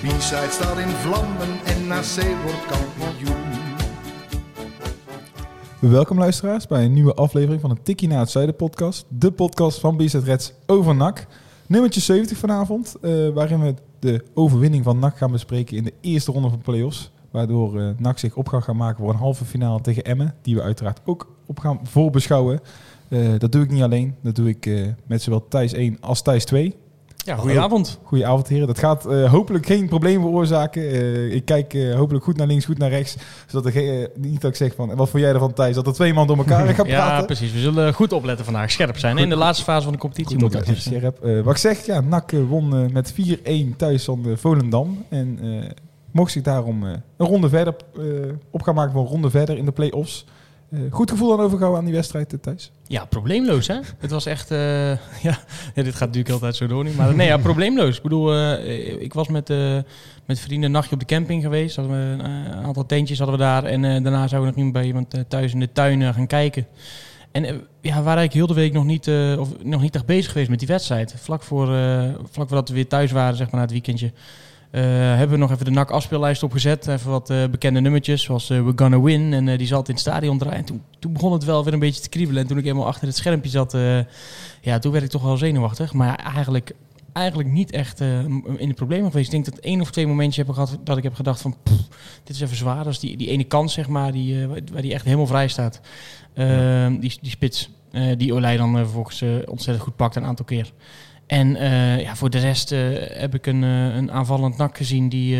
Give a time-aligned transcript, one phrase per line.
[0.00, 2.04] De B-side staat in vlammen en NAC
[2.42, 3.36] wordt kampioen.
[5.78, 9.04] Welkom luisteraars bij een nieuwe aflevering van de Tikkie naar het Zuiden podcast.
[9.08, 11.26] De podcast van BZ Reds over NAC.
[11.66, 16.32] Nummertje 70 vanavond, eh, waarin we de overwinning van NAC gaan bespreken in de eerste
[16.32, 17.10] ronde van play-offs.
[17.30, 20.34] Waardoor eh, NAC zich op gaat gaan maken voor een halve finale tegen Emmen.
[20.42, 22.60] Die we uiteraard ook op gaan voorbeschouwen.
[23.08, 24.14] Eh, dat doe ik niet alleen.
[24.20, 24.70] Dat doe ik
[25.06, 26.76] met zowel Thijs 1 als Thijs 2.
[27.24, 27.98] Ja, goedenavond.
[28.02, 28.66] Goedenavond heren.
[28.66, 30.82] Dat gaat eh, hopelijk geen probleem veroorzaken.
[30.82, 33.16] Eh, ik kijk eh, hopelijk goed naar links, goed naar rechts.
[33.46, 35.74] Zodat er niet dat ik zeg van, wat vond jij ervan Thijs?
[35.74, 37.16] Dat er twee man door elkaar gaan praten.
[37.16, 37.52] Ja, precies.
[37.52, 38.70] We zullen goed opletten vandaag.
[38.70, 39.12] Scherp zijn.
[39.12, 39.22] Goed.
[39.22, 41.18] In de laatste fase van de competitie Goed moet dat scherp.
[41.44, 45.04] Wat ik zeg, ja, NAC won met 4-1 thuis van de Volendam.
[45.08, 45.38] En
[46.10, 47.74] mocht zich daarom een ronde verder
[48.50, 50.26] op gaan maken voor een ronde verder in de play-offs.
[50.70, 52.70] Eh, goed gevoel aan overgehouden aan die wedstrijd, eh, Thijs.
[52.86, 53.78] Ja, probleemloos hè.
[53.98, 54.50] Het was echt...
[54.50, 54.90] eh,
[55.28, 55.38] ja,
[55.74, 56.96] ja, dit gaat natuurlijk altijd zo door niet.
[56.96, 57.96] Maar nee, ja, probleemloos.
[57.96, 59.78] Ik bedoel, eh, ik was met, eh,
[60.26, 61.76] met vrienden een nachtje op de camping geweest.
[61.76, 63.64] Hadden we, een aantal tentjes hadden we daar.
[63.64, 66.26] En eh, daarna zouden we nog iemand bij iemand eh, thuis in de tuin gaan
[66.26, 66.66] kijken.
[67.32, 70.06] En ja, we waren eigenlijk heel de week nog niet, eh, of, nog niet echt
[70.06, 71.14] bezig geweest met die wedstrijd.
[71.16, 74.12] Vlak, voor, eh, vlak voordat we weer thuis waren, zeg maar, na het weekendje...
[74.70, 76.86] eh, hebben we nog even de NAC afspeellijst opgezet.
[76.86, 79.32] Even wat eh, bekende nummertjes, zoals eh, We're Gonna Win.
[79.32, 80.58] En die zat in het stadion draaien.
[80.58, 82.42] En toen, toen begon het wel weer een beetje te kriebelen.
[82.42, 83.76] En toen ik helemaal achter het schermpje zat,
[84.60, 85.92] ja, toen werd ik toch wel zenuwachtig.
[85.92, 86.74] Maar eigenlijk,
[87.12, 88.00] eigenlijk niet echt
[88.56, 89.32] in de problemen geweest.
[89.32, 91.56] Ik denk dat één of twee momentjes heb gehad dat ik heb gedacht van...
[91.62, 91.88] "Pff,
[92.24, 92.86] dit is even zwaar.
[92.86, 95.80] Is die, die ene kans, zeg maar, die, waar die echt helemaal vrij staat.
[96.34, 97.70] Ehm, die, die spits,
[98.16, 100.72] die Olij dan vervolgens ontzettend goed pakt een aantal keer.
[101.30, 105.08] En eh, ja, voor de rest eh, heb ik een, eh, een aanvallend nak gezien
[105.08, 105.36] die,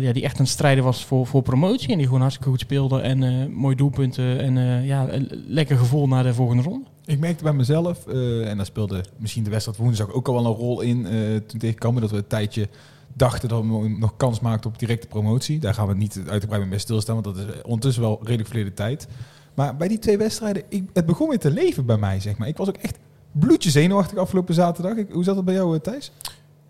[0.00, 1.88] ja, die echt een strijder was voor, voor promotie.
[1.88, 3.00] En die gewoon hartstikke goed speelde.
[3.00, 4.40] En mooie doelpunten.
[4.40, 5.08] En ja,
[5.46, 6.86] lekker gevoel naar de volgende ronde.
[7.04, 10.52] Ik merkte bij mezelf, en daar speelde misschien de wedstrijd woensdag ook al wel een
[10.52, 11.06] rol in.
[11.46, 12.68] toen tegenkwam dat we een tijdje
[13.12, 15.58] dachten dat we nog kans maakten op directe promotie.
[15.58, 19.08] Daar gaan we niet uitgebreid mee stilstaan, want dat is ondertussen wel redelijk verleden tijd.
[19.54, 22.48] Maar bij die twee wedstrijden, ik, het begon weer te leven bij mij, zeg maar.
[22.48, 22.98] Ik was ook echt
[23.34, 25.04] bloedje zenuwachtig afgelopen zaterdag.
[25.12, 26.12] Hoe zat het bij jou, eh, Thijs?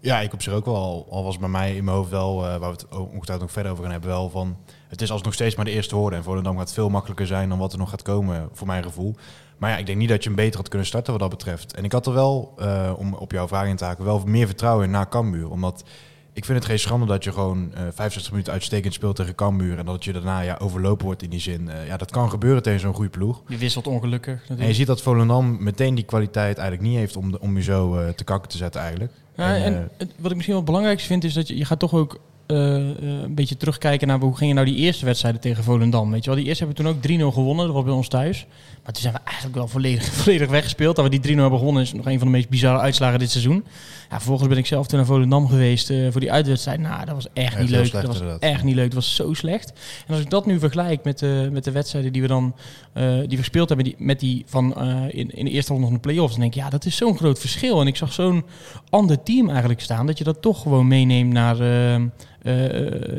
[0.01, 1.07] Ja, ik op zich ook wel.
[1.11, 3.73] Al- was bij mij in mijn hoofd wel, eh, waar we het ongetwijfeld nog verder
[3.73, 4.57] over gaan hebben, wel van...
[4.89, 6.17] Het is alsnog steeds maar de eerste hoorde.
[6.17, 9.15] En Volendam gaat veel makkelijker zijn dan wat er nog gaat komen, voor mijn gevoel.
[9.59, 11.75] Maar ja, ik denk niet dat je hem beter had kunnen starten wat dat betreft.
[11.75, 14.47] En ik had er wel, eh, om op jouw vraag in te haken, wel meer
[14.47, 15.51] vertrouwen in na Cambuur.
[15.51, 15.85] Omdat
[16.37, 19.79] ik vind het geen schande dat je gewoon eh 65 minuten uitstekend speelt tegen Cambuur.
[19.79, 21.69] En dat je daarna ja, overlopen wordt in die zin.
[21.69, 23.43] Eh, ja, dat kan gebeuren tegen zo'n goede ploeg.
[23.49, 24.35] Die wisselt ongelukkig.
[24.35, 24.77] En je natuurlijk.
[24.77, 28.25] ziet dat Volendam meteen die kwaliteit eigenlijk niet heeft om, om je zo eh, te
[28.25, 29.13] kakken te zetten eigenlijk.
[29.37, 31.65] Ja, En, en het- wat ik misschien wel het belangrijkste vind, is dat je, je
[31.65, 36.11] gaat toch ook een beetje terugkijken naar hoe gingen nou die eerste wedstrijden tegen Volendam.
[36.11, 38.09] Weet je wel, die eerste hebben we toen ook 3-0 gewonnen, dat was bij ons
[38.09, 38.47] thuis.
[38.85, 40.97] Maar toen zijn we eigenlijk wel volledig, volledig weggespeeld.
[40.97, 43.31] Dat we die 3-0 hebben gewonnen is nog een van de meest bizarre uitslagen dit
[43.31, 43.65] seizoen.
[44.11, 46.81] Ja, vervolgens ben ik zelf toen naar Volendam geweest eh, voor die uitwedstrijd.
[46.81, 47.87] Nou, dat was echt Echt niet leuk.
[47.87, 48.43] slecht, dat was inderdaad.
[48.51, 48.85] echt niet leuk.
[48.85, 49.73] Het was zo slecht.
[50.07, 52.55] En als ik dat nu vergelijk met, de met de wedstrijden die we dan
[52.93, 55.87] eh, die we gespeeld hebben, die, met die van eh, in, in de eerste ronde
[55.87, 57.81] van de play-offs, dan denk ik, ja, dat is zo'n groot verschil.
[57.81, 58.45] En ik zag zo'n
[58.91, 61.57] ander team eigenlijk staan, dat je dat toch gewoon meeneemt naar,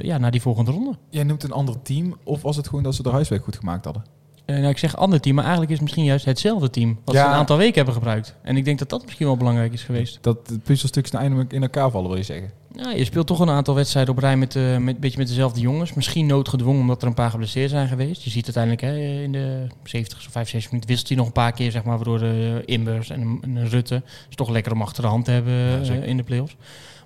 [0.01, 0.95] ja, naar die volgende ronde.
[1.09, 3.85] Jij noemt een ander team, of was het gewoon dat ze de huiswerk goed gemaakt
[3.85, 4.14] hadden?
[4.45, 6.99] Eh, nou, ik zeg ander team, maar eigenlijk is het misschien juist hetzelfde team.
[7.05, 8.35] Wat ze een aantal weken hebben gebruikt.
[8.41, 10.17] En ik denk dat dat misschien wel belangrijk is geweest.
[10.21, 12.51] Dat de puzzelstukjes nou eindelijk in elkaar vallen, wil je zeggen?
[12.71, 15.27] Ja, je speelt toch een aantal wedstrijden op rij met, eh, met, een beetje met
[15.27, 15.93] dezelfde jongens.
[15.93, 18.21] Misschien noodgedwongen omdat er een paar geblesseerd zijn geweest.
[18.21, 21.51] Je ziet uiteindelijk hè, in de 70 of 75 minuten wisselt hij nog een paar
[21.51, 24.81] keer, zeg maar, waardoor de Imbers en een, en een Rutte is toch lekker om
[24.81, 26.55] achter de hand te hebben Ja, eh, in de play-offs.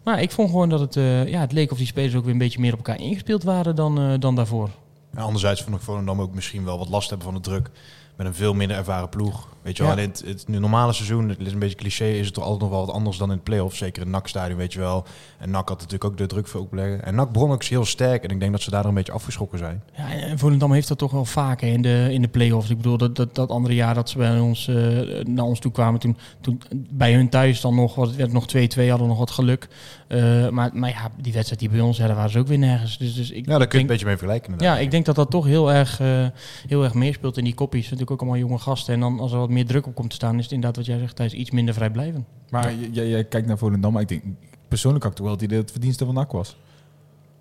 [0.04, 2.32] Maar ik vond gewoon dat het, eh, ja, het leek of die spelers ook weer
[2.32, 4.70] een beetje meer op elkaar ingespeeld waren dan, eh, dan daarvoor.
[5.16, 7.70] Anderzijds vond ik Volendam ook misschien wel wat last hebben van de druk.
[8.20, 9.48] Met een veel minder ervaren ploeg.
[9.62, 10.02] Weet je wel, Ja.
[10.02, 12.70] in het, het normale seizoen, het is een beetje cliché, is het toch altijd nog
[12.70, 13.76] wel wat anders dan in het play-off.
[13.76, 15.06] Zeker in NAC-stadion, weet je wel.
[15.38, 17.04] En NAC had natuurlijk ook de druk voor opleggen.
[17.04, 18.24] En NAC begon ook heel sterk.
[18.24, 19.84] En ik denk dat ze daardoor een beetje afgeschrokken zijn.
[19.98, 22.70] Ja, en Volendam heeft dat toch wel vaker in de, in de play-offs.
[22.70, 24.76] Ik bedoel, dat, dat, dat andere jaar dat ze bij ons, eh,
[25.26, 28.58] naar ons toe kwamen, toen, toen bij hun thuis dan nog, wat, werd nog 2-2,
[28.58, 29.68] hadden we nog wat geluk.
[30.08, 32.58] Eh, maar, maar ja, die wedstrijd die bij ons, ja, daar waren ze ook weer
[32.58, 32.98] nergens.
[32.98, 34.52] Dus, dus ik, Ja, daar kun je denk, een beetje mee vergelijken.
[34.52, 34.78] inderdaad.
[34.78, 36.26] ja, ik denk dat dat toch heel erg, eh,
[36.68, 37.90] heel erg meespeelt in die koppies.
[38.10, 38.94] Natuurlijk ook allemaal jonge gasten.
[38.94, 40.86] En dan als er wat meer druk op komt te staan, is het inderdaad wat
[40.86, 42.26] jij zegt, hij is iets minder vrijblijvend.
[42.50, 44.24] Maar jij, jij kijkt naar Volendam, maar ik denk
[44.68, 46.58] persoonlijk had ik wel het idee dat het verdienste van NAC was.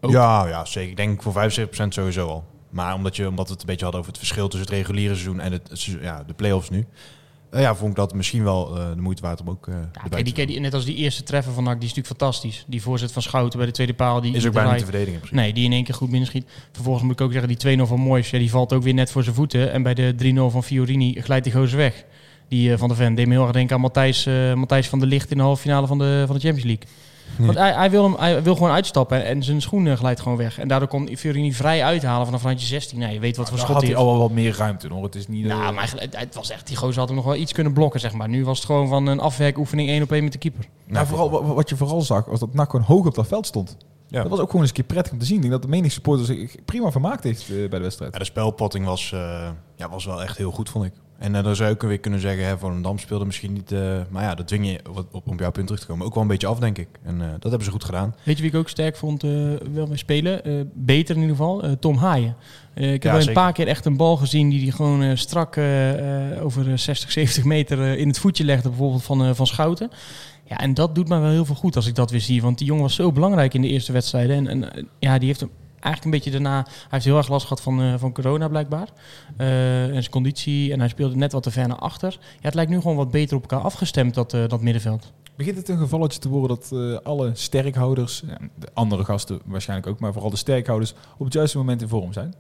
[0.01, 0.11] Ook.
[0.11, 0.91] Ja, ja, zeker.
[0.91, 2.45] Ik denk voor 75% sowieso al.
[2.71, 5.15] Maar omdat, je, omdat we het een beetje hadden over het verschil tussen het reguliere
[5.15, 6.87] seizoen en het, ja, de play-offs nu.
[7.51, 10.09] Eh, ja, vond ik dat misschien wel eh, de moeite waard om ook eh Ja,
[10.11, 12.65] kijk, die, kijk, die- net als die eerste treffer van NAC, die is natuurlijk fantastisch.
[12.67, 14.21] Die voorzet van Schouten bij de tweede paal.
[14.21, 14.35] Die.
[14.35, 15.21] Is ook bijna niet te verdedigen.
[15.31, 16.47] Nee, die in één keer goed binnenschiet.
[16.73, 19.11] Vervolgens moet ik ook zeggen, die 2-0 van Moois, ja, die valt ook weer net
[19.11, 19.73] voor zijn voeten.
[19.73, 22.05] En bij de 3-0 van Fiorini glijdt die gozer weg.
[22.49, 24.25] Die van de Ven deed me heel erg denken aan Matthijs,
[24.55, 26.87] Matthijs van der Licht in de halve finale van de, van de Champions League.
[27.37, 30.39] Want hij, hij, wil hem, hij wil gewoon uitstappen en zijn schoen eh, glijdt gewoon
[30.39, 30.59] weg.
[30.59, 32.99] En daardoor kon Fiorini vrij uithalen vanaf randje 16.
[32.99, 34.07] Nou, je weet wat voor Dan schot had hij heeft.
[34.07, 35.03] al wel wat meer ruimte hoor.
[35.05, 35.45] Het is niet...
[35.45, 37.73] eh, Nou, maar eigenlijk- het was echt, die gozer had hem nog wel iets kunnen
[37.73, 38.29] blokken, zeg maar.
[38.29, 40.65] Nu was het gewoon van een afwerkoefening één op één met de keeper.
[40.87, 43.47] Nou, vooral, wa- wat je vooral zag, was dat NAC gewoon hoog op dat veld
[43.47, 43.77] stond.
[44.11, 44.21] Ja.
[44.21, 45.35] Dat was ook gewoon eens een keer prettig om te zien.
[45.37, 48.13] Ik denk dat de menig supporter zich prima vermaakt heeft eh, bij de wedstrijd.
[48.13, 50.93] Ja, de spelpotting was, eh, ja, was wel echt heel goed, vond ik.
[51.19, 53.73] En eh, dan zou ook weer kunnen zeggen, hè, voor een Dam speelde misschien niet...
[53.73, 54.81] eh, maar ja, dat dwing je,
[55.13, 56.89] op, op jouw punt terug te komen, ook wel een beetje af, denk ik.
[57.03, 58.15] En eh, dat hebben ze goed gedaan.
[58.23, 59.23] Weet je wie ik ook sterk vond
[59.73, 60.71] wel mee spelen?
[60.75, 62.37] Beter in ieder geval, Tom Haaien.
[62.75, 65.57] Ik heb Ja, een paar keer echt een bal gezien die hij gewoon strak
[66.43, 69.91] over eh, 60, 70 meter in het voetje legde, bijvoorbeeld van, van Schouten.
[70.45, 72.43] Ja, en dat doet mij wel heel veel goed als ik dat weer zie.
[72.43, 74.49] Want die jongen was zo belangrijk in de eerste wedstrijden.
[74.49, 75.51] En, en ja, die heeft hem
[75.81, 76.63] eigenlijk een beetje daarna...
[76.63, 78.89] Hij heeft heel erg last gehad van, eh, van corona blijkbaar.
[79.37, 80.73] Eh, en zijn conditie.
[80.73, 82.17] En hij speelde net wat te ver naar achter.
[82.21, 85.13] Ja, het lijkt nu gewoon wat beter op elkaar afgestemd, dat, eh, dat middenveld.
[85.37, 88.23] Begint het een gevalletje te worden dat alle sterkhouders,
[88.55, 92.13] de andere gasten waarschijnlijk ook, maar vooral de sterkhouders, op het juiste moment in vorm
[92.13, 92.35] zijn?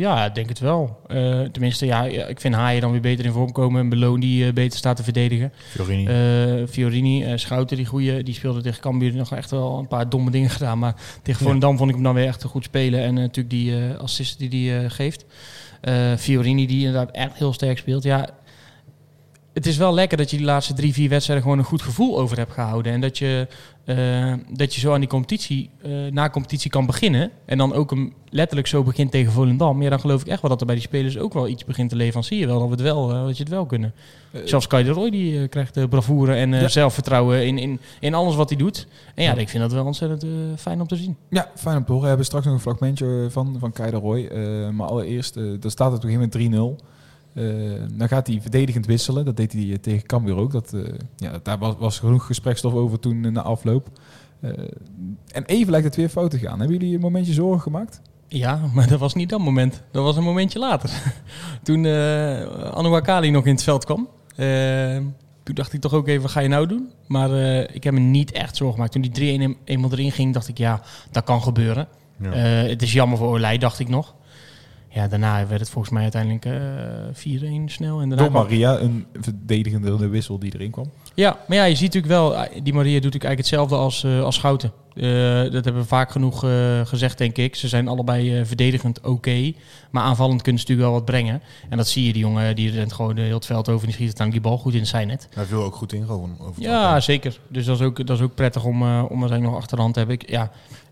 [0.00, 1.00] Ja, ik denk het wel.
[1.06, 3.80] Eh, tenminste, ja, ja, ik vind Haaien dan weer beter in vorm komen.
[3.80, 5.52] En Beloon die eh, beter staat te verdedigen.
[5.68, 6.06] Fiorini.
[6.06, 10.08] Eh, Fiorini, eh, Schouten, die goeie, die speelde tegen Cambuur nog echt wel een paar
[10.08, 10.78] domme dingen gedaan.
[10.78, 11.46] Maar tegen Ja.
[11.46, 13.00] Volendam vond ik hem dan weer echt goed spelen.
[13.00, 15.24] En natuurlijk die assist die hij geeft.
[16.18, 18.02] Fiorini die inderdaad echt heel sterk speelt.
[18.02, 18.28] Ja,
[19.60, 22.18] het is wel lekker dat je die laatste drie, vier wedstrijden gewoon een goed gevoel
[22.18, 22.92] over hebt gehouden.
[22.92, 23.46] En dat je,
[23.84, 27.30] eh, dat je zo aan die competitie, eh, na competitie kan beginnen.
[27.44, 29.82] En dan ook hem letterlijk zo begint tegen Volendam.
[29.82, 31.90] Ja, dan geloof ik echt wel dat er bij die spelers ook wel iets begint
[31.90, 32.24] te leven.
[32.24, 33.92] Zie je wel dat, we het wel, eh, dat je het wel kunnen.
[34.44, 36.68] Zelfs Kai de Roy die krijgt bravoure en Ja.
[36.68, 38.86] zelfvertrouwen in, in, in alles wat hij doet.
[39.14, 39.38] En ja, Ja.
[39.40, 40.24] ik vind dat wel ontzettend
[40.60, 41.16] fijn om te zien.
[41.30, 42.02] Ja, fijn om te horen.
[42.02, 44.28] We hebben straks nog een fragmentje van, van Kai de Roy.
[44.72, 46.86] Maar allereerst, daar staat het op een gegeven moment 3-0.
[47.34, 47.44] Eh,
[47.92, 49.24] dan gaat hij verdedigend wisselen.
[49.24, 50.52] Dat deed hij eh, tegen Cambuur ook.
[50.52, 50.82] Dat, eh,
[51.16, 53.88] ja, daar was, was genoeg gesprekstof over toen na afloop.
[54.40, 54.50] Eh,
[55.32, 56.58] en even lijkt het weer fout te gaan.
[56.58, 58.00] Hebben jullie een momentje zorgen gemaakt?
[58.28, 59.82] Ja, maar dat was niet dat moment.
[59.90, 60.90] Dat was een momentje later.
[61.62, 64.08] toen uh, Anouakali nog in het veld kwam.
[64.36, 64.96] Uh,
[65.42, 66.90] toen dacht ik toch ook even, wat ga je nou doen?
[67.06, 68.92] Maar uh, ik heb me niet echt zorgen gemaakt.
[68.92, 71.88] Toen die 3-1 eenmaal erin ging, dacht ik, ja, dat kan gebeuren.
[72.22, 72.62] Ja.
[72.62, 74.14] Uh, het is jammer voor Olij, dacht ik nog.
[74.92, 78.00] Ja, daarna werd het volgens mij uiteindelijk uh, 4-1 snel.
[78.00, 80.90] En daarna Door Maria, een verdedigende wissel die erin kwam.
[81.14, 84.04] Ja, maar ja, je ziet natuurlijk wel, eh, die Maria doet natuurlijk eigenlijk hetzelfde als,
[84.04, 84.72] uh, als Schouten.
[84.94, 87.54] Uh, dat hebben we vaak genoeg uh, gezegd, denk ik.
[87.56, 89.56] Ze zijn allebei uh, verdedigend oké, okay,
[89.90, 91.42] maar aanvallend kunnen ze natuurlijk wel wat brengen.
[91.68, 94.06] En dat zie je, die jongen, die rent gewoon heel het veld over en die
[94.06, 95.28] schiet aan die bal goed in het zijnet.
[95.34, 96.36] Hij viel ook goed in, gewoon.
[96.40, 97.38] Over ja, zeker.
[97.48, 99.98] Dus dat is ook, dat is ook prettig om, uh, om er nog achterhand te
[99.98, 100.18] hebben.
[100.20, 100.50] Ik, ja,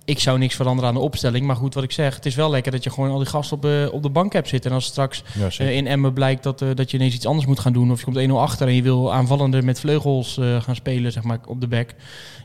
[0.09, 1.47] ik zou niks veranderen aan de opstelling.
[1.47, 3.57] Maar goed, wat ik zeg, het is wel lekker dat je gewoon al die gasten
[3.57, 4.71] op, uh, op de bank hebt zitten.
[4.71, 7.47] En als straks ja, uh, in Emmen blijkt dat, uh, dat je ineens iets anders
[7.47, 7.91] moet gaan doen.
[7.91, 11.23] Of je komt 1-0 achter en je wil aanvallender met vleugels uh, gaan spelen, zeg
[11.23, 11.95] maar, op de back.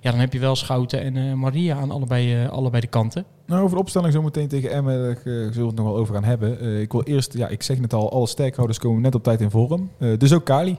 [0.02, 3.26] Ja, dan heb je wel Schouten en uh, Maria aan allebei, uh, allebei de kanten.
[3.46, 6.14] Nou, over de opstelling zo meteen tegen Emmen uh, zullen we het nog wel over
[6.14, 6.66] gaan hebben.
[6.66, 9.42] Uh, ik wil eerst, ja, ik zeg net al, alle sterkhouders komen net op tijd
[9.42, 9.90] in vorm.
[10.00, 10.78] Uh, dus ook Kali.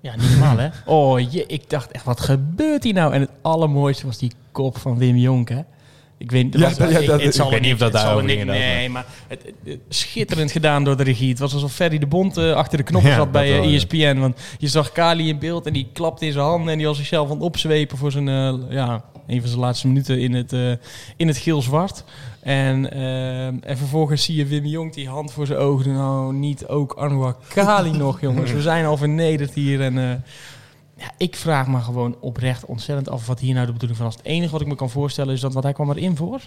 [0.00, 0.68] Ja, niet normaal hè?
[0.94, 3.12] Oh, je, ik dacht echt, wat gebeurt hier nou?
[3.12, 5.60] En het allermooiste was die kop van Wim Jonk hè?
[6.20, 9.04] Ik weet, Ja, ik, dat- het zal ik weet niet of dat inderdaad, Nee, maar
[9.28, 11.28] het, het- het- schitterend gedaan door de regie.
[11.28, 13.68] Het was alsof Ferry de Bond eh, achter de knoppen Ja, zat bij wel, eh,
[13.70, 13.74] ja.
[13.76, 14.18] ESPN.
[14.18, 16.96] Want je zag Kali in beeld en die klapte in zijn handen en die was
[16.96, 20.52] zichzelf aan het opzwepen voor zijn, eh, ja, een van zijn laatste minuten in het,
[21.16, 22.04] in het geel-zwart.
[22.42, 22.92] En,
[23.62, 25.92] en vervolgens zie je Wim Jong die hand voor zijn ogen.
[25.92, 28.52] Nou, niet ook Anwar Kali nog, jongens.
[28.52, 30.24] We zijn al vernederd hier en...
[31.00, 34.16] ja, ik vraag me gewoon oprecht ontzettend af wat hier nou de bedoeling van was.
[34.16, 36.40] Het enige wat ik me kan voorstellen is dat, wat hij kwam erin voor?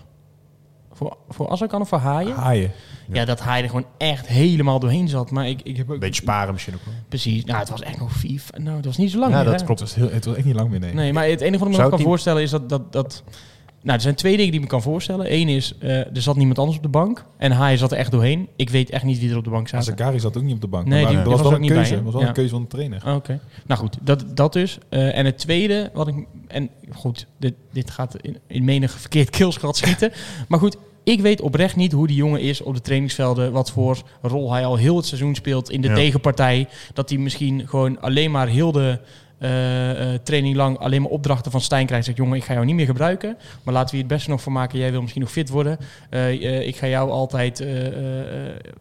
[0.92, 2.36] Voor, voor Azarkan of voor Haaien?
[2.36, 2.72] Haaien.
[3.12, 5.32] Ja, dat hij er gewoon echt helemaal doorheen zat.
[5.32, 5.94] Maar ik, ik heb ook...
[5.94, 6.94] Een beetje sparen misschien ook wel.
[7.08, 7.46] Precies.
[7.46, 8.42] Nou, het was echt nog vier...
[8.58, 9.68] Nou, het was niet zo lang Ja, meer, dat hè?
[9.68, 10.94] Het was, heel, het was echt niet lang meer, nee.
[10.94, 12.70] Nee, maar het enige wat ik me Zou kan voorstellen is dat...
[12.70, 13.24] dat, dat
[13.84, 15.34] nou, er zijn twee dingen die ik me kan voorstellen.
[15.34, 17.26] Eén is, eh, er zat niemand anders op de bank.
[17.38, 18.48] En Haaien zat er echt doorheen.
[18.56, 19.80] Ik weet echt niet wie er op de bank zat.
[19.80, 20.86] Azagari zat ook niet op de bank.
[20.88, 21.96] Nee, maar die- die was, was wel ook een niet bij, keuze.
[21.96, 22.28] Er was wel Ja.
[22.28, 23.16] een keuze van de trainer.
[23.16, 23.40] Oké.
[23.68, 24.78] Nou goed, dat, dat dus.
[24.90, 26.16] Eh, en het tweede, wat ik.
[26.48, 30.12] En goed, dit, dit gaat in, in menig verkeerd keelschat schieten.
[30.48, 33.52] maar goed, ik weet oprecht niet hoe die jongen is op de trainingsvelden.
[33.52, 35.96] Wat voor rol hij al heel het seizoen speelt in de Ja.
[35.96, 36.68] tegenpartij.
[36.94, 39.00] Dat hij misschien gewoon alleen maar heel de
[39.44, 42.06] eh, eh, training lang alleen maar opdrachten van Stijn krijgt.
[42.06, 43.38] Zegt, jongen, ik ga jou niet meer gebruiken.
[43.64, 44.80] Maar laten we hier het beste nog voor maken.
[44.80, 45.78] Jij wil misschien nog fit worden.
[46.10, 47.66] Eh, ik ga jou altijd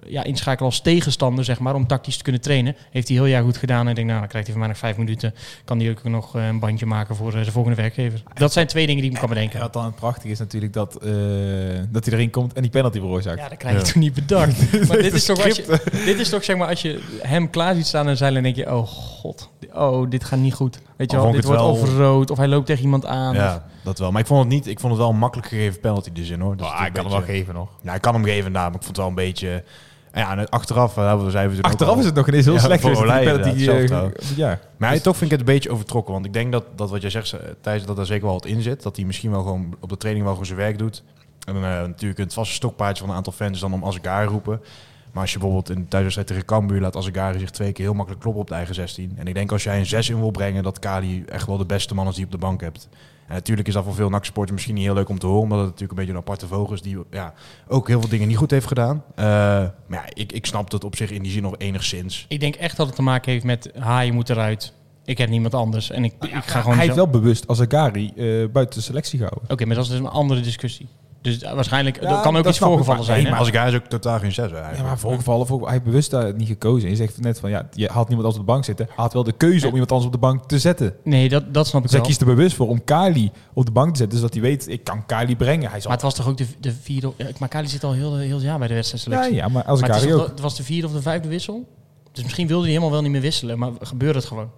[0.06, 2.76] ja, inschakelen als tegenstander, zeg maar, om tactisch te kunnen trainen.
[2.90, 3.85] Heeft hij heel jaar goed gedaan.
[3.85, 5.35] En ik denk, nou, dan krijgt hij van mij nog vijf minuten.
[5.64, 8.23] Kan hij ook nog een bandje maken voor zijn volgende werkgever.
[8.35, 9.56] Dat zijn twee dingen die ik me kan bedenken.
[9.56, 10.92] En wat dan prachtig is natuurlijk dat,
[11.90, 13.38] dat hij erin komt en die penalty veroorzaakt.
[13.38, 13.92] Ja, dat krijg je Ja.
[13.92, 14.73] toen niet bedacht.
[14.88, 17.75] maar dit is, toch als je, dit is toch zeg maar als je hem klaar
[17.75, 20.80] ziet staan en zeilen, dan denk je, oh god, oh dit gaat niet goed.
[20.97, 23.35] Weet je wel, vond dit wordt wel- of rood of hij loopt tegen iemand aan.
[23.35, 24.11] Ja, dat wel.
[24.12, 24.66] Maar ik vond het niet.
[24.66, 26.54] Ik vond het wel een makkelijk gegeven penalty dus in hoor.
[26.54, 27.68] Is Ah, ik kan hem wel geven nog.
[27.82, 29.64] Ja, ik kan hem geven inderdaad, maar ik vond het wel een beetje.
[30.14, 32.61] Ja, en achteraf, uh, we zeiden we ook Achteraf is het nog ineens heel Ja,
[32.61, 34.11] slecht voor die Olij penalty, inderdaad, eh, trouw.
[34.37, 34.59] ja.
[34.76, 36.12] Maar ja, toch vind ik het een beetje overtrokken.
[36.12, 38.47] Want ik denk dat, dat wat jij zegt, eh, Thijs, dat er zeker wel wat
[38.47, 38.82] in zit.
[38.82, 41.02] Dat hij misschien wel gewoon op de training wel gewoon zijn werk doet.
[41.47, 44.61] En dan eh, natuurlijk het vaste stokpaardje van een aantal fans dan om Azegari roepen.
[45.12, 47.95] Maar als je bijvoorbeeld in de thuiswedstrijd tegen Cambuur laat Azegari zich twee keer heel
[47.95, 49.12] makkelijk kloppen op de eigen 16.
[49.16, 51.66] En ik denk als jij een 6 in wil brengen, dat Kali echt wel de
[51.66, 52.88] beste man is die je op de bank hebt.
[53.26, 55.42] En natuurlijk is dat voor veel NAC-supporters misschien niet heel leuk om te horen.
[55.42, 57.33] Omdat het natuurlijk een beetje een aparte vogel is die ja,
[57.69, 59.02] ook heel veel dingen niet goed heeft gedaan.
[59.14, 62.25] Eh, maar ja, ik, ik snap het op zich in die zin nog enigszins.
[62.28, 64.73] Ik denk echt dat het te maken heeft met, ha, je moet eruit.
[65.04, 66.76] Ik heb niemand anders en ik, ik ga gewoon...
[66.76, 69.50] Hij heeft zo- wel bewust Azagari eh buiten de selectie gehouden.
[69.50, 70.88] Oké, maar dat is dus een andere discussie.
[71.23, 73.17] Dus uh, waarschijnlijk, Ja, er kan ook dat iets ik, voorgevallen maar- zijn.
[73.17, 73.33] nee, hè?
[73.33, 74.76] Maar Azegari is ook totaal geen 6 eigenlijk.
[74.76, 76.88] Ja, maar voorgevallen, voor, hij heeft bewust daar niet gekozen.
[76.88, 78.87] Je zegt net van, ja, je had niemand anders op de bank zitten.
[78.87, 80.95] Hij had wel de keuze om iemand anders op de bank te zetten.
[81.05, 82.09] Nee, dat, dat snap ik Dus hij wel.
[82.09, 84.19] kiest er bewust voor om Kali op de bank te zetten.
[84.19, 85.71] Zodat hij weet, ik kan Kali brengen.
[85.71, 85.88] Hij zal...
[85.91, 87.12] Maar het was toch ook de, de vierde...
[87.17, 89.35] Ja, maar Kali zit al heel, heel jaar bij de ja, wedstrijdselectie.
[89.35, 90.19] ja, maar maar het, ook.
[90.26, 91.69] de- het was de vierde of de vijfde wissel.
[92.12, 93.59] Dus misschien wilde hij helemaal wel niet meer wisselen.
[93.59, 94.50] Maar gebeurde het gewoon.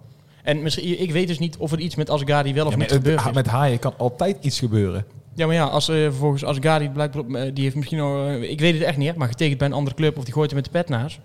[0.43, 2.87] En misschien, ik weet dus niet of er iets met Asgari wel of Ja, niet
[2.89, 3.35] met, gebeurd het- is.
[3.35, 5.05] met haaien kan altijd iets gebeuren.
[5.35, 7.23] Ja, maar ja, als eh, vervolgens Asgari blijkt, eh,
[7.53, 9.95] die heeft misschien al, eh, ik weet het echt niet, maar getekend bij een andere
[9.95, 11.19] club of die gooit er met de pet naast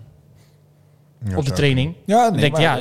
[1.25, 1.95] Ja, op de training.
[2.05, 2.79] Ja, ik, ja,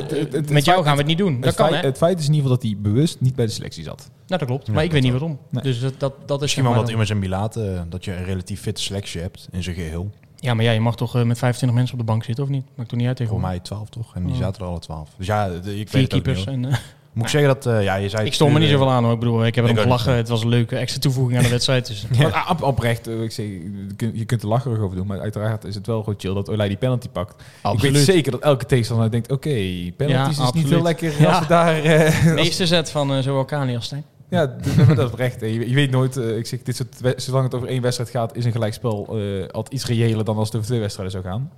[0.49, 1.35] met jou gaan we het niet doen.
[1.35, 1.87] Dat het kan, feit, hè?
[1.89, 4.11] Het feit is in ieder geval dat hij bewust niet bij de selectie zat.
[4.27, 4.67] Nou, dat klopt.
[4.67, 5.39] Ja, Maar ik weet niet waarom.
[5.51, 5.63] Nee.
[5.63, 8.25] Dus dat, dat, dat is Misschien wel maar wat immers in Bilaten, dat je een
[8.25, 10.11] relatief fitte selectie hebt in zijn geheel.
[10.37, 12.65] Ja, maar ja, je mag toch met 25 mensen op de bank zitten, of niet?
[12.75, 13.59] Maakt toch niet uit Voor tegenwoordig?
[13.59, 14.15] mij 12 toch?
[14.15, 14.39] En die Oh.
[14.39, 15.11] zaten er alle 12.
[15.17, 16.45] Dus ja, de- ik weet ook niet, keepers.
[16.45, 16.55] hoor.
[16.55, 16.69] En,
[17.13, 18.27] Moet ik zeggen dat, eh, ja, je zei...
[18.27, 19.13] ik stond me niet zoveel aan hoor.
[19.13, 20.15] Ik bedoel, ik heb erom gelachen.
[20.15, 21.87] Het was een leuke extra toevoeging aan de wedstrijd.
[21.87, 22.07] Dus.
[22.19, 23.47] Maar op- oprecht, eh, ik zeg,
[24.15, 25.07] je kunt- er lacherig over doen.
[25.07, 27.43] Maar uiteraard is het wel gewoon chill dat Olij die penalty pakt.
[27.73, 29.51] Ik weet zeker dat elke tegenstander denkt, oké,
[29.97, 31.29] penalties Ja, is niet heel lekker Ja.
[31.31, 31.83] als we daar...
[31.83, 34.05] eh, De meeste zet van eh, zowel Kani als Stijn.
[34.29, 34.47] Ja,
[34.89, 35.41] dat is oprecht.
[35.41, 38.45] Je, je weet nooit, ik zeg, dit soort, zolang het over één wedstrijd gaat, is
[38.45, 41.51] een gelijkspel eh altijd iets reëler dan als het over twee wedstrijden zou gaan.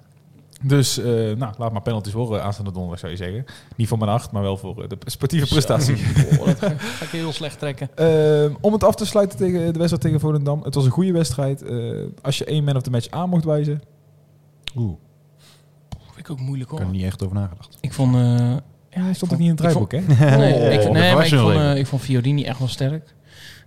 [0.62, 3.44] Dus, eh, nou, laat maar penalties horen aanstaande donderdag, zou je zeggen.
[3.76, 5.96] Niet voor mijn acht, maar wel voor eh, de sportieve prestatie.
[6.40, 7.88] Oh, dat ga, ga ik heel slecht trekken.
[7.94, 10.62] Ehm, om het af te sluiten tegen de wedstrijd tegen Volendam.
[10.62, 11.62] Het was een goede wedstrijd.
[11.62, 11.76] Eh,
[12.22, 13.82] als je één man of the match aan mocht wijzen.
[14.76, 14.94] Oeh,
[16.14, 16.78] Vind ik ook moeilijk ik hoor.
[16.78, 17.78] heb er niet echt over nagedacht.
[17.80, 18.14] Ik vond...
[18.14, 20.00] eh, Ja, hij stond ik ook niet in het draaiboek, hè?
[20.36, 23.14] Nee, Oh, ik, nee maar ik vond, eh, ik vond Fiorini echt wel sterk.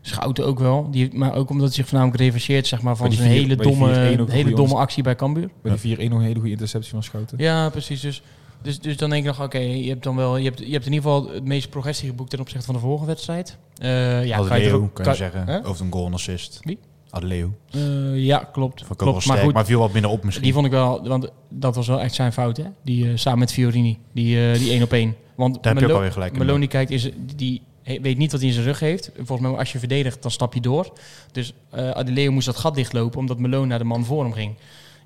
[0.08, 0.88] Schouten ook wel.
[0.92, 4.20] Die, maar ook omdat hij zich voornamelijk revancheert zeg maar, van zijn hele domme, 4-1
[4.20, 5.50] ook een hele domme actie bij Cambuur.
[5.62, 7.38] Bij die 4-1 nog een hele goede interceptie van Schouten.
[7.38, 8.02] Ja, precies.
[8.02, 8.22] Dus,
[8.62, 10.86] dus, dus dan denk ik nog, oké, je hebt dan wel, je hebt, je hebt
[10.86, 13.58] in ieder geval het meeste progressie geboekt ten opzichte van de vorige wedstrijd.
[13.78, 15.48] Eh ja, kan je kan je zeggen.
[15.48, 15.66] Hè?
[15.66, 16.60] Over een goal en assist.
[16.62, 16.80] Wie?
[17.10, 17.54] Adeleo.
[17.72, 18.88] Eh, ja, klopt.
[18.88, 19.22] Wel klopt.
[19.22, 20.44] sterk, Maar goed, maar viel wat minder op misschien.
[20.44, 22.66] die vond ik wel, want dat was wel echt zijn fout, hè?
[22.84, 25.16] Die eh, samen met Fiorini, die, die één op één.
[25.36, 26.38] Want Daar heb je ook alweer gelijk.
[26.38, 29.12] Meloni kijkt, is, die weet niet wat hij in zijn rug heeft.
[29.16, 30.94] Volgens mij, als je verdedigt, dan stap je door.
[31.32, 34.56] Dus eh Adeleo moest dat gat dichtlopen, omdat Meloni naar de man voor hem ging.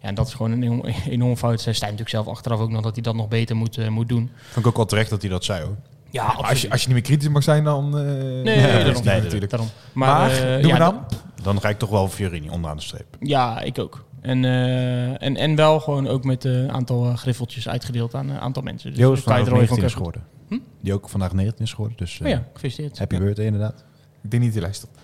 [0.02, 1.62] Ja, en dat is gewoon een enorm, enorm fout.
[1.62, 4.10] Zij stijgt natuurlijk zelf achteraf ook nog dat hij dat nog beter moet, eh, moet
[4.10, 4.32] doen.
[4.50, 5.76] Vond ik ook wel terecht dat hij dat zei hoor.
[6.12, 7.98] Ja, als, je, als je niet meer kritisch mag zijn, dan...
[7.98, 9.52] eh, Nee, daarom, dat is nee, natuurlijk.
[9.52, 9.70] Daarom.
[9.94, 11.04] Maar, Maar, doen ja, we dan?
[11.44, 13.06] Dan ga ik toch wel voor Fiorini onderaan de streep.
[13.20, 14.06] Ja, ik ook.
[14.22, 14.46] En,
[15.20, 18.90] en, en wel gewoon ook met een aantal griffeltjes uitgedeeld aan een aantal mensen.
[18.90, 20.24] Dus wel even 19 is van geworden.
[20.50, 20.58] Hm?
[20.82, 21.98] Die ook vandaag 19 is geworden.
[21.98, 22.98] Dus eh, Oh ja, gefeliciteerd.
[23.00, 23.22] happy Ja.
[23.22, 23.84] birthday inderdaad.
[24.24, 24.92] Ik denk niet dat hij luistert.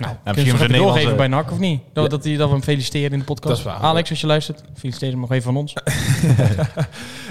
[0.00, 1.80] Nou, misschien kun je was hem het doorgeven Nederlandse- bij NAC of niet?
[1.92, 3.48] Dat, dat, hij- dat we hem feliciteren in de podcast.
[3.48, 3.88] Dat is waar.
[3.90, 5.72] Alex, als je luistert, feliciteer hem nog even van ons.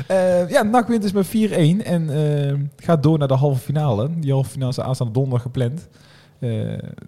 [0.08, 2.10] Eh, ja, NAC wint dus met 4-1 en
[2.50, 2.54] eh,
[2.86, 4.10] gaat door naar de halve finale.
[4.20, 5.88] Die halve finale is aanstaande donderdag gepland.
[6.40, 6.50] Eh,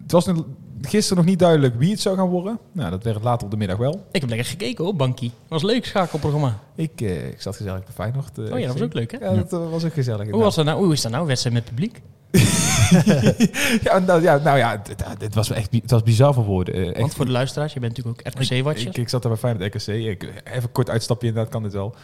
[0.02, 0.44] het was een-
[0.82, 2.58] gisteren nog niet duidelijk wie het zou gaan worden.
[2.72, 4.06] Nou, dat werd later op de middag wel.
[4.12, 5.32] Ik heb lekker gekeken hoor, Bankie.
[5.48, 6.58] Was leuk schakelprogramma.
[6.74, 8.38] Ik, eh, ik zat gezellig bij Feyenoord.
[8.38, 9.18] eh, Oh ja, dat was ook leuk hè?
[9.18, 10.30] Ja, dat was ook gezellig.
[10.30, 10.84] Hoe, was dat nou?
[10.84, 12.00] Hoe is dat nou, wedstrijd met publiek?
[13.82, 14.82] ja, nou, ja, nou ja,
[15.18, 16.74] dit was echt het was bizar voor woorden.
[16.74, 18.88] Echt, Want voor de luisteraars, je bent natuurlijk ook RKC-watcher.
[18.88, 19.86] ik, ik zat daar bij Feyenoord RKC.
[19.88, 21.94] Ik, even een kort uitstapje inderdaad, kan dit wel.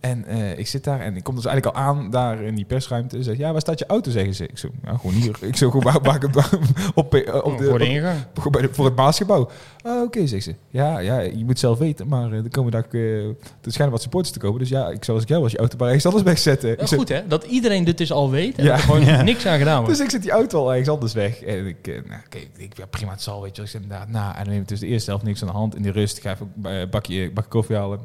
[0.00, 2.64] En eh, ik zit daar en ik kom dus eigenlijk al aan daar in die
[2.64, 3.16] persruimte.
[3.16, 4.46] En zeg, ja, waar staat je auto, zeggen ze.
[4.46, 5.36] Ik zo, nou, gewoon hier.
[5.40, 6.30] Ik zo, gewoon waar, waar ik hem
[6.94, 8.18] op, eh, op, Oh, de, voor de op- ingang.
[8.34, 9.50] gewoon bij de- voor het baasgebouw.
[9.82, 10.54] Ah, oké, zegt ze.
[10.70, 14.02] Ja, ja, je moet zelf weten, maar eh, er komen daar, eh, er schijnen wat
[14.02, 14.58] supporters te komen.
[14.58, 16.72] Dus ja, ik zou als ik jou was je auto bij ergens anders wegzetten.
[16.72, 18.72] Ik Ja, zeg, goed hè, dat iedereen dit dus al weet en Ja.
[18.72, 19.22] er gewoon Ja.
[19.22, 19.96] niks aan gedaan wordt.
[19.96, 21.42] Dus ik zet die auto al ergens anders weg.
[21.42, 23.62] En ik, eh, nou, oké, ik ja, prima, het zal, weet je.
[23.62, 25.54] Ik zeg inderdaad, nou, en dan neem ik dus de eerste helft niks aan de
[25.54, 25.76] hand.
[25.76, 28.00] In de rust, ik ga even een eh, bakje, bakje koffie halen.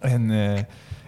[0.00, 0.62] En eh,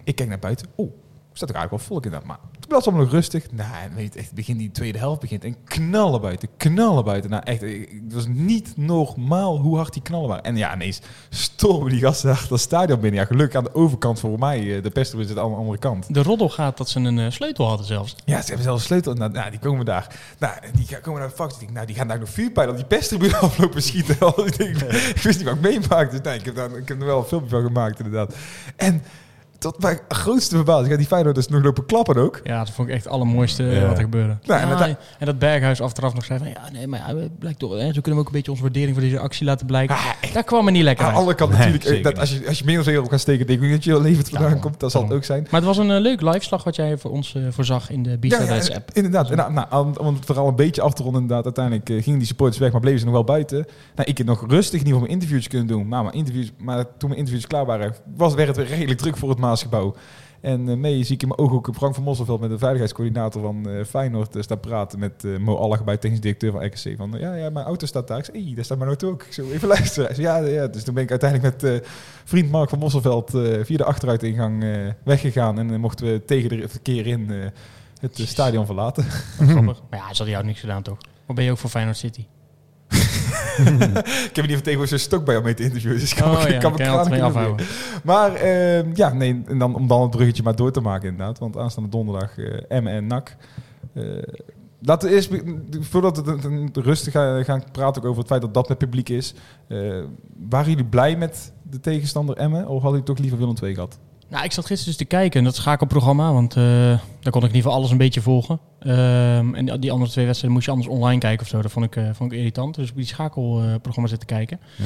[0.05, 0.67] ik kijk naar buiten.
[0.77, 0.91] Oeh,
[1.33, 2.25] staat er eigenlijk wel volk in dat.
[2.25, 3.53] Maar toen was het allemaal nog rustig.
[3.53, 5.45] Nou, en weet echt, begin die tweede helft begint.
[5.45, 7.31] En knallen buiten, knallen buiten.
[7.31, 10.45] Nou, echt, het was niet normaal hoe hard die knallen waren.
[10.45, 13.21] En ja, ineens stormen die gasten achter het stadion binnen.
[13.21, 14.77] Ja, gelukkig aan de overkant voor mij.
[14.77, 16.15] eh, De pesto is het aan de andere kant.
[16.15, 18.17] De roddel gaat dat ze een eh, sleutel hadden zelfs.
[18.25, 19.15] Ja, ze hebben zelfs een sleutel.
[19.15, 20.17] Nou, nou, die komen daar.
[20.39, 23.37] Nou, die komen naar de denk, nou, die gaan daar nog vuurpijlen op die pesttribune
[23.47, 24.17] aflopen schieten.
[25.15, 26.17] ik, wist niet wat ik meemaakte.
[26.17, 28.35] Dus nee, ik heb, daar, ik heb er wel een filmpje van gemaakt, inderdaad.
[28.77, 29.03] En
[29.61, 32.41] tot mijn grootste verbazing gaat die Feyenoorders nog lopen klappen ook.
[32.45, 33.87] Ja, dat vond ik echt het allermooiste eh, Ja.
[33.87, 34.37] wat er gebeurde.
[34.47, 36.49] Nou, en Ja, dat- en, dat Berghuis achteraf nog zei van...
[36.49, 37.71] Ja, nee, maar ja, het blijkt toch...
[37.73, 39.97] Hè, zo kunnen we ook een beetje onze waardering voor deze actie laten blijken.
[39.97, 40.35] Ah, echt.
[40.35, 41.29] Daar kwam er niet lekker Aan de uit.
[41.29, 43.47] andere kant Nee, natuurlijk, eh, dat als, je, als je meer dan op gaat steken,
[43.47, 44.81] denk ik niet dat je levend vandaan Daarom, komt.
[44.81, 45.43] Dat zal het ook zijn.
[45.51, 48.17] Maar het was een eh, leuk liveslag wat jij voor ons voorzag in de Ja,
[48.17, 48.91] Beast ja, app.
[48.93, 49.31] inderdaad.
[49.31, 51.45] En, nou, nou, om- het verhaal een beetje af te ronden, inderdaad.
[51.45, 53.67] Uiteindelijk gingen die supporters weg, maar bleven ze nog wel buiten.
[53.95, 55.89] Nou, ik heb nog rustig in ieder geval mijn interviews kunnen doen.
[55.89, 59.17] Maar, mijn interviews, maar toen mijn interviews klaar waren, was, werd het weer redelijk druk
[59.17, 59.95] voor het Maasgebouw.
[60.41, 63.43] En eh, mee zie ik in mijn ogen ook Frank van Mosselveld met de veiligheidscoördinator
[63.43, 66.97] van eh, Feyenoord uh, staan praten met eh, Mo Allagebei, technisch directeur van RKC.
[66.97, 68.19] Van, eh, ja, ja, mijn auto staat daar.
[68.19, 69.23] Ik zei, daar staat mijn auto ook.
[69.23, 70.15] Ik zo, even luisteren.
[70.15, 70.67] Zei, ja, ja.
[70.67, 71.89] Dus toen ben ik uiteindelijk met eh,
[72.25, 74.71] vriend Mark van Mosselveld eh, via de achteruitingang eh,
[75.05, 75.59] weggegaan.
[75.59, 77.37] En mochten we tegen de verkeer in eh,
[78.01, 79.05] het eh, stadion verlaten.
[79.05, 79.81] Grappig.
[79.91, 80.99] Maar ja, ze hadden jou niks gedaan toch?
[81.27, 82.25] Wat ben je ook voor Feyenoord City?
[84.29, 85.99] Ik heb geval tegenwoordig zo'n stok bij om mee te interviewen.
[85.99, 86.79] Dus ik kan, Oh me- ja, kan me
[87.23, 87.67] afhouden.
[88.05, 91.39] Maar eh, ja, nee, en dan, om dan het bruggetje maar door te maken inderdaad.
[91.39, 93.37] Want aanstaande donderdag Emmen en NAC.
[93.95, 94.05] Eh,
[94.83, 95.31] laten we eerst,
[95.81, 99.35] voordat we rustig gaan, praten ook over het feit dat dat met publiek is.
[99.69, 99.79] eh,
[100.49, 102.61] waren jullie blij met de tegenstander Emmen?
[102.67, 103.99] Of hadden jullie toch liever Willem II gehad?
[104.31, 107.49] Nou, ik zat gisteren dus te kijken en dat schakelprogramma, want eh daar kon ik
[107.49, 108.61] in ieder geval alles een beetje volgen.
[108.81, 111.63] Ehm, en die- andere twee wedstrijden moest je anders online kijken of zo.
[111.63, 112.75] Dat vond ik, eh, vond ik irritant.
[112.75, 114.61] Dus ik die schakelprogramma zitten kijken.
[114.77, 114.85] Ja.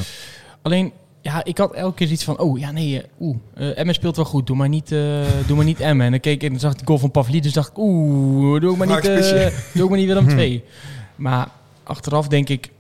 [0.63, 3.95] Alleen, ja, ik had elke keer iets van, oh ja, nee, eh, oeh, eh Emmen
[3.95, 4.89] speelt wel goed, doe maar niet,
[5.47, 6.05] doe maar niet Emmen.
[6.07, 8.71] En dan keek ik en zag ik de goal van Pavlidis, dacht ik, oeh, doe
[8.71, 10.65] ook maar niet, eh doe ook maar niet Willem 2.
[11.17, 11.49] Maar
[11.83, 12.71] achteraf denk ik,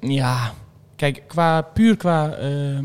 [0.00, 0.52] ja,
[0.96, 2.78] kijk, qua, puur qua eh,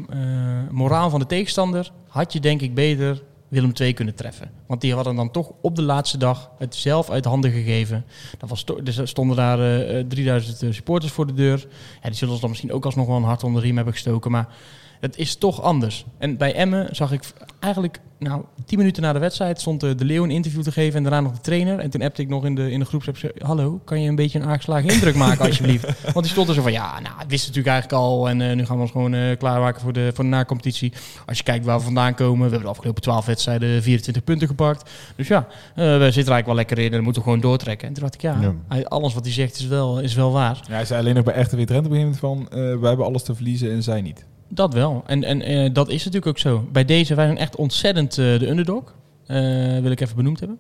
[0.69, 4.52] moraal van de tegenstander had je denk ik beter Willem II kunnen treffen.
[4.67, 8.06] Want die hadden dan toch op de laatste dag het zelf uit handen gegeven.
[8.38, 11.67] Dat was dus er stonden daar eh, eh, 3000 supporters voor de deur.
[12.02, 13.93] Ja, die zullen ons dan misschien ook alsnog wel een hart onder de riem hebben
[13.93, 14.32] gestoken.
[14.32, 14.47] Maar
[15.02, 16.06] het is toch anders.
[16.18, 17.24] En bij Emmen zag ik
[17.60, 20.98] eigenlijk, nou, tien minuten na de wedstrijd stond eh, de Leeuw een interview te geven
[20.98, 21.80] en daarna nog de trainer.
[21.80, 24.16] En toen appte ik nog in de, in de groepsapp, zo, hallo, kan je een
[24.16, 25.86] beetje een aangeslagen indruk maken alsjeblieft?
[26.04, 28.66] Want die stond er zo van, ja, nou, wist natuurlijk eigenlijk al en eh, nu
[28.66, 30.94] gaan we ons gewoon eh, klaarmaken voor de, voor de nacompetitie.
[31.26, 34.48] Als je kijkt waar we vandaan komen, we hebben de afgelopen 12 wedstrijden 24 punten
[34.48, 34.92] gepakt.
[35.16, 37.44] Dus ja, eh, we zitten er eigenlijk wel lekker in en dan moeten we gewoon
[37.44, 37.88] doortrekken.
[37.88, 40.60] En toen dacht ik, ja, alles wat hij zegt is wel, is wel waar.
[40.68, 42.48] Ja, hij zei alleen nog bij Drenthe op een gegeven moment van...
[42.50, 44.26] eh, wij hebben alles te verliezen en zij niet.
[44.54, 45.04] Dat wel.
[45.06, 46.68] En, en eh, dat is natuurlijk ook zo.
[46.72, 48.96] Bij deze, wij zijn echt ontzettend eh, de underdog.
[49.26, 49.38] Eh,
[49.80, 50.60] wil ik even benoemd hebben.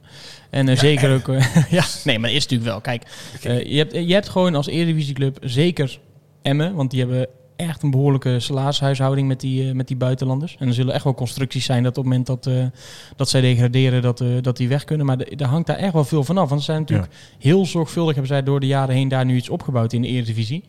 [0.49, 1.27] En zeker ook...
[1.69, 2.81] ja, nee, maar is natuurlijk wel.
[2.81, 3.03] Kijk,
[3.41, 5.99] je, hebt, je hebt gewoon als Eredivisieclub zeker
[6.41, 6.75] Emmen.
[6.75, 10.55] Want die hebben echt een behoorlijke salarishuishouding met die, met die buitenlanders.
[10.59, 12.71] En er zullen echt wel constructies zijn dat op het moment dat,
[13.15, 15.05] dat zij degraderen, dat, dat die weg kunnen.
[15.05, 16.49] Maar daar hangt daar echt wel veel van af.
[16.49, 19.49] Want ze zijn natuurlijk heel zorgvuldig, hebben zij door de jaren heen daar nu iets
[19.49, 20.63] opgebouwd in de Eredivisie.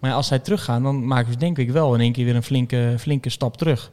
[0.00, 2.42] Maar als zij teruggaan, dan maken ze denk ik wel in één keer weer een
[2.42, 3.90] flinke, flinke stap terug.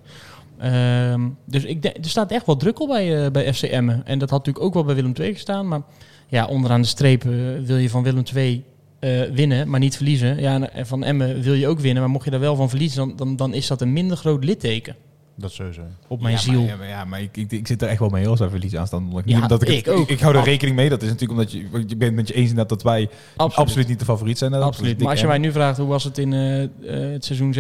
[0.57, 4.05] Ehm, dus ik denk, er staat echt wel druk op bij, eh, bij FC Emmen.
[4.05, 5.67] En dat had natuurlijk ook wel bij Willem II gestaan.
[5.67, 5.81] Maar
[6.27, 7.31] ja, onderaan de streep eh,
[7.63, 8.63] wil je van Willem II
[8.99, 10.39] eh, winnen, maar niet verliezen.
[10.39, 12.97] Ja, en van Emmen wil je ook winnen, maar mocht je daar wel van verliezen,
[12.97, 14.95] dan, dan, dan is dat een minder groot litteken
[15.37, 15.81] Dat sowieso.
[16.07, 16.59] op mijn ja, ziel.
[16.59, 18.79] Maar, ja, maar, ja, maar ik, ik, ik zit er echt wel mee als verliezen
[18.79, 19.35] aanstaande donderdag.
[19.35, 20.09] Ja, omdat ik, het- ik ook.
[20.09, 20.89] Ik, hou er Ab- rekening mee.
[20.89, 23.99] Dat is natuurlijk omdat je, je bent met je eens inderdaad dat wij absoluut, niet
[23.99, 24.51] de favoriet zijn.
[24.51, 24.99] Dat Absoluut.
[24.99, 26.69] Maar als je mij nu vraagt hoe was het in eh, eh,
[27.11, 27.57] het seizoen 16-17,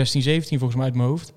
[0.47, 1.33] volgens mij uit mijn hoofd,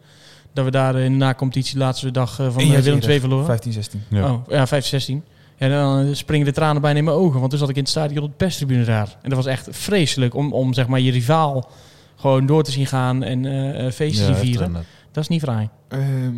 [0.53, 3.45] dat we daar in de na-competitie laatste dag eh, van Willem II verloren.
[3.47, 4.03] 15, 16.
[4.09, 4.33] Ja.
[4.33, 5.15] Oh, ja, 15-16.
[5.57, 7.39] Ja, dan springen de tranen bijna in mijn ogen.
[7.39, 9.17] Want toen zat ik in het stadion op de perstribune daar.
[9.23, 11.71] En dat was echt vreselijk om, om zeg maar, je rivaal
[12.17, 14.85] gewoon door te zien gaan en eh, eh, feesten zien echt, vieren.
[15.13, 15.69] Dat is niet fraai.
[15.89, 16.35] Ehm,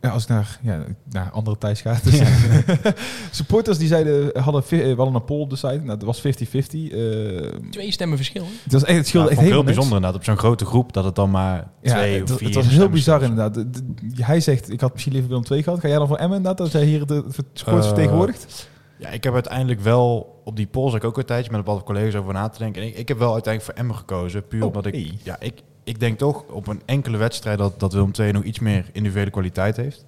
[0.00, 1.98] ja, als ik naar, ja, naar andere Thijs ga.
[2.04, 2.20] Dus
[3.30, 5.80] supporters die zeiden, hadden, eh, we hadden een poll op de site.
[5.84, 6.22] Nou, dat was 50-50.
[6.92, 8.42] eh, Twee stemmen verschil.
[8.44, 8.50] hè?
[8.62, 9.64] het was echt, het Ja, scheelde echt heel niks.
[9.64, 10.18] bijzonder inderdaad.
[10.18, 12.66] Op zo'n grote groep dat het dan maar Ja, twee het, of vier het was
[12.66, 13.54] heel bizar inderdaad.
[13.54, 13.84] De- de-
[14.24, 15.80] hij zegt, ik had misschien liever Willem 2 gehad.
[15.80, 18.68] Ga jij dan voor Emmen inderdaad, dat jij hier de supporters Eh, vertegenwoordigt?
[18.98, 21.74] Ja, ik heb uiteindelijk wel op die poll zat ik ook een tijdje met een
[21.74, 22.82] paar collega's over na te denken.
[22.82, 24.46] En ik, ik heb wel uiteindelijk voor Emmen gekozen.
[24.46, 25.18] Puur Oh, omdat ik, hey.
[25.22, 28.58] ja, ik, ik denk toch op een enkele wedstrijd dat, dat Willem II nog iets
[28.58, 30.04] meer individuele kwaliteit heeft.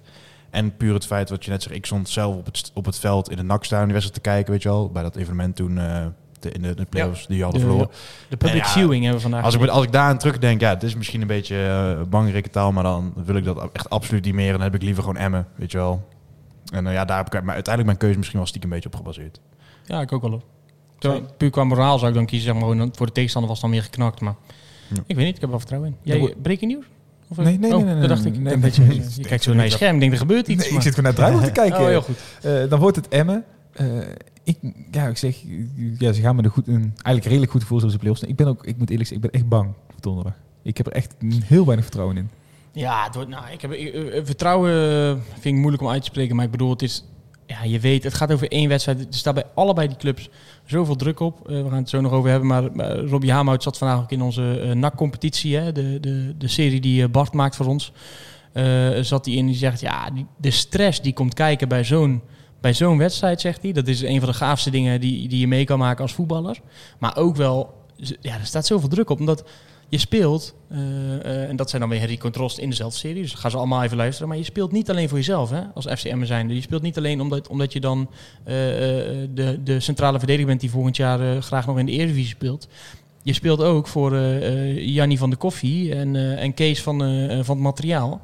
[0.50, 2.98] En puur het feit wat je net zegt, ik stond zelf op het, op het
[2.98, 4.90] veld in de NAC-staan die wedstrijd te kijken, weet je wel.
[4.90, 6.06] Bij dat evenement toen eh,
[6.40, 7.90] de, in de, de play-offs die je hadden De- verloren.
[8.28, 9.44] De public Ja, viewing hebben we vandaag.
[9.44, 12.50] Als ik, als ik daar aan terugdenk, ja, het is misschien een beetje uh, bangrijke
[12.50, 14.46] taal, maar dan wil ik dat echt absoluut niet meer.
[14.46, 16.08] En dan heb ik liever gewoon Emmen, weet je wel.
[16.72, 18.90] En eh, ja, daar heb ik maar uiteindelijk mijn keuze misschien wel stiekem een beetje
[18.92, 19.40] op gebaseerd.
[19.84, 20.42] Ja, ik ook wel.
[20.98, 23.70] Terwijl, puur qua moraal zou ik dan kiezen, zeg maar, voor de tegenstander was het
[23.70, 24.20] dan meer geknakt.
[24.20, 24.34] Maar
[24.88, 25.02] Ja.
[25.06, 25.96] ik weet niet, ik heb wel vertrouwen in.
[26.02, 26.42] Jij, goed.
[26.42, 26.84] breaking nieuws?
[27.28, 28.38] Of, Nee, nee, oh, nee, nee, dat dacht ik.
[28.38, 28.58] nee,
[29.16, 30.56] je kijkt zo naar je scherm, ik denk er gebeurt iets.
[30.58, 31.80] Nee, ik maar- zit gewoon naar het te kijken.
[31.80, 32.16] Oh, heel goed.
[32.42, 33.44] Eh, dan wordt het Emmen.
[33.72, 33.86] Eh,
[34.44, 34.58] ik,
[34.90, 35.36] ja, ik zeg,
[35.98, 38.22] ja, ze gaan met een, goed, een eigenlijk redelijk goed gevoel zoals de playoffs.
[38.22, 40.34] Ik ben ook, ik moet eerlijk zeggen, ik ben echt bang voor donderdag.
[40.62, 42.28] Ik heb er echt heel weinig vertrouwen in.
[42.72, 46.00] Ja, het wordt, nou, ik heb, ik- eh, vertrouwen eh, vind ik moeilijk om uit
[46.00, 46.36] te spreken.
[46.36, 47.04] Maar ik bedoel, het is,
[47.46, 49.00] ja, je weet, het gaat over één wedstrijd.
[49.00, 50.28] Er staat bij allebei die clubs
[50.64, 51.48] zoveel druk op.
[51.48, 52.48] Eh, we gaan het zo nog over hebben.
[52.48, 55.56] Maar uh, Robbie zat vandaag ook in onze uh, NAC-competitie.
[55.56, 57.92] Hè, de, de, de serie die uh, Bart maakt voor ons.
[59.00, 62.22] Zat hij in die zegt, ja, die, de stress die komt kijken bij zo'n
[62.60, 63.72] bij zo'n wedstrijd, zegt hij.
[63.72, 66.60] Dat is een van de gaafste dingen die, die je mee kan maken als voetballer.
[66.98, 67.74] Maar ook wel,
[68.20, 69.20] ja, er staat zoveel druk op.
[69.20, 69.44] Omdat
[69.88, 73.34] je speelt, uh, uh, en dat zijn dan weer Henry Controst in dezelfde serie, dus
[73.34, 74.28] gaan ze allemaal even luisteren.
[74.28, 76.54] Maar je speelt niet alleen voor jezelf, hè, als FCM zijnde.
[76.54, 80.70] Je speelt niet alleen omdat, omdat je dan uh, de, de centrale verdediger bent die
[80.70, 82.68] volgend jaar graag nog in de Eredivisie speelt.
[83.22, 84.16] Je speelt ook voor
[84.78, 86.98] Jannie van de Koffie en, en Kees van,
[87.44, 88.22] van het materiaal.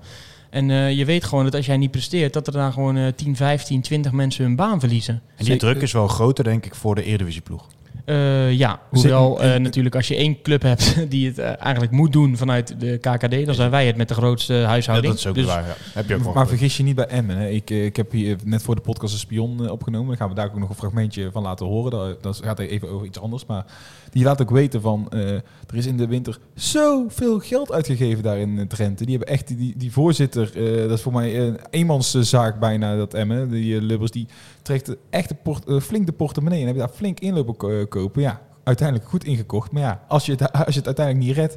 [0.53, 3.09] En uh, je weet gewoon dat als jij niet presteert, dat er dan gewoon uh,
[3.09, 5.23] 10, 15, 20 mensen hun baan verliezen.
[5.37, 7.69] En die druk is wel groter, denk ik, voor de Eredivisieploeg.
[8.07, 12.13] Uh, ja, hoewel uh, natuurlijk als je één club hebt die het uh, eigenlijk moet
[12.13, 15.15] doen vanuit de KKD, dan zijn wij het met de grootste huishouding.
[15.15, 15.75] Ja, dat is ook dus, waar, ja.
[15.93, 17.37] Heb je ook maar vergis je niet bij Emmen.
[17.37, 17.49] Hè.
[17.49, 20.09] Ik, ik heb hier net voor de podcast een spion opgenomen.
[20.09, 21.91] Daar gaan we daar ook nog een fragmentje van laten horen.
[21.91, 23.47] Dat, dat gaat even over iets anders.
[23.47, 23.65] Maar
[24.13, 28.69] die laat ook weten van, er is in de winter zoveel geld uitgegeven daar in
[28.69, 29.05] Drenthe.
[29.05, 30.53] Die hebben echt, die, die voorzitter,
[30.89, 33.51] dat is voor mij een eenmanszaak bijna, dat Emmen.
[33.51, 34.27] Die Lubbers, die
[34.63, 38.23] trekt echt de port, flink de portemonnee en heb je daar flink inlopen kopen.
[38.23, 39.73] Ja, uiteindelijk goed ingekocht.
[39.73, 41.57] Maar ja, als je het, als je het uiteindelijk niet redt,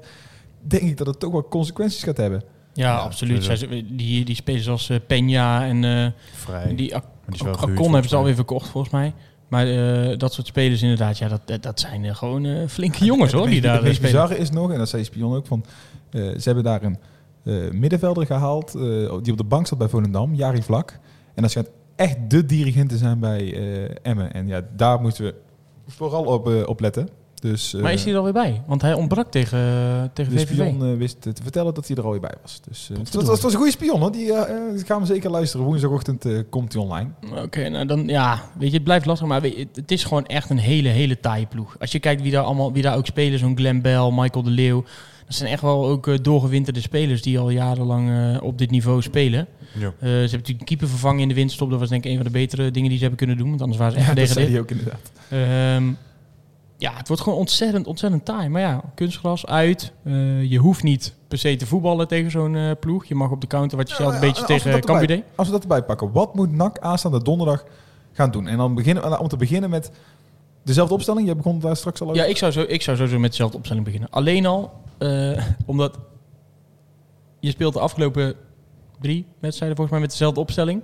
[0.61, 2.43] denk ik dat het toch wel consequenties gaat hebben.
[2.73, 3.43] Ja, ja absoluut.
[3.43, 6.75] Zij, die, die spelers als uh, Peña en uh, Vrij.
[6.75, 9.13] die Acon hebben ze alweer verkocht volgens mij.
[9.47, 13.31] Maar uh, dat soort spelers inderdaad, ja, dat, dat zijn uh, gewoon uh, flinke jongens
[13.31, 15.65] hoor, die daar Het bizarre is nog, en dat zei Spion ook, van,
[16.11, 16.97] ze hebben daar een
[17.79, 18.71] middenvelder gehaald
[19.21, 20.99] die op de bank zat bij Volendam, Jari Vlak.
[21.33, 23.57] En dat schijnt echt de dirigenten zijn bij
[24.01, 24.33] Emmen.
[24.33, 25.35] En ja, daar moeten we
[25.87, 27.09] vooral op, op letten.
[27.51, 28.61] Dus, maar is hij er alweer bij?
[28.67, 29.59] Want hij ontbrak tegen,
[30.13, 30.53] tegen de VVV.
[30.53, 32.61] spion uh, wist te vertellen dat hij er alweer bij was.
[32.67, 34.11] Dus het, was, een goede spion, hoor.
[34.11, 34.31] Die
[34.85, 35.65] gaan we zeker luisteren.
[35.65, 37.09] Woensdagochtend komt hij online.
[37.31, 40.03] Oké, okay, nou dan ja, weet je, het blijft lastig, maar weet je, het is
[40.03, 41.75] gewoon echt een hele, hele taaie ploeg.
[41.79, 44.49] Als je kijkt wie daar allemaal, wie daar ook spelen, zo'n Glenn Bell, Michael de
[44.49, 44.83] Leeuw.
[45.25, 49.47] Dat zijn echt wel ook doorgewinterde spelers die al jarenlang uh, op dit niveau spelen.
[49.79, 49.85] Ja.
[49.85, 51.69] Uh, ze hebben natuurlijk een keeper vervangen in de winterstop.
[51.69, 53.49] Dat was denk ik een van de betere dingen die ze hebben kunnen doen.
[53.49, 55.11] Want anders waren ze echt ja, dat zei hij ook inderdaad.
[55.77, 55.97] Um,
[56.77, 58.49] ja, het wordt gewoon ontzettend, ontzettend taai.
[58.49, 59.91] Maar ja, kunstgras uit.
[60.03, 63.05] Uh, je hoeft niet per se te voetballen tegen zo'n uh, ploeg.
[63.05, 65.23] Je mag op de counter wat je zelf ja, een beetje tegen Cambuur deed.
[65.35, 67.63] Als we dat erbij pakken, wat moet NAC aanstaande donderdag
[68.11, 68.47] gaan doen?
[68.47, 69.91] En dan beginnen om te beginnen met
[70.63, 71.27] dezelfde opstelling.
[71.27, 72.21] Je begon daar straks al over.
[72.21, 74.09] Ja, ik zou, zo, ik zou sowieso met dezelfde opstelling beginnen.
[74.09, 75.97] Alleen al uh, omdat
[77.39, 78.35] je speelt de afgelopen
[78.99, 80.83] drie wedstrijden volgens mij met dezelfde opstelling.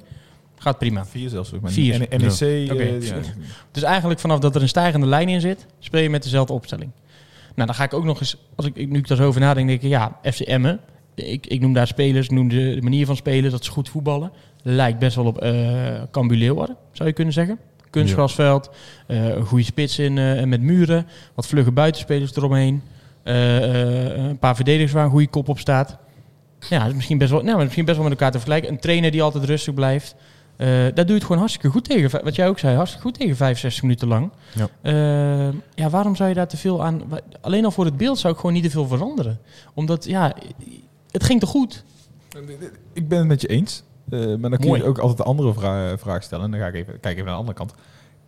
[0.61, 1.05] Gaat prima.
[1.05, 1.83] Vier zelfs volgens mij.
[1.83, 1.99] Vier.
[1.99, 2.67] NEC.
[2.67, 2.73] Ja.
[2.73, 2.97] Okay.
[2.97, 3.15] Uh, ja.
[3.71, 6.91] Dus eigenlijk vanaf dat er een stijgende lijn in zit, speel je met dezelfde opstelling.
[7.55, 9.67] Nou, dan ga ik ook nog eens, als ik nu ik daar zo over nadenk,
[9.67, 10.79] denk ik, ja, FC Emmen.
[11.15, 14.31] Ik, ik noem daar spelers, noem de, de manier van spelen, dat is goed voetballen.
[14.63, 17.59] Lijkt best wel op uh, Cambuur Leeuwarden, zou je kunnen zeggen.
[17.89, 18.69] Kunstgrasveld,
[19.07, 22.81] uh, een goede spits in uh, met muren, wat vlugge buitenspelers eromheen.
[23.23, 25.97] een paar verdedigers waar een goede kop op staat.
[26.69, 28.71] Ja, dat is misschien best wel, nou, misschien best wel met elkaar te vergelijken.
[28.71, 30.15] Een trainer die altijd rustig blijft.
[30.61, 32.23] Uh, daar doe je het gewoon hartstikke goed tegen.
[32.23, 34.31] Wat jij ook zei, hartstikke goed tegen 65 minuten lang.
[34.53, 34.67] Ja.
[35.47, 37.01] Uh, ja, waarom zou je daar te veel aan...
[37.41, 39.39] Alleen al voor het beeld zou ik gewoon niet te veel veranderen.
[39.73, 40.35] Omdat, ja,
[41.11, 41.83] het ging toch goed?
[42.93, 43.83] Ik ben het met je eens.
[44.09, 44.81] Uh, maar dan kun Mooi.
[44.81, 46.45] je ook altijd de andere vra vraag stellen.
[46.45, 47.73] En dan ga ik even kijken naar de andere kant.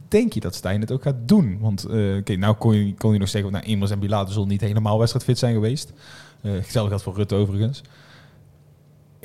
[0.07, 1.57] Denk je dat Stijn het ook gaat doen?
[1.59, 3.51] Want okay, nou kon je, kon je nog zeggen...
[3.51, 5.93] Nou, Immers en Bilater zullen niet helemaal wedstrijdfit zijn geweest.
[6.41, 7.81] Uh, hetzelfde geldt voor Rutte overigens.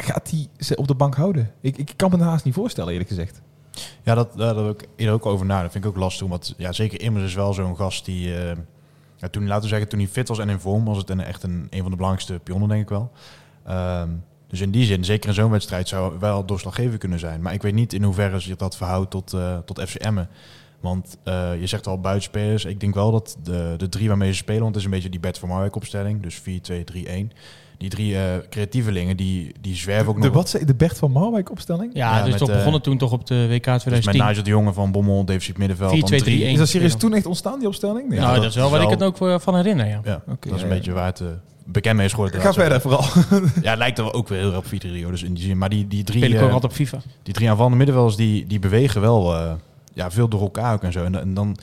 [0.02, 1.50] Gaat hij ze op de bank houden?
[1.60, 3.40] Ik, ik kan me het haast niet voorstellen, eerlijk gezegd.
[4.02, 5.62] Ja, dat, daar heb ik eerder ook over na.
[5.62, 6.28] Dat vind ik ook lastig.
[6.28, 8.38] Want ja, zeker Immers is wel zo'n gast die...
[8.38, 8.56] eh,
[9.30, 10.84] toen, laten we zeggen, toen hij fit was en in vorm...
[10.84, 13.10] was het een, echt een, een van de belangrijkste pionnen, denk ik wel.
[13.64, 14.08] Ehm,
[14.48, 15.88] dus in die zin, zeker in zo'n wedstrijd...
[15.88, 17.42] zou wel doorslaggevend kunnen zijn.
[17.42, 20.28] Maar ik weet niet in hoeverre zich dat verhoudt tot, eh tot FC Emmen.
[20.80, 22.64] Want eh, je zegt al buitenspelers.
[22.64, 24.62] Ik denk wel dat de, de drie waarmee ze spelen...
[24.62, 26.22] want het is een beetje die Bert van Marwijk opstelling.
[26.22, 27.36] Dus 4-2-3-1.
[27.78, 30.34] Die drie eh creatievelingen, die, die zwerven ook De, nog...
[30.34, 31.90] wat zei de Bert van Marwijk opstelling?
[31.94, 34.26] Ja, Ja, dus met, toch eh, begonnen toen toch op de WK Dus met 2010.
[34.26, 35.90] Nigel de Jonge van Bommel, defensief middenveld.
[36.00, 36.22] dan 4-2-3-1.
[36.22, 38.08] drie- Is dat serieus toen echt ontstaan, die opstelling?
[38.08, 38.18] Nee.
[38.18, 40.00] nou, dat dat, is wel waar ik het ook voor- van herinner, ja.
[40.04, 41.26] Ja, Oké, dat is een ja, beetje waar het eh,
[41.64, 42.40] bekend mee is geworden.
[42.40, 43.04] Ga verder vooral.
[43.62, 45.44] Ja, het lijkt er wel ook weer heel erg op 4 3 dus in die
[45.44, 45.58] zin.
[45.58, 46.98] Maar die, die drie, Speel ik eh, ook altijd op FIFA.
[47.22, 49.52] die drie aanvallende middenvelders, die, die bewegen wel eh,
[49.94, 51.04] ja, veel door elkaar ook en zo.
[51.04, 51.56] En, en dan,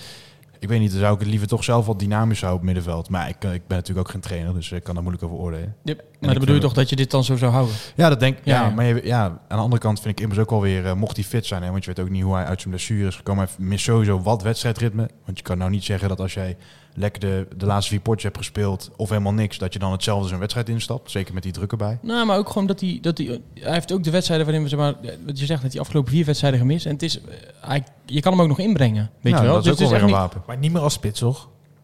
[0.65, 2.75] ik weet niet, dan zou ik het liever toch zelf wat dynamisch houden op het
[2.75, 3.10] middenveld.
[3.10, 5.38] Maar ik, eh, ik ben natuurlijk ook geen trainer, dus ik kan daar moeilijk over
[5.38, 5.75] oordelen.
[5.84, 7.75] maar ik dan bedoel je toch dat je dit dan zo zou houden?
[7.95, 8.45] Ja, dat denk ik.
[8.45, 8.73] Ja, Ja, ja.
[8.73, 11.25] maar je- ja, aan de andere kant vind ik immers ook alweer, uh, mocht hij
[11.25, 13.47] fit zijn, hè, want je weet ook niet hoe hij uit zijn blessure is gekomen.
[13.58, 15.10] Hij mist sowieso wat wedstrijdritme.
[15.25, 16.58] Want je kan nou niet zeggen dat als jij
[16.95, 20.27] lekker de, de laatste vier potjes hebt gespeeld of helemaal niks, dat je dan hetzelfde
[20.29, 21.12] zo'n wedstrijd instapt.
[21.12, 21.97] Zeker met die druk erbij.
[22.01, 24.69] Nou, maar ook gewoon dat hij, dat hij, hij heeft ook de wedstrijden waarin we
[24.69, 24.93] zeg maar,
[25.25, 26.86] wat je zegt, dat hij afgelopen vier wedstrijden gemist.
[26.86, 27.23] En het is, eh,
[27.60, 29.53] hij, je kan hem ook nog inbrengen, weet Ja, je wel.
[29.55, 30.43] Dat is ook Dus wel het weer een niet- wapen.
[30.47, 31.38] Maar niet meer als spits, toch?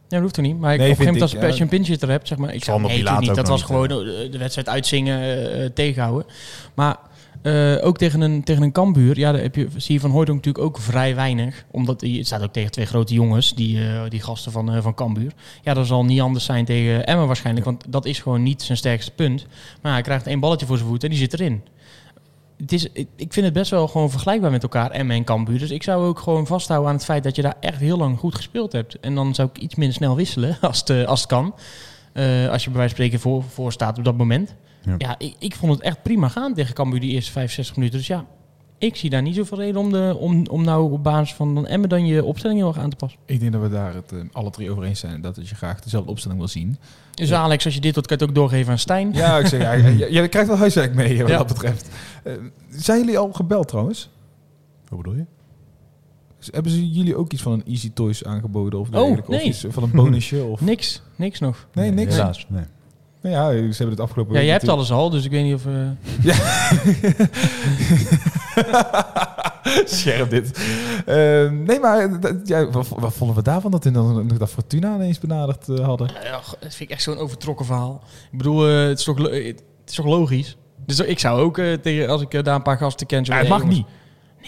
[0.08, 0.60] Ja, dat hoeft er niet.
[0.60, 2.38] Maar ik, Nee, op een gegeven moment als ik, je een pinch er hebt, zeg
[2.38, 3.30] maar, ik Zal zou nee, niet.
[3.30, 5.21] ook Dat was gewoon de, de wedstrijd uitzingen,
[5.54, 6.26] eh, tegenhouden.
[6.74, 6.97] Maar
[7.41, 10.38] eh, ook tegen een, tegen een Kambuur, ja, daar heb je, zie je van Hooydonk
[10.45, 11.65] natuurlijk ook vrij weinig.
[11.71, 14.82] Omdat hij, het staat ook tegen twee grote jongens, die, eh, die gasten van, eh,
[14.82, 15.32] van Kambuur.
[15.62, 18.77] Ja, dat zal niet anders zijn tegen Emmen waarschijnlijk, want dat is gewoon niet zijn
[18.77, 19.45] sterkste punt.
[19.82, 21.62] Maar hij krijgt één balletje voor zijn voet en die zit erin.
[22.58, 25.60] Het is, ik vind het best wel gewoon vergelijkbaar met elkaar, Emmen en Cambuur.
[25.60, 28.19] Dus ik zou ook gewoon vasthouden aan het feit dat je daar echt heel lang
[28.19, 28.99] goed gespeeld hebt.
[28.99, 31.54] En dan zou ik iets minder snel wisselen, als het, als kan.
[32.49, 34.56] Als je bij wijze van spreken voor, voor staat op dat moment.
[34.84, 34.96] Ja.
[34.98, 37.98] Ja, ik, ik vond het echt prima gaan tegen Cambuur die eerste 65 minuten.
[37.98, 38.26] Dus ja,
[38.78, 41.67] ik zie daar niet zoveel reden om, de, om, om nou op basis van dan
[41.67, 43.20] Emmen dan je opstelling heel erg aan te passen.
[43.26, 45.22] Ik denk dat we daar het eh, alle drie over eens zijn.
[45.22, 46.78] Dat je graag dezelfde opstelling wil zien.
[47.13, 47.39] Dus Ja.
[47.41, 49.13] Alex, als je dit doet, kan je het ook doorgeven aan Stijn.
[49.13, 49.72] Ja, ik zeg, ja,
[50.04, 51.38] ja, jij krijgt wel huiswerk mee wat Ja.
[51.38, 51.89] dat betreft.
[52.24, 52.34] Eh,
[52.70, 54.10] zijn jullie al gebeld trouwens?
[54.88, 55.26] Hoe bedoel je?
[56.52, 58.80] Hebben ze jullie ook iets van een Easy Toys aangeboden?
[58.80, 59.32] Of, Oh, dergelijke?
[59.32, 60.44] of iets van een bonusje?
[60.52, 60.62] Of...
[60.62, 61.67] Niks, niks nog.
[61.74, 62.15] Nee, niks.
[62.15, 62.46] Helaas.
[62.50, 62.63] Nee.
[63.21, 65.53] Nou ja, ze hebben het afgelopen Ja, jij hebt alles al, dus ik weet niet
[65.53, 65.65] of...
[65.65, 66.36] eh,
[69.86, 70.51] Scherp dit.
[71.05, 74.49] Eh, nee, maar dat- ja, wat, wat vonden we daarvan dat we dan nog dat
[74.49, 76.10] Fortuna ineens benaderd eh, hadden?
[76.23, 78.01] Ja, dat vind ik echt zo'n overtrokken verhaal.
[78.31, 80.57] Ik bedoel, eh, het, is toch, het is toch logisch?
[80.86, 83.25] Dus ik zou ook eh, tegen, als ik daar een paar gasten ken...
[83.25, 83.77] Zo, Ja, het mag jongens.
[83.77, 83.88] niet.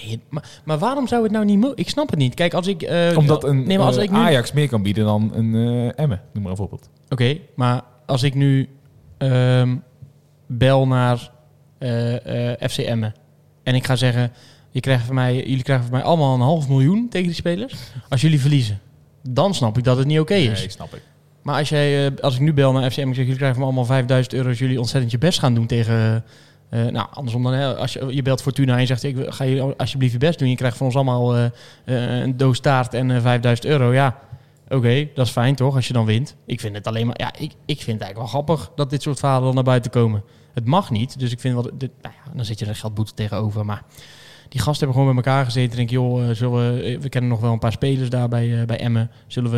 [0.06, 1.78] Nee, maar, maar waarom zou het nou niet mogen?
[1.78, 2.34] Ik snap het niet.
[2.34, 2.82] Kijk, als ik...
[2.82, 6.04] eh, Omdat een nee, maar als ik nu, Ajax meer kan bieden dan een eh
[6.04, 6.90] Emmen, noem maar een voorbeeld.
[7.10, 8.70] Oké, maar als ik nu
[9.18, 9.76] ehm,
[10.48, 11.32] bel naar
[11.78, 13.14] eh, eh, FC Emmen
[13.64, 14.32] en ik ga zeggen,
[14.70, 17.74] je krijgt van mij, jullie krijgen van mij allemaal een half miljoen tegen die spelers,
[18.10, 18.80] als jullie verliezen,
[19.22, 20.60] dan snap ik dat het niet oké is.
[20.60, 21.02] Nee, snap ik.
[21.42, 23.58] Maar als, jij, eh, als ik nu bel naar FCM en ik zeg, jullie krijgen
[23.58, 26.24] van allemaal 5000 euro als jullie ontzettend je best gaan doen tegen...
[26.70, 29.78] nou, andersom dan, hè, als je, je belt Fortuna en je zegt, ik ga je
[29.78, 30.50] alsjeblieft je best doen.
[30.50, 31.38] Je krijgt van ons allemaal
[31.86, 33.94] een doos taart en eh 5000 euro.
[33.94, 34.20] Ja,
[34.74, 36.36] oké, dat is fijn toch, als je dan wint.
[36.46, 39.02] Ik vind het alleen maar, ja, ik, ik vind het eigenlijk wel grappig dat dit
[39.02, 40.24] soort verhalen dan naar buiten komen.
[40.54, 43.14] Het mag niet, dus ik vind wel, dit, nou ja, dan zit je er geldboete
[43.14, 43.66] tegenover.
[43.66, 43.84] Maar
[44.50, 47.10] die gasten hebben gewoon bij elkaar gezeten en denk joh, eh, zullen we, eh, we
[47.10, 49.12] kennen nog wel een paar spelers daar bij, eh, bij Emmen.
[49.28, 49.58] Zullen we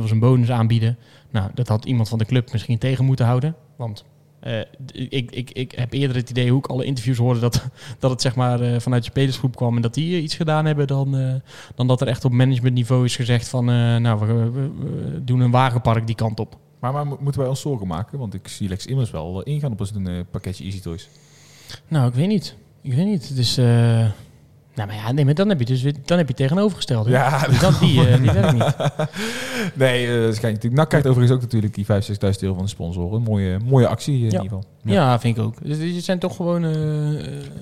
[0.00, 0.98] we zijn bonus aanbieden?
[1.30, 3.54] Nou, dat had iemand van de club misschien tegen moeten houden.
[3.76, 4.04] Want
[4.46, 4.60] eh,
[5.08, 7.64] ik, ik, ik heb eerder het idee, hoe ik alle interviews hoorde, dat,
[7.98, 10.64] dat het zeg maar eh, vanuit de spelersgroep kwam en dat die eh, iets gedaan
[10.64, 11.40] hebben, dan,
[11.74, 13.64] dan dat er echt op managementniveau is gezegd van,
[14.02, 16.56] nou, we, we- we doen een wagenpark die kant op.
[16.80, 18.18] Maar, maar mo- moeten wij ons zorgen maken?
[18.18, 21.08] Want ik zie Lex Immers wel ingaan op een pakketje Easy Toys.
[21.88, 22.56] Nou, ik weet niet.
[22.82, 23.28] Ik weet niet.
[23.28, 23.58] Het is...
[24.76, 27.06] nou, maar ja, nee, maar dan heb je dus weer, dan heb je tegenovergesteld.
[27.06, 28.76] Ja, Dus dat, die, eh, die werkt niet.
[29.74, 30.74] nee, eh dat natuurlijk.
[30.74, 33.22] NAC krijgt overigens ook natuurlijk die 65.000 euro van de sponsoren.
[33.22, 34.42] Mooie, mooie actie eh, in Ja.
[34.42, 34.64] ieder geval.
[34.82, 35.54] Ja, vind ik ook.
[35.62, 36.62] Dus het zijn toch gewoon...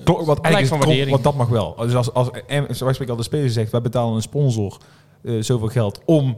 [0.03, 1.09] Klopt, wat eigenlijk van waardering.
[1.09, 1.75] want dat mag wel.
[1.75, 4.77] Dus als, als en, zoals ik al de speler zegt, wij betalen een sponsor
[5.39, 6.37] zoveel geld om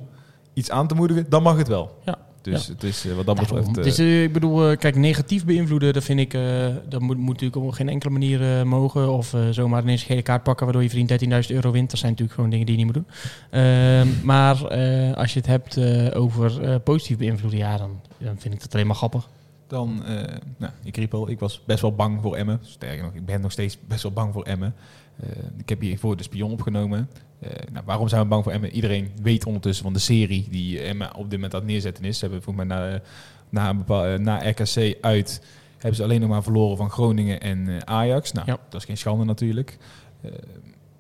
[0.53, 1.91] iets aan te moedigen, dan mag het wel.
[2.05, 2.17] Ja.
[2.51, 3.55] Dus het is eh, wat dat Daarom.
[3.57, 3.77] betreft.
[3.77, 7.33] eh, Dus eh, ik bedoel, kijk, negatief beïnvloeden, dat vind ik, eh, dat moet, moet
[7.33, 9.11] natuurlijk op geen enkele manier mogen.
[9.11, 11.09] Of eh, zomaar ineens een gele kaart pakken waardoor je vriend
[11.49, 11.89] 13.000 euro wint.
[11.89, 13.13] Dat zijn natuurlijk gewoon dingen die je niet moet doen.
[13.61, 18.35] Ehm, maar eh, als je het hebt eh, over eh, positief beïnvloeden, ja, dan, dan
[18.39, 19.27] vind ik dat alleen maar grappig.
[19.67, 20.15] Dan, eh,
[20.57, 22.59] nou, ik riep al, ik was best wel bang voor Emmen.
[22.61, 24.73] Sterker nog, ik ben nog steeds best wel bang voor Emmen.
[25.19, 27.09] Eh, ik heb hiervoor de spion opgenomen.
[27.39, 28.71] Eh, nou, waarom zijn we bang voor Emmen?
[28.71, 32.17] Iedereen weet ondertussen van de serie die Emmen op dit moment aan het neerzetten is.
[32.19, 33.01] Ze hebben volgens mij na,
[33.49, 37.67] na, een eh, na RKC uit hebben ze alleen nog maar verloren van Groningen en
[37.67, 38.31] eh, Ajax.
[38.31, 38.57] Nou, Ja.
[38.69, 39.77] dat is geen schande natuurlijk.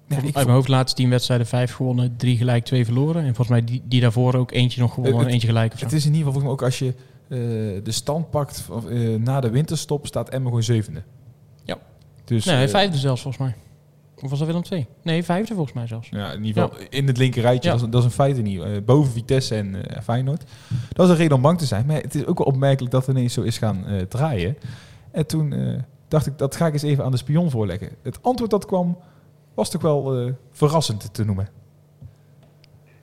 [0.07, 3.15] Ja, Uit ik mijn hoofd laatste tien wedstrijden, vijf gewonnen, drie gelijk, twee verloren.
[3.21, 5.85] En volgens mij die, die daarvoor ook eentje nog gewonnen en eentje gelijk of zo.
[5.85, 8.67] Het is in ieder geval volgens mij ook als je de stand pakt
[9.17, 11.03] na de winterstop, staat Emmen gewoon zevende.
[11.63, 11.77] Ja.
[12.25, 13.55] Dus, nee, vijfde zelfs volgens mij.
[14.21, 14.87] Of was dat Willem twee?
[15.03, 16.09] Nee, vijfde volgens mij zelfs.
[16.09, 17.69] Ja, in ieder geval in het linker rijtje.
[17.69, 17.75] Ja.
[17.75, 18.79] Dat, is, dat is een feit in ieder geval.
[18.79, 20.43] Eh, boven Vitesse en eh, Feyenoord.
[20.93, 21.85] Dat is een reden om bang te zijn.
[21.85, 24.57] Maar het is ook wel opmerkelijk dat het ineens zo is gaan eh, draaien.
[25.11, 27.89] En toen eh, dacht ik, dat ga ik eens even aan de spion voorleggen.
[28.03, 28.97] Het antwoord dat kwam,
[29.53, 31.47] was toch wel eh, verrassend te noemen.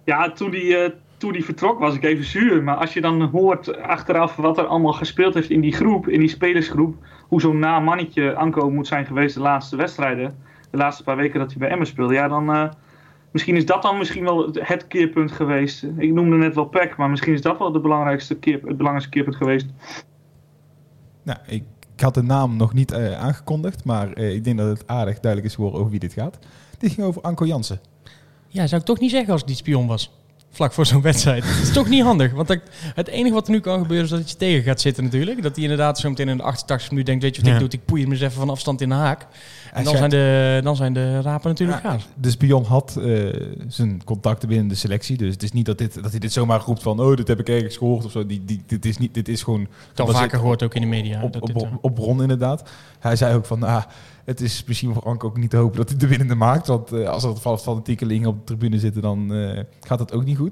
[0.05, 2.63] Ja, toen die, toen die vertrok was ik even zuur.
[2.63, 6.21] Maar als je dan hoort achteraf wat er allemaal gespeeld heeft in die groep, in
[6.21, 6.97] die spelersgroep.
[7.29, 10.37] Hoe zo'n na mannetje Anko moet zijn geweest de laatste wedstrijden.
[10.75, 12.15] De laatste paar weken dat hij bij Emmen speelde.
[12.15, 12.51] Ja, dan...
[12.55, 12.69] eh,
[13.31, 15.83] misschien is dat dan misschien wel het- het keerpunt geweest.
[15.97, 19.09] Ik noemde net wel Peck, maar misschien is dat wel de belangrijkste keer, het belangrijkste
[19.11, 19.67] keerpunt geweest.
[21.23, 21.65] Nou, ik,
[21.97, 23.85] ik had de naam nog niet eh, aangekondigd.
[23.85, 26.39] Maar eh, ik denk dat het aardig duidelijk is geworden over wie dit gaat.
[26.79, 27.81] Dit ging over Anko Jansen.
[28.49, 30.24] Ja, zou ik toch niet zeggen als ik die spion was.
[30.55, 31.45] Vlak voor zo'n wedstrijd.
[31.45, 32.33] Het is toch niet handig.
[32.33, 32.59] Want dat-
[32.95, 35.43] het enige wat er nu kan gebeuren is dat je tegen gaat zitten natuurlijk.
[35.43, 37.55] Dat hij inderdaad zo meteen in de 88 minuut denkt, weet je wat Ja.
[37.57, 37.81] ik doe?
[37.81, 39.27] Ik poei hem eens even van afstand in de haak.
[39.73, 42.07] En dan zijn, de, dan zijn de rapen natuurlijk Ja, gaaf.
[42.15, 43.27] de spion had eh,
[43.69, 45.17] zijn contacten binnen de selectie.
[45.17, 47.01] Dus het is niet dat, dit, dat hij dit zomaar roept van...
[47.01, 48.27] oh, dit heb ik ergens gehoord of zo.
[48.27, 49.67] Die, die, dit, is niet, dit is gewoon...
[49.95, 51.23] Gebaseerd vaker gehoord ook in de media.
[51.23, 52.71] op, dat op, dit, op, eh, op bron inderdaad.
[52.99, 53.83] Hij zei ook van, ah,
[54.25, 56.67] het is misschien voor Anko ook niet te hopen dat hij de winnende maakt.
[56.67, 60.25] Want eh, als er van fanatiekelingen op de tribune zitten, dan eh, gaat het ook
[60.25, 60.44] niet goed.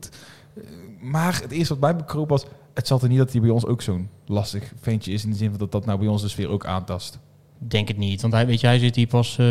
[1.00, 3.66] Maar het eerste wat mij bekroop was, het zat er niet dat hij bij ons
[3.66, 5.24] ook zo'n lastig ventje is.
[5.24, 7.18] In de zin van dat dat nou bij ons de sfeer ook aantast.
[7.58, 8.20] Denk het niet.
[8.20, 9.46] Want hij, weet je, hij zit hier pas eh,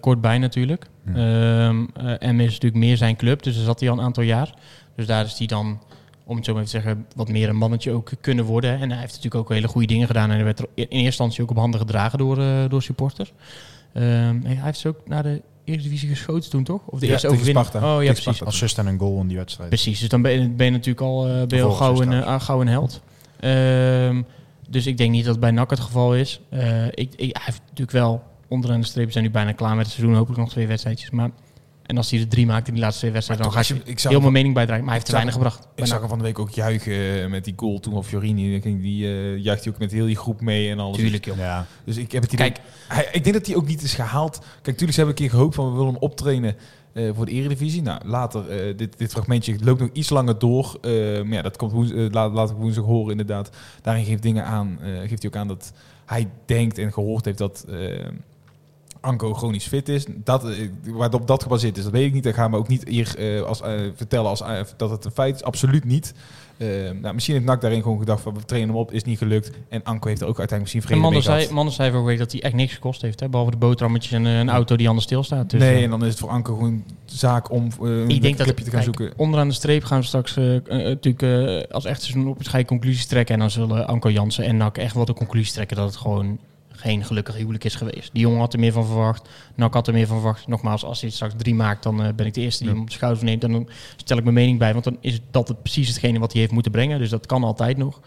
[0.00, 0.86] kort bij natuurlijk.
[1.06, 1.12] Ja.
[1.14, 3.42] Ehm eh, M is natuurlijk meer zijn club.
[3.42, 4.54] Dus daar zat hij al een aantal jaar.
[4.96, 5.80] Dus daar is hij dan,
[6.24, 8.80] om het zo maar even te zeggen, wat meer een mannetje ook kunnen worden.
[8.80, 10.30] En hij heeft natuurlijk ook hele goede dingen gedaan.
[10.30, 13.32] En hij werd er in eerste instantie ook op handen gedragen door, eh, door supporters.
[13.92, 16.80] Ehm, hij heeft ze ook naar de Eerste Divisie geschoten toen, toch?
[16.86, 17.66] Of de Ja, eerste overwinning?
[17.66, 17.86] Sparta.
[17.86, 18.34] Oh ja, Tegen precies.
[18.34, 18.54] Sparta.
[18.54, 19.68] Assist en een goal in die wedstrijd.
[19.68, 22.12] Precies, dus dan ben je, ben je natuurlijk al, eh, ben je al gauw een,
[22.12, 23.02] eh, gauw een held.
[23.40, 24.22] Ehm,
[24.68, 26.40] dus ik denk niet dat het bij NAC het geval is.
[26.48, 29.76] Eh, ik, ik, hij heeft natuurlijk wel onderaan de streep, we zijn nu bijna klaar
[29.76, 31.10] met het seizoen, hopelijk nog twee wedstrijdjes.
[31.10, 31.30] Maar,
[31.92, 34.00] en als hij er drie maakt in die laatste twee wedstrijden, dan ga je- ik
[34.00, 34.84] heel mijn mening bijdragen.
[34.84, 35.68] Maar hij heeft te weinig gebracht.
[35.74, 38.60] Ik zag hem van de week ook juichen eh, met die goal toen op Fiorini.
[38.60, 40.96] Die, die eh, juicht hij ook met heel die groep mee en alles.
[40.96, 41.36] Tuurlijk, joh.
[41.36, 41.66] Ja.
[41.84, 42.50] Dus ik heb het idee...
[42.52, 44.38] Kijk, Hij, ik denk dat hij ook niet is gehaald.
[44.38, 46.56] Kijk, natuurlijk ze hebben een keer gehoopt van we willen hem optrainen
[46.92, 47.82] eh, voor de Eredivisie.
[47.82, 50.78] Nou, later, eh, dit, dit fragmentje loopt nog iets langer door.
[50.82, 50.90] Eh,
[51.22, 53.50] maar ja, dat komt woens, laat, laat ik woensdag horen inderdaad.
[53.82, 55.72] Daarin geeft, dingen aan, eh, geeft hij ook aan dat
[56.04, 57.66] hij denkt en gehoord heeft dat
[59.02, 60.04] Anko chronisch fit is.
[60.24, 62.24] Dat, eh, waarop dat gebaseerd is, dat weet ik niet.
[62.24, 64.42] Dat gaan we ook niet hier eh, als, eh, vertellen als,
[64.76, 65.42] dat het een feit is.
[65.42, 66.14] Absoluut niet.
[67.00, 69.50] Nou, misschien heeft NAC daarin gewoon gedacht van we trainen hem op, is niet gelukt.
[69.68, 71.54] En Anko heeft er ook uiteindelijk misschien en vrede mee mannen gehad.
[71.54, 73.20] mannen zei vorige week dat hij echt niks gekost heeft.
[73.20, 73.28] Hè?
[73.28, 75.50] Behalve de boterhammetjes en een auto die anders stilstaat.
[75.50, 78.46] Dus, nee, en dan is het voor Anker gewoon zaak om een ik denk dat
[78.46, 79.18] clipje te gaan kijk, zoeken.
[79.18, 80.34] onderaan de streep gaan we straks
[80.68, 81.22] natuurlijk
[81.70, 83.34] als echt seizoen op je conclusies trekken.
[83.34, 86.38] En dan zullen Anko Jansen en NAC echt wel de conclusie trekken dat het gewoon
[86.82, 88.10] geen gelukkig huwelijk is geweest.
[88.12, 89.28] Die jongen had er meer van verwacht.
[89.54, 90.46] NAC had er meer van verwacht.
[90.46, 92.72] Nogmaals, als hij straks drie maakt, dan eh, ben ik de eerste die Ja.
[92.74, 93.44] hem op de schouders neemt.
[93.44, 96.32] En dan stel ik mijn mening bij, want dan is dat het precies hetgene wat
[96.32, 96.98] hij heeft moeten brengen.
[96.98, 98.00] Dus dat kan altijd nog.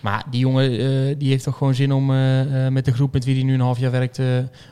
[0.00, 3.12] Maar die jongen eh, die heeft toch gewoon zin om eh, eh, met de groep
[3.12, 4.18] met wie hij nu een half jaar werkt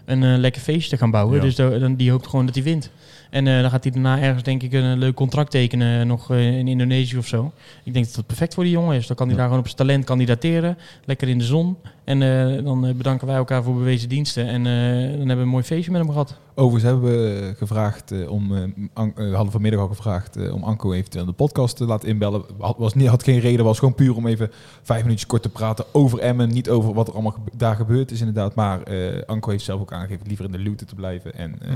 [0.04, 1.36] een lekker feestje te gaan bouwen.
[1.36, 1.42] Ja.
[1.42, 2.90] Dus da- dan, die hoopt gewoon dat hij wint.
[3.30, 7.16] En dan gaat hij daarna ergens denk ik een leuk contract tekenen nog in Indonesië
[7.18, 7.52] of zo.
[7.84, 9.06] Ik denk dat dat perfect voor die jongen is.
[9.06, 9.40] Dan kan hij Ja.
[9.40, 10.78] daar gewoon op zijn talent kandidateren.
[11.04, 11.76] Lekker in de zon.
[12.04, 12.18] En
[12.64, 14.46] dan bedanken wij elkaar voor bewezen diensten.
[14.48, 14.72] En dan
[15.18, 16.38] hebben we een mooi feestje met hem gehad.
[16.58, 18.62] Overigens hebben we gevraagd eh, om, eh,
[18.94, 22.42] eh, we hadden vanmiddag al gevraagd eh, om Anko eventueel de podcast te laten inbellen.
[22.58, 24.50] Had, was niet, had geen reden, was gewoon puur om even
[24.82, 26.48] vijf minuutjes kort te praten over Emmen.
[26.48, 28.54] Niet over wat er allemaal daar gebeurd is inderdaad.
[28.54, 31.34] Maar eh, Anko heeft zelf ook aangegeven liever in de looten te blijven.
[31.34, 31.70] En, eh,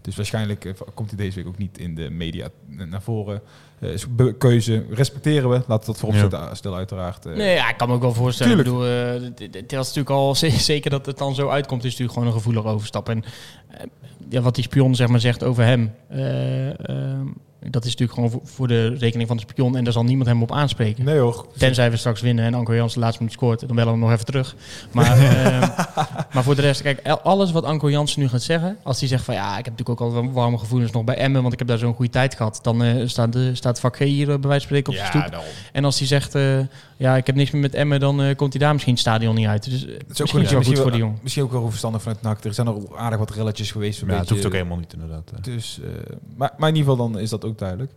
[0.00, 3.40] Dus waarschijnlijk komt hij deze week ook niet in de media naar voren.
[3.78, 4.06] Eh, is
[4.38, 5.54] keuze, respecteren we.
[5.54, 6.20] Laten we dat voorop Ja.
[6.30, 7.26] zetten, stel uiteraard.
[7.26, 7.34] eh.
[7.36, 8.64] Nee, ja, ik kan me ook wel voorstellen.
[8.64, 8.76] Tuurlijk.
[8.76, 10.34] Ik bedoel, eh, dit was natuurlijk al
[10.74, 13.08] zeker dat het dan zo uitkomt, is natuurlijk gewoon een gevoelig overstap.
[13.08, 13.24] En
[14.32, 17.26] ja, wat die spion zeg maar zegt over hem, eh, ehm,
[17.70, 20.28] dat is natuurlijk gewoon voor, voor de rekening van de spion en daar zal niemand
[20.28, 21.04] hem op aanspreken.
[21.04, 21.46] Nee hoor.
[21.56, 24.00] Tenzij we straks winnen en Anko Jansen de laatste minuut scoort, dan bellen we hem
[24.00, 24.54] nog even terug.
[24.92, 25.60] Maar, ehm,
[26.32, 29.24] maar voor de rest, kijk, alles wat Anko Jansen nu gaat zeggen, als hij zegt
[29.24, 31.68] van ja, ik heb natuurlijk ook al warme gevoelens nog bij Emmen, want ik heb
[31.68, 34.48] daar zo'n goede tijd gehad, dan eh, staat, de, staat vak G hier eh, bij
[34.48, 35.30] wijze van spreken op de stoep.
[35.30, 35.50] daarom.
[35.72, 36.58] En als hij zegt, eh,
[36.96, 39.34] ja, ik heb niks meer met Emmen, dan eh, komt hij daar misschien het stadion
[39.34, 39.64] niet uit.
[39.70, 41.18] Dus Het is ook misschien het wel goed voor die jongen.
[41.22, 42.44] Misschien ook wel verstandig vanuit NAC.
[42.44, 44.00] Er zijn al aardig wat relletjes geweest.
[44.02, 45.30] een Ja, het beetje- hoeft ook helemaal niet inderdaad.
[45.42, 45.88] Dus, eh,
[46.36, 47.92] maar, maar in ieder geval dan is dat ook duidelijk.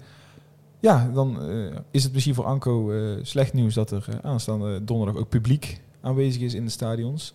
[0.86, 4.84] Ja, dan eh, is het misschien voor Anko eh, slecht nieuws dat er eh, aanstaande
[4.84, 7.34] donderdag ook publiek aanwezig is in de stadions.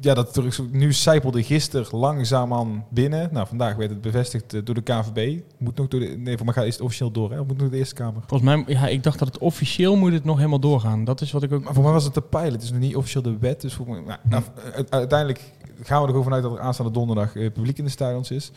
[0.00, 3.28] Ja, dat nu zijpelde gisteren langzaamaan binnen.
[3.32, 5.40] Nou, vandaag werd het bevestigd door de KVB.
[5.58, 7.40] Moet nog door de, nee, voor mij gaat- is het officieel door, hè?
[7.40, 8.22] Of moet nog de Eerste Kamer?
[8.26, 11.04] Volgens mij, ja, ik dacht dat het officieel moet het nog helemaal doorgaan.
[11.04, 11.64] Dat is wat ik ook...
[11.64, 13.60] Maar voor mij was het de pilot, het is nog niet officieel de wet.
[13.60, 14.42] Dus voor mij, nou, nou,
[14.88, 15.52] uiteindelijk
[15.82, 18.52] gaan we er gewoon vanuit dat er aanstaande donderdag publiek in de stadions is.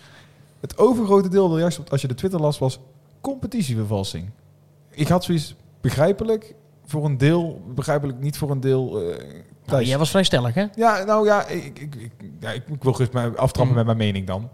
[0.64, 2.80] Het overgrote deel de reacties, als je de Twitter las, was
[3.22, 4.30] competitievervalsing.
[4.90, 6.56] Ik had zoiets begrijpelijk
[6.86, 9.02] voor een deel, begrijpelijk niet voor een deel.
[9.10, 9.16] eh,
[9.66, 10.66] Nou, jij was vrij stellig, hè?
[10.76, 13.74] Ja, nou ja, ik, ik, ik, ja, ik, wil gerust mij aftrappen Mm.
[13.76, 14.50] met mijn mening dan.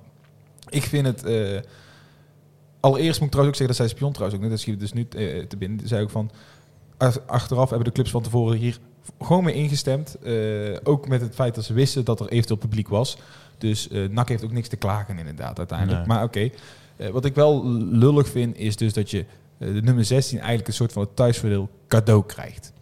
[0.69, 1.23] Ik vind het...
[1.23, 1.59] eh,
[2.79, 4.93] allereerst moet ik trouwens ook zeggen, dat zei Spion trouwens ook net, dat schiet dus
[4.93, 5.87] nu eh, te binnen.
[5.87, 6.31] Zei ook van,
[6.97, 8.77] ach- achteraf hebben de clubs van tevoren hier
[9.21, 10.17] gewoon mee ingestemd.
[10.83, 13.17] Ook met het feit dat ze wisten dat er eventueel publiek was.
[13.59, 15.97] Dus eh NAC heeft ook niks te klagen inderdaad uiteindelijk.
[15.97, 16.07] Nee.
[16.07, 16.49] Maar oké,
[16.97, 19.25] Eh, wat ik wel lullig vind is dus dat je
[19.57, 22.73] eh, de nummer 16 eigenlijk een soort van het thuisvoordeel cadeau krijgt.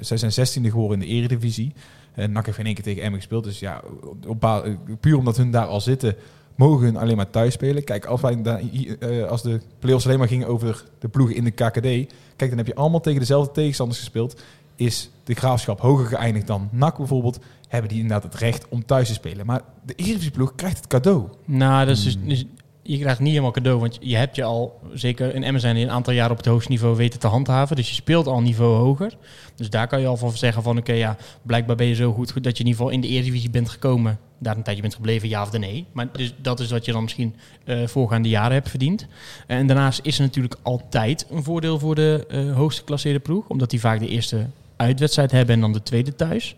[0.00, 1.72] Zij zijn 16e geworden in de eredivisie.
[2.14, 3.44] En NAC heeft in één keer tegen Emmen gespeeld.
[3.44, 3.82] Dus ja,
[4.26, 4.70] op,
[5.00, 6.16] puur omdat hun daar al zitten,
[6.54, 7.84] mogen hun alleen maar thuis spelen.
[7.84, 12.12] Kijk, als, wij als de play-offs alleen maar gingen over de ploegen in de KKD...
[12.36, 14.42] Kijk, dan heb je allemaal tegen dezelfde tegenstanders gespeeld.
[14.76, 17.38] Is de graafschap hoger geëindigd dan NAC bijvoorbeeld...
[17.72, 19.46] hebben die inderdaad het recht om thuis te spelen.
[19.46, 21.28] Maar de Eredivisie-ploeg krijgt het cadeau.
[21.44, 22.44] Nou, dat is dus, dus-
[22.82, 25.84] je krijgt niet helemaal cadeau, want je hebt je al, zeker in Emmen zijn die
[25.84, 27.76] een aantal jaar op het hoogste niveau weten te handhaven.
[27.76, 29.16] Dus je speelt al een niveau hoger.
[29.56, 32.32] Dus daar kan je al van zeggen van, oké, ja, blijkbaar ben je zo goed,
[32.32, 34.18] goed dat je in ieder geval in de Eredivisie bent gekomen.
[34.38, 35.86] Daar een tijdje bent gebleven, ja of de nee.
[35.92, 39.06] Maar dus, dat is wat je dan misschien eh, voorgaande jaren hebt verdiend.
[39.46, 43.70] En daarnaast is er natuurlijk altijd een voordeel voor de eh, hoogste klasseerde ploeg, omdat
[43.70, 44.46] die vaak de eerste
[44.76, 46.56] uitwedstrijd hebben en dan de tweede thuis.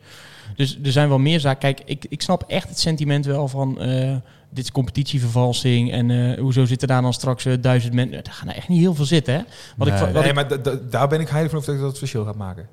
[0.56, 1.58] Dus er zijn wel meer zaken.
[1.60, 4.16] Kijk, ik, ik snap echt het sentiment wel van eh,
[4.50, 8.24] dit is competitievervalsing en eh, hoezo zitten daar dan straks eh, duizend mensen.
[8.24, 9.40] Er gaan er echt niet heel veel zitten, hè?
[9.76, 10.02] Wat ik, Nee.
[10.02, 12.24] wat nee, ik maar da- da- daar ben ik heilig van overtuigd dat het verschil
[12.24, 12.68] gaat maken.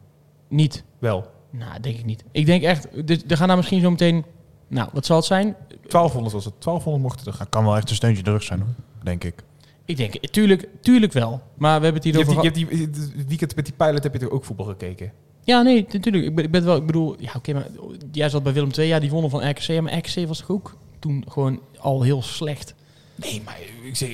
[0.47, 0.83] niet.
[0.99, 1.31] Wel.
[1.49, 2.23] Nou, denk ik niet.
[2.31, 4.25] Ik denk echt, er, er gaan daar misschien zo meteen.
[4.67, 5.55] Nou, wat zal het zijn?
[5.67, 6.53] 1200 was het.
[6.59, 7.37] 1200 mochten er.
[7.39, 8.69] Dat kan wel echt een steuntje in de rug zijn, hoor.
[9.03, 9.43] denk ik.
[9.85, 11.41] Ik denk, tuurlijk, tuurlijk wel.
[11.57, 12.53] Maar we hebben het Je hier hebt, over.
[12.53, 15.11] die, je hebt die, het weekend met die pilot heb je toch ook voetbal gekeken?
[15.43, 16.25] Ja, nee, natuurlijk.
[16.25, 17.67] Ik ben, ik ben wel, ik bedoel, ja, oké, maar
[18.11, 20.77] jij zat bij Willem II, ja, die wonnen van RKC, maar RKC was toch ook
[20.99, 22.73] toen gewoon al heel slecht.
[23.15, 24.09] Nee, maar ik, zeg,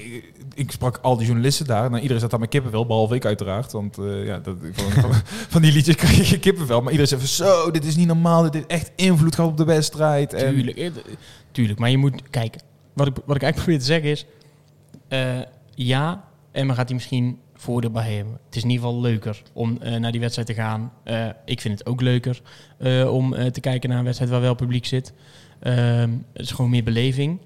[0.54, 1.90] ik sprak al die journalisten daar.
[1.90, 3.72] Nou, iedereen zat daar met kippenvel, behalve ik uiteraard.
[3.72, 4.56] Want eh, ja, dat,
[5.54, 6.82] van, die liedjes krijg je kippenvel.
[6.82, 8.44] Maar iedereen zei van zo, dit is niet normaal.
[8.44, 10.34] Dit heeft echt invloed gehad op de wedstrijd.
[10.34, 10.92] En, Tuurlijk, eh,
[11.52, 11.80] tuurlijk.
[11.80, 12.62] Maar je moet kijken.
[12.94, 14.26] Wat ik, wat ik eigenlijk probeer te zeggen is:
[15.08, 15.42] eh,
[15.76, 18.40] ja, Emma gaat hij misschien voordeel bij hebben.
[18.46, 20.92] Het is in ieder geval leuker om eh, naar die wedstrijd te gaan.
[21.04, 22.42] Eh, ik vind het ook leuker
[22.78, 25.14] eh, om te kijken naar een wedstrijd waar wel publiek zit.
[25.60, 27.40] Ehm, het is gewoon meer beleving.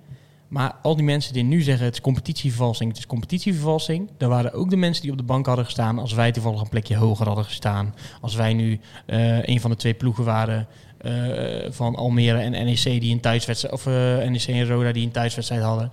[0.47, 4.09] Maar al die mensen die nu zeggen het is competitievervalsing, het is competitievervalsing.
[4.17, 6.69] Daar waren ook de mensen die op de bank hadden gestaan als wij toevallig een
[6.69, 7.95] plekje hoger hadden gestaan.
[8.21, 8.79] Als wij nu
[9.41, 10.67] een van de twee ploegen waren
[11.69, 13.85] van Almere en NEC die een thuiswedstrijd, of
[14.29, 15.91] NEC en Roda die een thuiswedstrijd hadden.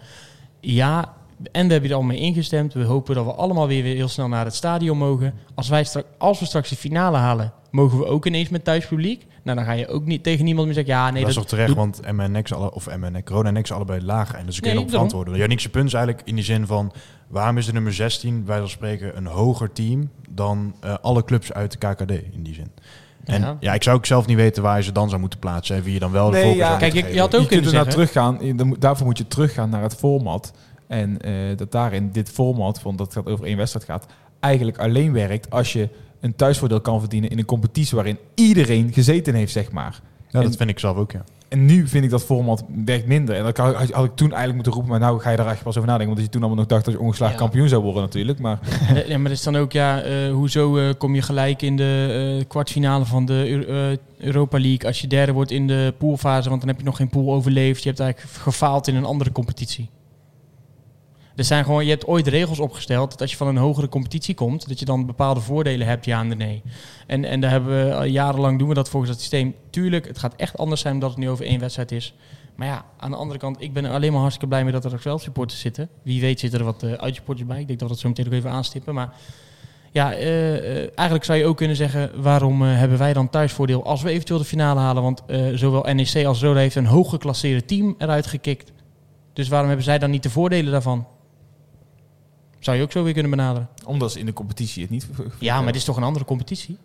[0.61, 1.15] Ja,
[1.53, 2.73] en we hebben er al mee ingestemd.
[2.75, 5.35] We hopen dat we allemaal weer, weer heel snel naar het stadion mogen.
[5.55, 9.27] Als, wij strak, als we straks de finale halen, mogen we ook ineens met thuispubliek.
[9.43, 11.47] Nou, dan ga je ook niet tegen niemand meer zeggen, ja, nee, dat is toch
[11.47, 14.35] terecht, want M en Nex, alle, of M en Nex, Roda en allebei laag.
[14.35, 14.91] En dus kun je daarom.
[14.93, 15.37] verantwoorden.
[15.37, 16.93] Jannikse punt is eigenlijk in die zin van...
[17.29, 20.11] waarom is de nummer 16, wij zal spreken, een hoger team...
[20.31, 22.71] dan eh, alle clubs uit de KKD in die zin?
[23.25, 23.57] En Ja.
[23.61, 23.75] ja.
[23.75, 25.77] ik zou ook zelf niet weten waar je ze dan zou moeten plaatsen...
[25.77, 26.77] en wie je dan wel de Nee, ja.
[26.77, 28.77] Kijk, ik- je had ook je kunt er kunnen naar zeggen- teruggaan.
[28.79, 30.53] Daarvoor moet je teruggaan naar het format.
[30.89, 34.07] En eh, dat daarin dit format, van dat het gaat over één wedstrijd gaat,
[34.41, 35.89] eigenlijk alleen werkt als je
[36.21, 40.01] een thuisvoordeel kan verdienen in een competitie waarin iedereen gezeten heeft, zeg maar.
[40.31, 41.25] Ja, dat vind ik zelf ook, ja.
[41.49, 43.35] En nu vind ik dat format werkt minder.
[43.35, 45.47] En dat kan- had, had ik toen eigenlijk moeten roepen, maar nou ga je daar
[45.47, 46.15] echt pas over nadenken.
[46.15, 47.41] Want je toen allemaal nog dacht dat je ongeslagen Ja.
[47.41, 48.39] kampioen zou worden natuurlijk.
[48.39, 48.59] Maar
[49.09, 52.37] ja, maar dat is dan ook, ja, eh, hoezo eh, kom je gelijk in de
[52.41, 56.49] eh, kwartfinale van de Eu- eh, Europa League als je derde wordt in de poolfase,
[56.49, 57.83] want dan heb je nog geen pool overleefd.
[57.83, 59.89] Je hebt eigenlijk gefaald in een andere competitie.
[61.39, 64.35] Er zijn gewoon, je hebt ooit regels opgesteld dat als je van een hogere competitie
[64.35, 66.63] komt, dat je dan bepaalde voordelen hebt, ja en nee.
[67.07, 69.55] En, en daar hebben we al jarenlang doen we dat volgens dat systeem.
[69.71, 72.15] Tuurlijk, het gaat echt anders zijn omdat het nu over één wedstrijd is.
[72.55, 74.85] Maar ja, aan de andere kant, ik ben er alleen maar hartstikke blij mee dat
[74.85, 75.89] er ook zelf supporters zitten.
[76.03, 77.61] Wie weet zitten er wat uh, bij.
[77.61, 78.95] Ik denk dat we dat zo meteen nog even aanstippen.
[78.95, 79.13] Maar
[79.93, 84.11] ja, uh, eigenlijk zou je ook kunnen zeggen, waarom hebben wij dan thuisvoordeel als we
[84.11, 85.03] eventueel de finale halen?
[85.03, 85.23] Want
[85.55, 88.73] zowel NEC als Roda heeft een hoog geclasseerd team eruit gekikt.
[89.33, 91.07] Dus waarom hebben zij dan niet de voordelen daarvan?
[92.59, 93.69] Zou je ook zo weer kunnen benaderen.
[93.85, 95.07] omdat ze in de competitie het niet...
[95.39, 96.77] Ja, maar het is toch een andere competitie?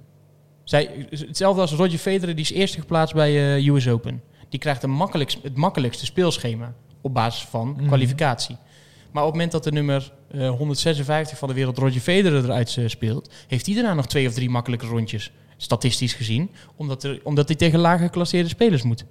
[0.64, 4.22] Zij, hetzelfde als Roger Federer, die is eerst geplaatst bij uh, US Open.
[4.50, 7.88] Die krijgt een makkelijkst, het makkelijkste speelschema op basis van mm.
[7.88, 8.58] kwalificatie.
[9.12, 12.76] Maar op het moment dat de nummer uh, 156 van de wereld Roger Federer eruit
[12.76, 15.32] uh, speelt, heeft hij daarna nog twee of drie makkelijke rondjes.
[15.58, 16.50] statistisch gezien.
[16.76, 19.06] Omdat, er, omdat hij tegen lager geclasseerde spelers moet.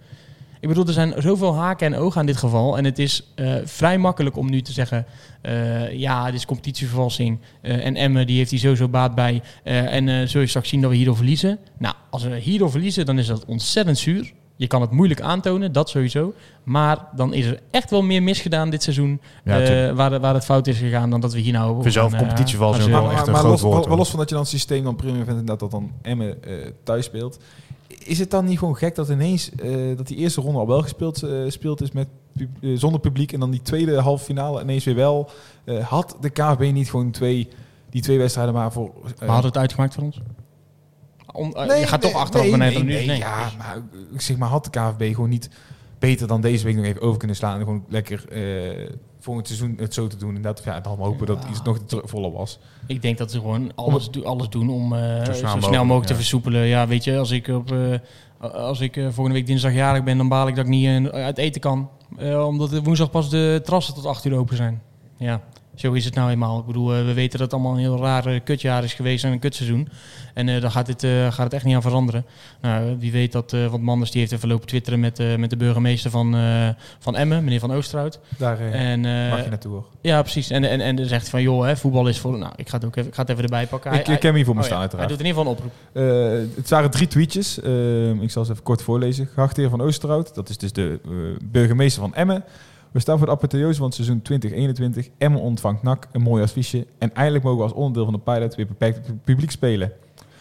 [0.62, 2.76] Ik bedoel, er zijn zoveel haken en ogen aan dit geval.
[2.78, 5.06] En het is eh, vrij makkelijk om nu te zeggen...
[5.40, 7.38] eh, ja, dit is competitievervalsing.
[7.60, 9.42] eh, en Emmen, die heeft hier sowieso baat bij.
[9.64, 11.58] eh, en eh zul je straks zien dat we hierdoor verliezen.
[11.78, 14.32] Nou, als we hierdoor verliezen, dan is dat ontzettend zuur.
[14.56, 16.34] Je kan het moeilijk aantonen, dat sowieso.
[16.62, 19.20] Maar dan is er echt wel meer misgedaan dit seizoen...
[19.44, 21.82] Ja, eh, waar, waar het fout is gegaan dan dat we hier nou...
[21.82, 22.12] vind zelf
[22.74, 23.02] zo zeuren.
[23.02, 24.84] wel echt een maar groot los, woord, wel los van dat je dan het systeem
[24.84, 26.52] dan premium vindt inderdaad dat dan Emmen eh,
[26.82, 27.38] thuis speelt.
[28.05, 30.82] Is het dan niet gewoon gek dat ineens eh, dat die eerste ronde al wel
[30.82, 34.84] gespeeld speelt is met pub- eh, zonder publiek en dan die tweede halve finale ineens
[34.84, 35.30] weer wel?
[35.82, 37.49] Had de KVB niet gewoon twee,
[37.90, 38.90] die twee wedstrijden maar voor...
[39.18, 40.20] Maar hadden het uitgemaakt voor ons?
[41.32, 43.07] Om, Nee, je gaat toch nee, achteraf nee, beneden nee, nu.
[43.07, 43.82] nee, ja, maar
[44.16, 45.51] zeg maar, had de KVB gewoon niet
[46.03, 48.88] beter dan deze week nog even over kunnen slaan en gewoon lekker eh
[49.18, 50.36] volgend seizoen het zo te doen.
[50.36, 52.59] En dat, ja, dan hopen dat iets nog te- voller was.
[52.86, 56.07] Ik denk dat ze gewoon alles, do- alles doen om eh, zo snel mogelijk, mogelijk,
[56.07, 56.66] te versoepelen.
[56.66, 57.98] Ja, weet je, als ik, op, eh,
[58.53, 61.61] als ik volgende week dinsdag jarig ben, dan baal ik dat ik niet uit eten
[61.61, 61.88] kan.
[62.18, 64.82] Eh, omdat woensdag pas de terrassen tot 8 uur open zijn.
[65.16, 65.40] Ja,
[65.74, 66.58] zo is het nou eenmaal.
[66.58, 69.24] Ik bedoel, eh, we weten dat het allemaal een heel raar eh, kutjaar is geweest
[69.24, 69.88] en een kutseizoen.
[70.34, 72.24] En eh daar gaat, dit, gaat het echt niet aan veranderen.
[72.60, 75.56] Nou, wie weet dat, eh want Manders die heeft even lopen twitteren met, met de
[75.56, 76.36] burgemeester van,
[76.98, 78.20] van Emmen, meneer Van Oosterhout.
[78.38, 79.86] Daar En, mag je naartoe hoor.
[80.00, 80.50] ja, precies.
[80.50, 82.38] En, en, en dan zegt van, joh, hè, voetbal is voor...
[82.38, 83.92] Nou, ik ga het, ook even, ik ga het even erbij pakken.
[83.92, 85.08] Ik, Hij- ik hem hier voor me oh staan ja, uiteraard.
[85.10, 86.56] Hij doet in ieder geval een oproep.
[86.56, 87.58] Het waren drie tweetjes.
[88.20, 89.28] Ik zal ze even kort voorlezen.
[89.34, 91.00] Geachte heer van Oosterhout, dat is dus de
[91.44, 92.44] burgemeester van Emmen.
[92.93, 95.09] We staan voor de apotheose van het seizoen 2021.
[95.18, 96.86] Emmen ontvangt NAC, een mooi adviesje.
[96.99, 99.93] En eindelijk mogen we als onderdeel van de pilot weer beperkt pu- publiek spelen.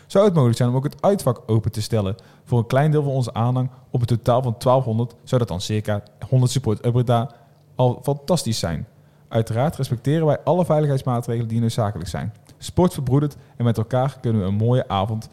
[0.08, 3.04] Zou het mogelijk zijn om ook het uitvak open te stellen voor een klein deel
[3.04, 3.70] van onze aanhang?
[3.90, 7.32] Op een totaal van 1200 zou dat dan circa 100 support up Breda
[7.76, 8.88] al fantastisch zijn.
[9.28, 12.34] Uiteraard respecteren wij alle veiligheidsmaatregelen die noodzakelijk zijn.
[12.58, 15.30] Sport verbroedert en met elkaar kunnen we een mooie avond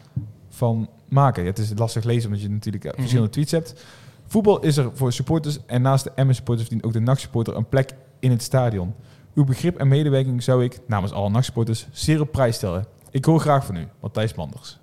[0.49, 1.43] van maken.
[1.43, 3.85] Ja, het is lastig lezen omdat je natuurlijk eh, verschillende tweets hebt.
[4.29, 7.55] Voetbal is er voor supporters en naast de Emmen supporters verdient ook de NAC supporter
[7.55, 8.93] een plek in het stadion.
[9.33, 12.85] Uw begrip en medewerking zou ik, namens alle NAC supporters, zeer op prijs stellen.
[13.11, 14.77] Ik hoor graag van u, Matthijs Manders.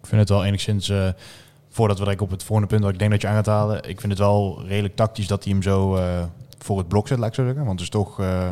[0.00, 1.08] Ik vind het wel enigszins, eh,
[1.68, 4.00] voordat we op het volgende punt wat ik denk dat je aan gaat halen, ik
[4.00, 6.24] vind het wel redelijk tactisch dat hij hem zo eh,
[6.58, 7.64] voor het blok zet, laat ik zo zeggen.
[7.64, 8.50] Want het is toch, eh,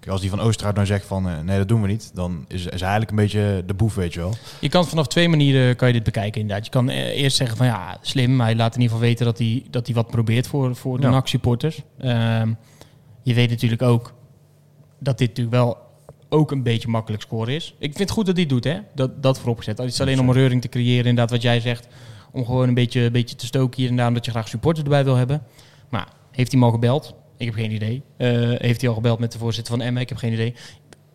[0.00, 2.44] kijk, als die van Oosterhout nou zegt van eh, nee, dat doen we niet, dan
[2.48, 4.34] is, is hij eigenlijk een beetje de boef, weet je wel.
[4.60, 6.64] Je kan vanaf twee manieren kan je dit bekijken inderdaad.
[6.64, 8.40] Je kan eh, eerst zeggen van ja, slim.
[8.40, 11.06] Hij laat in ieder geval weten dat hij, dat hij wat probeert voor, voor de
[11.06, 11.12] Ja.
[11.12, 11.82] NAC-supporters.
[11.98, 12.52] Ehm,
[13.22, 14.12] je weet natuurlijk ook
[14.98, 15.78] dat dit natuurlijk wel
[16.28, 17.74] ook een beetje makkelijk scoren is.
[17.78, 18.78] Ik vind het goed dat hij het doet, hè.
[18.94, 19.78] Dat, dat vooropgezet.
[19.78, 21.88] Het is alleen om een reuring te creëren, inderdaad, wat jij zegt.
[22.32, 24.84] Om gewoon een beetje, een beetje te stoken hier en daar, omdat je graag supporters
[24.84, 25.42] erbij wil hebben.
[25.88, 27.14] Maar heeft hij hem al gebeld?
[27.40, 28.02] Ik heb geen idee.
[28.16, 28.28] Eh,
[28.58, 30.02] heeft hij al gebeld met de voorzitter van Emmen?
[30.02, 30.54] Ik heb geen idee.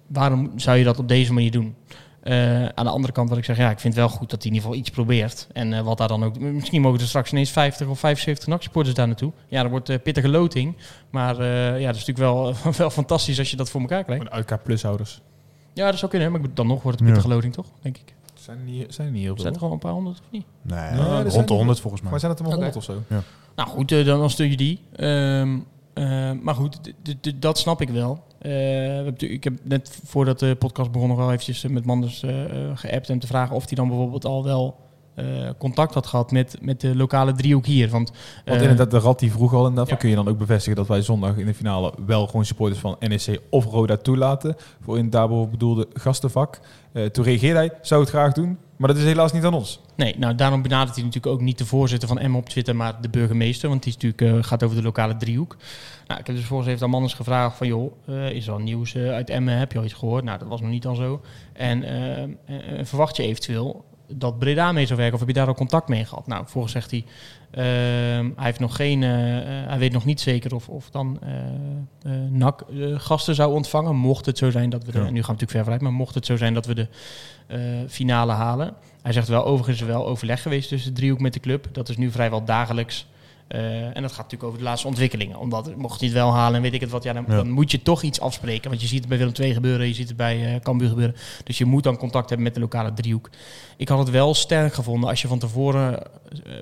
[0.08, 1.76] Waarom zou je dat op deze manier doen?
[2.24, 4.44] Eh, aan de andere kant wat ik zeg, ja, ik vind het wel goed dat
[4.44, 5.48] hij in ieder geval iets probeert.
[5.54, 6.40] En eh, wat daar dan ook...
[6.40, 9.32] Misschien mogen er straks ineens 50 of 75 NAC-supporters daar naartoe.
[9.48, 10.76] Ja, dat wordt pittige loting.
[11.10, 14.24] Maar eh, ja, dat is natuurlijk wel, wel fantastisch als je dat voor elkaar krijgt.
[14.52, 15.22] UK plushouders.
[15.74, 17.14] Ja, dat zou kunnen, maar dan nog wordt het Ja.
[17.14, 17.68] pittige loting, toch?
[17.82, 18.14] Denk ik.
[18.34, 19.52] Zijn er niet, zijn er niet heel Zijn veel.
[19.54, 20.46] er gewoon een paar honderd of niet?
[20.62, 20.98] Nee, zijn
[21.30, 22.12] rond de er- 100 volgens mij.
[22.12, 22.56] Maar zijn het er maar.
[22.56, 23.04] 100 of zo?
[23.56, 24.80] Nou goed, dan, dan steun je die.
[24.96, 25.58] Ehm,
[25.96, 26.94] eh, maar goed,
[27.40, 28.24] dat snap ik wel.
[28.46, 32.32] Eh, ik heb net voordat de podcast begon nog wel eventjes eh, met Manders eh,
[32.74, 34.84] geappt en te vragen of hij dan bijvoorbeeld al wel
[35.58, 37.90] contact had gehad met, met de lokale driehoek hier.
[37.90, 38.12] Want,
[38.46, 39.96] Want inderdaad, de Rat die vroeg al inderdaad, ja.
[39.96, 42.96] kun je dan ook bevestigen dat wij zondag in de finale wel gewoon supporters van
[43.00, 46.60] NEC of Roda toelaten voor in het daarboven bedoelde gastenvak.
[47.12, 49.80] Toen reageerde hij, zou het graag doen, maar dat is helaas niet aan ons.
[49.96, 53.02] Nee, nou daarom benadert hij natuurlijk ook niet de voorzitter van Emmen op Twitter, maar
[53.02, 53.70] de burgemeester.
[53.70, 55.58] Want die is natuurlijk, eh, gaat over de lokale driehoek.
[56.08, 58.60] Nou, ik heb dus volgens heeft aan Manders gevraagd van joh, eh, is er al
[58.60, 59.58] nieuws eh, uit Emmen?
[59.58, 60.24] Heb je al iets gehoord?
[60.24, 61.22] Nou, dat was nog niet al zo.
[61.54, 61.84] En
[62.84, 66.06] verwacht je eventueel dat Breda mee zou werken of heb je daar al contact mee
[66.06, 66.28] gehad?
[66.28, 67.06] Nou, volgens zegt hij,
[67.52, 71.20] ehm, hij heeft nog geen, eh, eh, hij weet nog niet zeker of, of dan
[71.22, 71.34] eh
[72.02, 72.64] eh, NAC
[72.96, 73.96] gasten zou ontvangen.
[73.96, 75.04] Mocht het zo zijn dat we de, Ja.
[75.04, 76.88] nu gaan we natuurlijk ver vooruit, maar mocht het zo zijn dat we de
[77.88, 78.74] finale halen.
[79.02, 81.68] Hij zegt wel, overigens is er wel overleg geweest tussen de driehoek met de club.
[81.72, 83.08] Dat is nu vrijwel dagelijks.
[83.48, 85.40] Eh, en dat gaat natuurlijk over de laatste ontwikkelingen.
[85.40, 87.36] Omdat, mocht hij het wel halen en weet ik het wat, ja, dan, Ja.
[87.36, 88.70] dan moet je toch iets afspreken.
[88.70, 91.16] Want je ziet het bij Willem II gebeuren, je ziet het bij eh Cambuur gebeuren.
[91.44, 93.30] Dus je moet dan contact hebben met de lokale driehoek.
[93.78, 96.08] Ik had het wel sterk gevonden als je van tevoren, eh,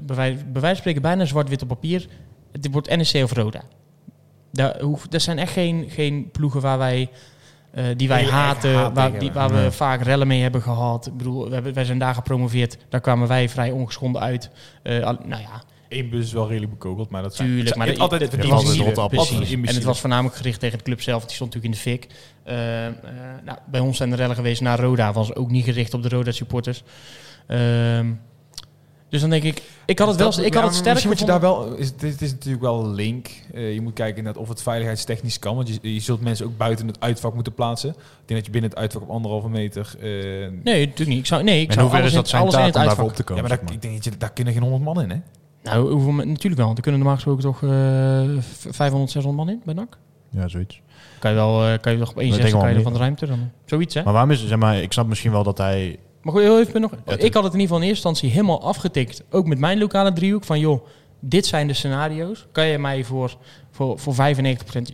[0.03, 2.07] bij wij- bij wijze van spreken bijna zwart-wit op papier,
[2.51, 3.61] het wordt NEC of Roda.
[4.51, 7.09] Daar, hoef, dat zijn echt geen, geen ploegen waar wij,
[7.71, 9.71] eh, die wij haten, haat waar, die, waar we Ja.
[9.71, 11.07] vaak rellen mee hebben gehad.
[11.07, 14.49] Ik bedoel, we hebben, wij zijn daar gepromoveerd, daar kwamen wij vrij ongeschonden uit.
[14.83, 15.63] Eh, al- nou ja,
[15.93, 17.47] één bus is wel redelijk bekogeld, maar dat zijn...
[17.47, 18.97] Tuurlijk, het maar zijn de- altijd de- het de- altijd.
[18.97, 19.67] Altijd Precies.
[19.67, 21.17] En het was voornamelijk gericht tegen de club zelf.
[21.17, 22.11] want Die stond natuurlijk in de fik.
[22.43, 22.93] Eh, eh,
[23.45, 25.13] nou, bij ons zijn de rellen geweest naar Roda.
[25.13, 26.83] Was ook niet gericht op de Roda supporters.
[27.47, 28.11] Ehm,
[29.09, 29.61] dus dan denk ik...
[29.85, 31.73] Ik had het wel Dat- ik had het sterk misschien moet je daar wel...
[31.73, 33.27] Is, het, is, het natuurlijk wel een link.
[33.53, 35.55] Eh, je moet kijken inderdaad of het veiligheidstechnisch kan.
[35.55, 37.89] Want je, je zult mensen ook buiten het uitvak moeten plaatsen.
[37.89, 39.93] Ik denk dat je binnen het uitvak op anderhalve meter...
[39.99, 40.03] eh,
[40.63, 41.17] Nee, natuurlijk niet.
[41.19, 42.77] Ik zou, nee, ik En zou alles, is in, dat zijn alles in taak het
[42.77, 43.19] om daarvoor uitvak.
[43.19, 43.43] op te komen?
[43.43, 45.17] ja, maar zeg ik denk dat je, daar kunnen geen honderd man in, hè?
[45.63, 46.65] Nou, hoeveel, natuurlijk wel.
[46.65, 49.97] Want er kunnen normaal gesproken toch eh 500, 600 man in bij NAC.
[50.29, 50.81] Ja, zoiets.
[51.19, 53.25] Kan je wel, eh, kan je toch op één zesde kan je van de ruimte
[53.25, 53.51] dan.
[53.65, 54.03] Zoiets, hè?
[54.03, 55.99] Maar waarom is het, zeg maar, ik snap misschien wel dat hij...
[56.21, 56.91] Maar goed, heel even nog.
[57.05, 59.23] Ja, ik had het in ieder geval in eerste instantie helemaal afgetikt.
[59.29, 60.43] Ook met mijn lokale driehoek.
[60.43, 60.85] Van joh,
[61.19, 62.47] dit zijn de scenario's.
[62.51, 63.37] Kan je mij voor,
[63.71, 64.17] voor, voor 95%,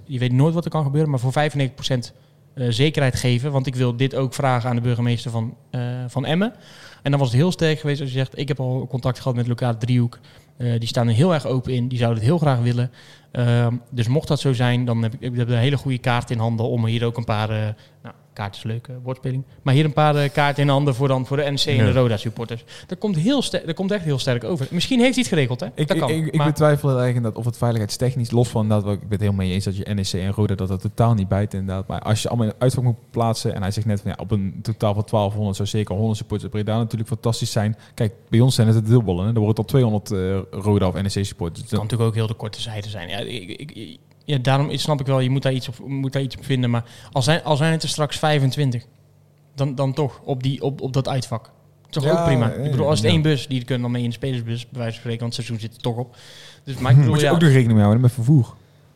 [0.06, 2.14] je weet nooit wat er kan gebeuren, maar voor 95%
[2.54, 3.52] eh, zekerheid geven.
[3.52, 6.54] Want ik wil dit ook vragen aan de burgemeester van, eh, van Emmen.
[7.02, 9.36] En dan was het heel sterk geweest als je zegt, ik heb al contact gehad
[9.36, 10.20] met lokale driehoek.
[10.60, 11.88] Eh, die staan er heel erg open in.
[11.88, 12.92] Die zouden het heel graag willen.
[13.32, 16.38] Ehm, dus mocht dat zo zijn, dan heb ik, heb een hele goede kaart in
[16.38, 17.50] handen om hier ook een paar...
[17.50, 17.68] eh,
[18.04, 19.44] nou, kaart is leuk, woordspeling.
[19.62, 21.92] Maar hier een paar eh, kaarten in handen voor, dan, voor de NC en de
[21.92, 22.64] Roda supporters.
[22.88, 24.68] Dat komt, heel sterk, dat komt echt heel sterk over.
[24.72, 25.66] Misschien heeft hij het geregeld, hè?
[25.66, 26.10] Ik, dat ik, kan.
[26.10, 29.20] ik, ik maar, betwijfel eigenlijk inderdaad of het veiligheidstechnisch, los van dat, ik ben het
[29.20, 31.88] helemaal mee eens dat je NEC en Roda dat dat totaal niet bijt inderdaad.
[31.88, 34.18] Maar als je allemaal in het uitvak moet plaatsen en hij zegt net van ja,
[34.22, 37.78] op een totaal van 1200 zou zeker 100 supporters Breda natuurlijk fantastisch zijn.
[37.94, 39.24] Kijk, bij ons zijn het de dubbele.
[39.24, 39.34] Hè?
[39.34, 41.62] Er wordt al 200 eh, Roda of NEC supporters.
[41.62, 43.10] het kan natuurlijk ook heel de korte zijde zijn.
[43.10, 46.22] Ja, ik, ik, ja, daarom snap ik wel, je moet daar iets op, moet daar
[46.22, 46.70] iets op vinden.
[46.70, 48.86] Maar al zijn, al zijn het er straks 25,
[49.56, 51.52] dan, dan toch op, die, op, op dat uitvak.
[51.90, 52.48] Toch Ja, ook prima.
[52.48, 53.14] ja, ik bedoel, als het ja.
[53.14, 55.46] één bus, die kunnen dan mee in de spelersbus, bij wijze van spreken, want het
[55.46, 56.16] seizoen zit er toch op.
[56.64, 58.54] Dus, maar ik bedoel, moet je ja, ook nog rekening mee houden met vervoer.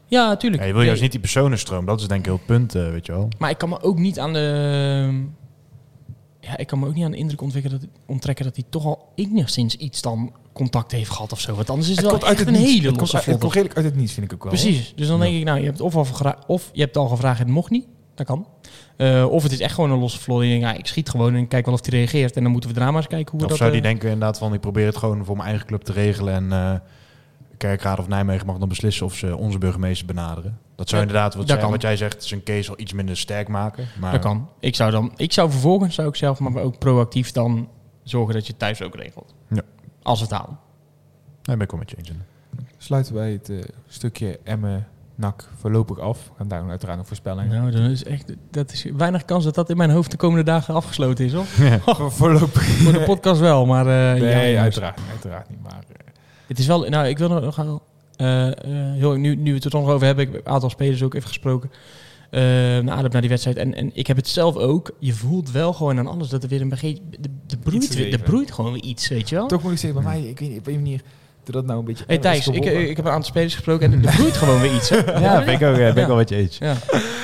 [0.07, 0.61] ja, natuurlijk.
[0.61, 1.85] Ja, je wil juist niet die personenstroom.
[1.85, 3.27] Dat is denk ik heel het punt, eh, weet je wel.
[3.37, 5.25] Maar ik kan me ook niet aan de.
[6.45, 8.85] Ja, ik kan me ook niet aan de indruk ontwikkelen dat, onttrekken dat hij toch
[8.85, 11.55] al enigszins iets dan contact heeft gehad of zo.
[11.55, 12.71] Want anders is het, wel echt een niets.
[12.71, 14.51] hele Het komt, uit- het komt redelijk uit het niets, vind ik ook wel.
[14.51, 14.93] Precies.
[14.95, 16.05] Dus dan denk ik, nou, je hebt of al
[16.47, 17.85] of je hebt al gevraagd en het mocht niet.
[18.15, 18.47] Dat kan.
[18.97, 21.65] Eh, of het is echt gewoon een losse denkt, ja, ik schiet gewoon en kijk
[21.65, 22.35] wel of hij reageert.
[22.35, 23.59] En dan moeten we eens kijken hoe we Of dat...
[23.59, 25.91] zou die eh, denken inderdaad van, ik probeer het gewoon voor mijn eigen club te
[25.91, 26.33] regelen.
[26.33, 26.79] En eh
[27.67, 30.57] Kerkraad of Nijmegen mag dan beslissen of ze onze burgemeester benaderen.
[30.75, 31.71] Dat zou Ja, inderdaad, wat, dat zij- kan.
[31.71, 33.87] wat jij zegt, zijn case al iets minder sterk maken.
[33.99, 34.49] Maar Dat kan.
[34.59, 35.11] Ik zou dan...
[35.15, 37.69] Ik zou vervolgens, zou ik zelf, maar ook proactief dan
[38.03, 39.33] zorgen dat je het thuis ook regelt.
[39.49, 39.61] Ja.
[40.01, 40.57] Als het halen.
[41.43, 42.09] Nee, ben ik wel met je eens.
[42.09, 42.21] in.
[42.77, 43.57] Sluiten wij het eh,
[43.87, 46.17] stukje Emmen nak voorlopig af.
[46.27, 47.51] We gaan daar uiteraard nog voorspellingen.
[47.61, 50.43] Nou, dan is echt, dat is weinig kans dat dat in mijn hoofd de komende
[50.43, 51.45] dagen afgesloten is, hoor.
[51.45, 52.63] Voor- voorlopig.
[52.83, 53.87] Voor de podcast wel, maar...
[53.87, 54.97] eh, ja, Nee, uiteraard
[55.49, 55.61] niet.
[55.63, 56.02] Maar eh,
[56.47, 56.89] Het is wel...
[56.89, 57.79] Nou, ik wil nog gaan...
[58.15, 58.55] eh, eh,
[58.93, 61.13] heel, nu, nu we het er nog over hebben, ik heb een aantal spelers ook
[61.13, 61.71] even gesproken.
[62.29, 63.57] eh na aanloop naar die wedstrijd.
[63.57, 64.91] En, en ik heb het zelf ook.
[64.99, 66.97] Je voelt wel gewoon aan alles dat er weer een beetje...
[67.19, 68.21] De, de broeit, leven.
[68.21, 69.47] broeit gewoon weer iets, weet je wel?
[69.47, 71.01] toch moet ik zeggen, bij mij, ik weet niet, op een manier,
[71.45, 72.03] dat dat nou een beetje...
[72.07, 72.89] Hey Thijs, ik, geworden.
[72.89, 74.89] ik heb een aantal spelers gesproken en er broeit gewoon weer iets.
[74.89, 74.97] Hè?
[74.97, 76.07] Ja, ben ik ook, eh, ben ik Ja.
[76.07, 76.57] wel met je eens.
[76.57, 76.75] Ja.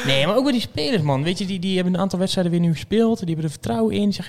[0.06, 1.24] Nee, maar ook bij die spelers, man.
[1.24, 3.18] Weet je, die, die hebben een aantal wedstrijden weer nu gespeeld.
[3.20, 4.14] Die hebben er vertrouwen in.
[4.18, 4.24] "Ja,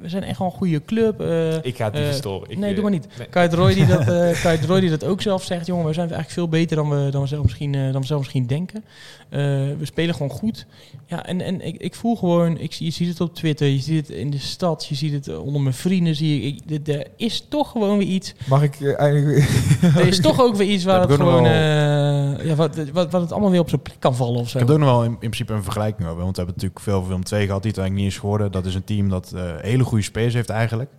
[0.00, 1.20] we zijn echt wel een goede club.
[1.20, 2.50] Eh, Ik ga het niet eh, verstoren.
[2.50, 3.06] Ik, nee, eh, doe maar niet.
[3.32, 3.48] nee.
[3.48, 5.66] Roy die dat, eh Kite Roy die dat ook zelf zegt.
[5.66, 8.06] Jongen, we zijn eigenlijk veel beter dan we, dan we, zelf, misschien, eh, dan we
[8.06, 8.84] zelf misschien denken.
[9.28, 9.40] Eh,
[9.78, 10.66] we spelen gewoon goed.
[11.06, 12.58] Ja, en, en ik, ik voel gewoon...
[12.58, 14.86] Ik, je ziet het op Twitter, je ziet het in de stad.
[14.86, 16.14] Je ziet het eh, onder mijn vrienden.
[16.14, 18.34] Zie ik, er is toch gewoon weer iets...
[18.48, 19.48] Mag ik eh, eigenlijk...
[19.96, 21.44] Er is toch ook weer iets waar het gewoon...
[21.44, 24.58] ja, wat, wat, wat het allemaal weer op zijn plek kan vallen of zo.
[24.58, 26.22] Ik heb er ook nog wel in, in principe een vergelijking over.
[26.22, 28.52] Want we hebben natuurlijk veel film 2 gehad, die het eigenlijk niet is geworden.
[28.52, 30.90] Dat is een team dat hele goede spelers heeft eigenlijk.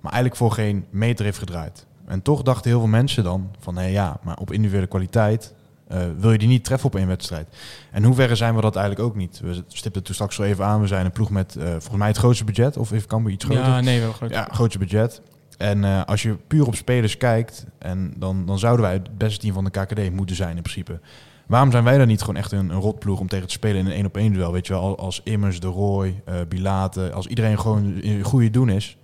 [0.00, 1.86] Maar eigenlijk voor geen meter heeft gedraaid.
[2.06, 3.76] En toch dachten heel veel mensen dan van...
[3.76, 5.54] hé ja, maar op individuele kwaliteit
[5.88, 7.48] eh, wil je die niet treffen op één wedstrijd.
[7.90, 9.40] En hoeverre zijn we dat eigenlijk ook niet?
[9.40, 10.80] We stipten het toen straks al even aan.
[10.80, 12.76] We zijn een ploeg met eh, volgens mij het grootste budget.
[12.76, 13.64] Of even Cambuur iets groter.
[13.64, 14.30] Ja, nee, wel groot.
[14.30, 15.22] Ja, grootste budget.
[15.56, 19.40] En eh, als je puur op spelers kijkt, en dan, dan zouden wij het beste
[19.40, 21.00] team van de KKD moeten zijn in principe.
[21.46, 23.86] Waarom zijn wij dan niet gewoon echt een, een rotploeg om tegen te spelen in
[23.86, 24.52] een één op één duel?
[24.52, 28.96] Weet je wel, als Immers, De Roy, Bilate, als iedereen gewoon in goede doen is,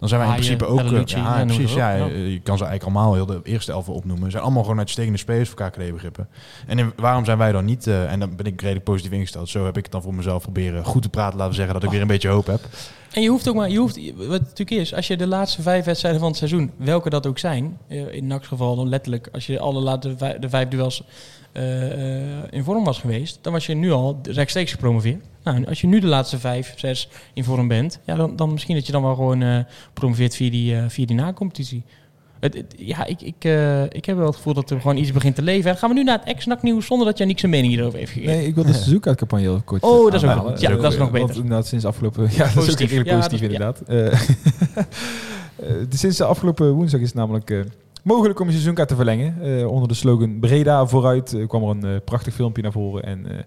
[0.00, 0.78] dan zijn wij in principe ook...
[0.78, 0.84] eh,
[1.24, 1.74] ja, ja, precies.
[1.74, 4.24] Ja, eh, je kan ze eigenlijk allemaal heel de eerste elfen opnoemen.
[4.24, 6.28] Ze zijn allemaal gewoon uitstekende spelers voor KKD-begrippen.
[6.66, 9.48] En in- waarom zijn wij dan niet, eh, en dan ben ik redelijk positief ingesteld,
[9.48, 11.84] zo heb ik het dan voor mezelf proberen goed te praten, laten we zeggen dat
[11.84, 12.60] ik weer een beetje hoop heb.
[13.12, 15.62] En je hoeft ook maar, je hoeft, wat het natuurlijk is, als je de laatste
[15.62, 19.46] vijf wedstrijden van het seizoen, welke dat ook zijn, in NAC's geval dan letterlijk, als
[19.46, 21.02] je alle laatste vijf, de vijf duels
[22.50, 25.24] in vorm was geweest, dan was je nu al rechtstreeks gepromoveerd.
[25.44, 28.74] Nou, als je nu de laatste vijf, zes in vorm bent, ja, dan, dan misschien
[28.74, 29.58] dat je dan wel gewoon eh
[29.92, 31.82] promoveert via die, eh, via die na-competitie.
[32.40, 35.12] Het, het- ja, ik, ik, eh, ik heb wel het gevoel dat er gewoon iets
[35.12, 35.64] begint te leven.
[35.64, 37.98] En dan gaan we nu naar het ex-NAC nieuws zonder dat Janik zijn mening hierover
[37.98, 38.36] heeft gegeven.
[38.36, 40.60] Nee, ik wil de seizoenkaartcampagne heel kort Oh, dat is ook goed.
[40.60, 41.26] Ja, dat is nog beter.
[41.26, 42.28] Want inderdaad, sinds afgelopen...
[42.36, 43.82] Ja, dat is ook redelijk Ja, positief inderdaad.
[45.90, 47.58] Sinds de afgelopen woensdag is namelijk eh,
[48.02, 49.36] mogelijk om je seizoenkaart te verlengen.
[49.42, 53.02] Eh, onder de slogan Breda vooruit eh, kwam er een prachtig filmpje naar voren.
[53.02, 53.38] En eh,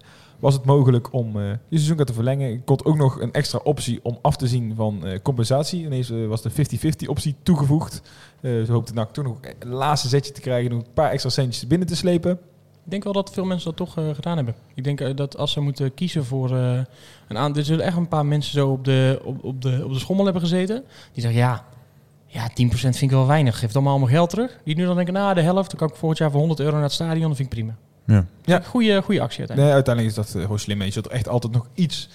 [0.44, 2.52] was het mogelijk om eh, je seizoenkaart te verlengen.
[2.52, 5.84] Ik kon ook nog een extra optie om af te zien van eh, compensatie.
[5.84, 8.02] Ineens eh, was de 50-50 optie toegevoegd.
[8.42, 10.70] Zo hoopte NAC toch nog een laatste zetje te krijgen.
[10.70, 12.32] Nog een paar extra centjes binnen te slepen.
[12.84, 14.54] Ik denk wel dat veel mensen dat toch gedaan hebben.
[14.74, 16.86] Ik denk dat als ze moeten kiezen voor een
[17.28, 17.60] aantal...
[17.60, 20.24] Er zullen echt een paar mensen zo op de, op, op, de, op de schommel
[20.24, 20.84] hebben gezeten.
[21.12, 21.64] Die zeggen, ja,
[22.26, 23.58] ja 10% vind ik wel weinig.
[23.58, 24.60] Geef dan maar allemaal geld terug.
[24.64, 25.70] Die nu dan denken, nou, de helft.
[25.70, 27.28] Dan kan ik volgend jaar voor 100 euro naar het stadion.
[27.28, 27.76] Dat vind ik prima.
[28.06, 28.26] Ja.
[28.44, 28.60] Ja.
[28.60, 29.58] Goeie, goede actie uiteindelijk.
[29.58, 30.82] Nee, uiteindelijk is dat eh, gewoon slim.
[30.82, 32.08] Je zult er echt altijd nog iets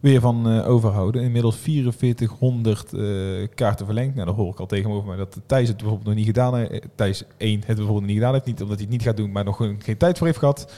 [0.00, 1.22] weer van eh, overhouden.
[1.22, 4.14] Inmiddels 4400 eh, kaarten verlengd.
[4.14, 6.86] Nou, daar hoor ik al tegenover mij dat Thijs het bijvoorbeeld nog niet gedaan heeft.
[6.94, 8.46] Thijs 1 het bijvoorbeeld nog niet gedaan heeft.
[8.46, 10.72] Niet omdat hij het niet gaat doen, maar nog geen tijd voor heeft gehad.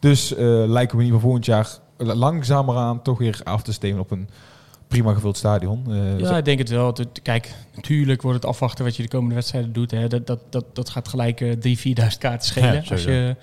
[0.00, 4.00] Dus eh, lijken we in ieder geval volgend jaar langzameraan toch weer af te stemmen
[4.00, 4.28] op een
[4.88, 5.84] prima gevuld stadion.
[5.88, 6.96] Eh, Ja, ik denk het wel.
[7.22, 9.90] Kijk, natuurlijk wordt het afwachten wat je de komende wedstrijden doet.
[9.90, 10.08] Hè.
[10.08, 11.56] Dat, dat, dat, dat gaat gelijk eh 3.000,
[12.12, 13.36] 4.000 kaarten schelen Ja, als, je,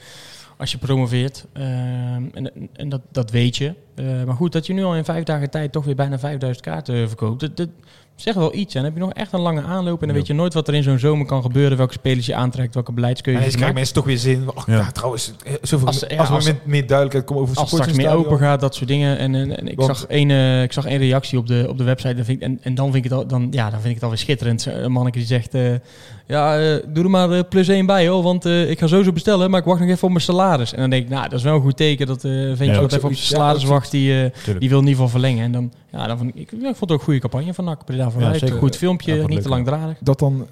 [0.58, 1.46] als je promoveert.
[1.54, 3.74] Ehm, en en dat, dat weet je.
[3.96, 6.60] Eh, maar goed, dat je nu al in vijf dagen tijd toch weer bijna 5.000
[6.62, 7.40] kaarten verkoopt.
[7.40, 7.70] Dat, dat
[8.16, 8.76] zegt wel iets.
[8.76, 10.02] En dan heb je nog echt een lange aanloop.
[10.02, 10.14] En dan Ja.
[10.14, 11.78] weet je nooit wat er in zo'n zomer kan gebeuren.
[11.78, 13.76] Welke spelers je aantrekt, welke beleidskeuzes je krijgen maakt.
[13.76, 14.50] mensen toch weer zin.
[14.56, 14.76] Oh, Ja.
[14.76, 14.92] ja.
[14.92, 17.94] trouwens, eh, zoveel, Als- als, ja, we als- met meer duidelijkheid komen over Als straks
[17.94, 19.18] meer open gaat, dat soort dingen.
[19.18, 21.78] En, en, en ik, Want- zag één, eh, ik zag één reactie op de, op
[21.78, 22.14] de website.
[22.16, 23.94] En, vind ik, en, en dan, vind ik het al, dan, ja, dan vind ik
[23.94, 24.66] het alweer schitterend.
[24.66, 25.54] Een manneke die zegt...
[26.28, 28.24] ja, eh, doe er maar eh, plus één bij, hoor.
[28.24, 30.74] Want eh, ik ga sowieso bestellen, maar ik wacht nog even op mijn salaris.
[30.74, 32.08] En dan denk ik, nou, dat is wel een goed teken.
[32.08, 34.88] Dat eh ventje Ja, ook even op zijn Ja, salaris wacht, die, die wil in
[34.88, 35.44] ieder geval verlengen.
[35.44, 37.54] En dan, ja, dan vond ik, ik, ja, ik vond het ook een goede campagne
[37.54, 37.86] van NAC.
[37.86, 38.40] Breda vooruit.
[38.40, 38.58] zeker.
[38.58, 39.98] Goed filmpje, Ja, niet te langdradig.
[40.00, 40.48] Dat dan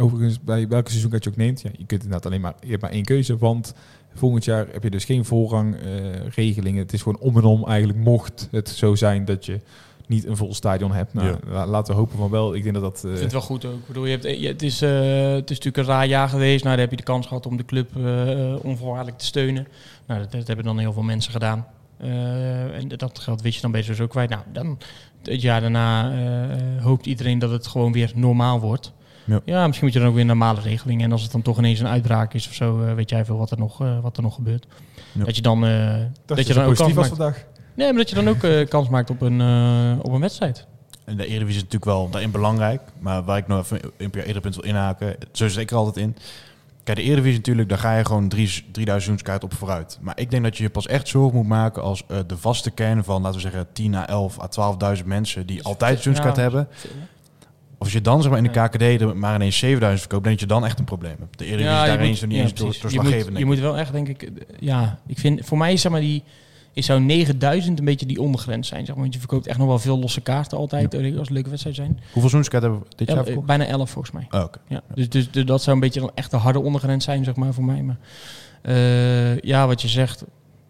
[0.00, 1.60] overigens bij welke seizoenkaart je ook neemt.
[1.60, 3.36] Ja, je kunt inderdaad alleen maar, je hebt maar één keuze.
[3.36, 3.74] Want
[4.14, 6.82] volgend jaar heb je dus geen voorrangregelingen.
[6.82, 9.60] het is gewoon om en om eigenlijk mocht het zo zijn dat je
[10.08, 11.14] niet een vol stadion hebt.
[11.14, 11.66] Nou, Ja.
[11.66, 12.54] laten we hopen van wel.
[12.54, 12.94] Ik denk dat dat...
[13.04, 13.74] eh, Ik vind het wel goed ook.
[13.74, 14.90] Ik bedoel, je hebt, je- het, is, eh,
[15.32, 16.64] het is natuurlijk een raar jaar geweest.
[16.64, 19.66] Nou, daar heb je de kans gehad om de club eh, onvoorwaardelijk te steunen.
[20.06, 21.66] Nou, dat, dat hebben dan heel veel mensen gedaan.
[21.96, 24.30] Eh, en dat geld wist je dan beter zo kwijt.
[24.30, 24.78] Nou, dan
[25.22, 28.92] het jaar daarna eh, hoopt iedereen dat het gewoon weer normaal wordt.
[29.44, 29.66] Ja.
[29.66, 31.02] misschien moet je dan ook weer een normale regeling.
[31.02, 33.36] En als het dan toch ineens een uitbraak is of zo, eh, weet jij veel
[33.36, 34.66] wat er nog, eh, wat er nog gebeurt.
[35.12, 35.24] Ja.
[35.24, 35.94] Dat je dan, eh,
[36.26, 37.44] dat, dat je dan ook positief was vandaag.
[37.74, 40.66] Nee, maar dat je dan ook eh, kans maakt op een, eh, op een wedstrijd.
[41.04, 42.80] En de Eredivisie is natuurlijk wel daarin belangrijk.
[42.98, 45.16] Maar waar ik nog even een paar eerder punt wil inhaken.
[45.32, 46.16] Zo zit ik er altijd in.
[46.84, 49.98] Kijk, de Eredivisie natuurlijk, daar ga je gewoon drie, 3000 seizoenskaart op vooruit.
[50.00, 52.70] Maar ik denk dat je je pas echt zorgen moet maken als eh, de vaste
[52.70, 56.42] kern van, laten we zeggen, 10 à 11 à 12.000 mensen die altijd seizoenskaart Ja,
[56.42, 56.68] hebben.
[57.78, 60.32] Of als je dan zeg maar in de KKD er maar ineens 7000 verkoopt, dan
[60.32, 61.38] denk je dan echt een probleem hebt.
[61.38, 63.32] De Eredivisie is je daar eens niet ja, eens door, doorslaggevend.
[63.32, 66.00] Je je moet wel echt, denk ik, ja, ik vind, voor mij is zeg maar
[66.00, 66.22] die,
[66.72, 69.02] is zo'n 9000 een beetje die ondergrens zijn, zeg maar.
[69.02, 71.88] Want je verkoopt echt nog wel veel losse kaarten altijd, eh, als leuke wedstrijd zijn.
[72.00, 73.46] Hoeveel seizoenskaart hebben we dit jaar verkocht?
[73.46, 74.26] bijna 11 volgens mij.
[74.30, 74.58] Oh, oké.
[74.68, 77.36] Ja, dus, dus, dus dat zou een beetje dan echt de harde ondergrens zijn, zeg
[77.36, 77.82] maar, voor mij.
[77.82, 77.98] Maar
[78.62, 80.24] eh, ja, wat je zegt.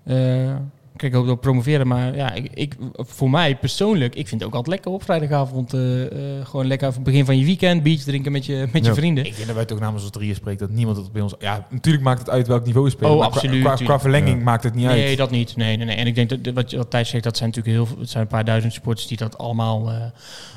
[0.05, 0.57] eh,
[1.03, 4.49] kijk, ik hoop dat promoveren, maar ja, ik, ik, voor mij persoonlijk, ik vind het
[4.51, 5.75] ook altijd lekker op vrijdagavond.
[5.75, 8.95] eh, eh, gewoon lekker het begin van je weekend, biertje drinken met je, met je
[8.95, 9.25] vrienden.
[9.27, 11.35] Ik denk dat wij toch namens ons drieën spreken dat niemand het bij ons...
[11.39, 13.11] Ja, natuurlijk maakt het uit welk niveau we spelen.
[13.13, 14.45] Oh, maar qua- absoluut, Qua, qua, verlenging Ja.
[14.45, 15.17] maakt het niet Nee, uit.
[15.19, 15.57] dat niet.
[15.57, 15.97] Nee, nee, nee.
[15.97, 18.11] En ik denk dat wat, je- wat Thijs zegt, dat zijn natuurlijk heel veel, het
[18.11, 19.97] zijn een paar duizend supporters die dat allemaal, eh,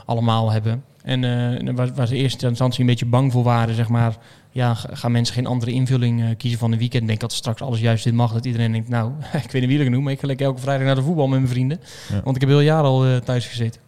[0.05, 0.83] allemaal hebben.
[1.03, 4.17] En eh, waar, waar ze in eerste instantie een beetje bang voor waren, zeg maar,
[4.55, 7.01] ja, ga- gaan mensen geen andere invulling eh, kiezen van een weekend?
[7.01, 9.11] Ik denk dat straks alles juist dit mag, dat iedereen denkt, nou,
[9.45, 11.27] ik weet niet wie er genoemd, maar ik ga lekker elke vrijdag naar de voetbal
[11.27, 11.79] met mijn vrienden.
[12.09, 12.21] Ja.
[12.23, 13.81] Want ik heb heel jaar al eh, thuis gezeten.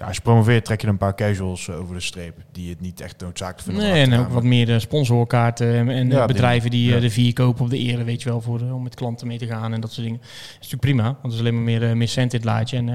[0.00, 2.80] Ja, als je promoveert, trek je een paar casuals eh, over de streep die het
[2.80, 3.84] niet echt noodzakelijk vinden.
[3.84, 6.94] Nee, en ook wat meer sponsorkaarten en, Ja, bedrijven die ja.
[6.94, 9.26] eh, de vier kopen op de ere, weet je wel, voor, eh, om met klanten
[9.26, 10.20] mee te gaan en dat soort dingen.
[10.20, 12.76] Dat is natuurlijk prima, want er is alleen maar meer, meer cent in het laadje.
[12.76, 12.86] En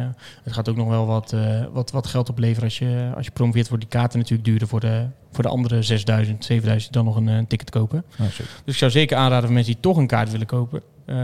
[0.43, 1.35] het gaat ook nog wel wat,
[1.73, 4.79] wat, wat geld opleveren als je, als je promoveert, wordt die kaarten natuurlijk duurder voor
[4.79, 8.05] de, voor de andere 6000, 7000 die dan nog een ticket kopen.
[8.17, 8.25] Ja.
[8.65, 10.81] Dus ik zou zeker aanraden voor mensen die toch een kaart willen kopen.
[11.05, 11.15] Eh,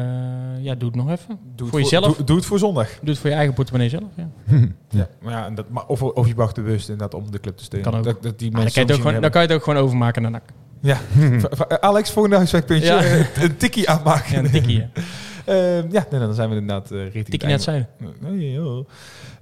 [0.59, 1.39] ja, doe het nog even.
[1.55, 2.15] Doe voor het jezelf.
[2.15, 2.87] Doe, doe het voor zondag.
[2.99, 4.03] Doe het voor je eigen portemonnee zelf.
[4.15, 4.29] Ja.
[4.89, 7.57] Ja, maar ja, en dat, maar of, of je wacht bewust inderdaad om de club
[7.57, 7.89] te steunen.
[7.91, 8.05] Kan ook.
[8.05, 9.47] Dat, dat die Ah, dan, mensen kan je het ook soms gewoon, dan kan je
[9.47, 10.43] het ook gewoon overmaken naar NAC.
[10.81, 10.97] Ja.
[11.89, 12.87] Alex, volgende huiswerkpuntje.
[12.87, 12.99] Ja.
[13.03, 14.31] eh, een tikkie aanmaken.
[14.33, 14.77] Ja, een tikkie.
[14.77, 14.89] ja.
[15.45, 17.63] Ehm, ja, nee, dan zijn we inderdaad eh, richting Tikkie net
[18.53, 18.87] joh.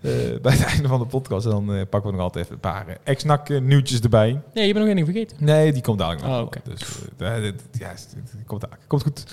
[0.02, 0.12] Eh,
[0.42, 1.46] bij het einde van de podcast.
[1.46, 4.42] En dan eh, pakken we nog altijd even een paar eh, ex-nak eh, nieuwtjes erbij.
[4.54, 5.38] Nee, je bent nog één ding vergeten.
[5.40, 6.36] Nee, die komt dadelijk nog.
[6.40, 6.60] Oh, oké.
[6.64, 6.82] Dus
[7.18, 8.88] eh, eh, ja, het- het komt dadelijk.
[8.88, 9.26] Komt goed.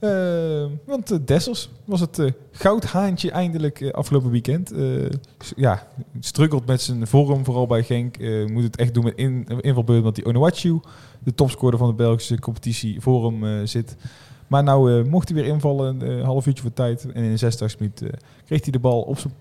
[0.00, 4.72] Eh, want eh, Dessers was het eh, goudhaantje eindelijk afgelopen weekend.
[5.56, 5.86] Ja,
[6.20, 8.18] struggelt met zijn vorm, vooral bij Genk.
[8.50, 9.46] Moet het echt doen met in,
[9.84, 10.80] want die Onuachu,
[11.18, 13.96] de topscorer van de Belgische competitie, voor hem zit.
[14.46, 17.12] Maar nou mocht hij weer invallen, een half uurtje voor tijd.
[17.12, 18.02] En in de 60 minuut
[18.44, 19.32] kreeg hij de bal op zijn,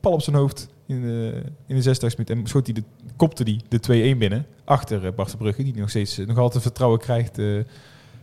[0.00, 0.68] pal op zijn hoofd.
[0.86, 2.44] in de, in de 86 minuut.
[2.44, 2.82] En schoot hij de,
[3.16, 4.46] kopte hij de 2-1 binnen.
[4.64, 7.38] Achter Bart Verbrugge, die nog steeds nog altijd vertrouwen krijgt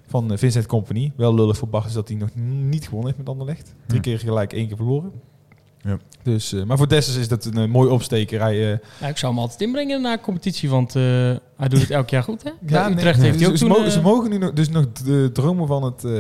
[0.08, 1.12] van eh, Vincent Company.
[1.16, 2.30] Wel lullig voor Bart is dat hij nog
[2.70, 3.74] niet gewonnen heeft met Anderlecht.
[3.86, 4.06] Drie Hm.
[4.06, 5.12] keer gelijk, één keer verloren.
[5.82, 5.98] Ja.
[6.24, 8.42] Dus, eh, maar voor Dessers is dat een eh, mooi opsteker.
[8.42, 11.02] Hij, eh, Ja, ik zou hem altijd inbrengen na competitie, want eh,
[11.56, 12.50] hij doet het elk jaar goed, hè?
[12.68, 13.68] Ja, nee, Utrecht heeft ook ze, toen...
[13.68, 16.12] mogen, ze mogen nu nog, dus nog de dromen van het, eh,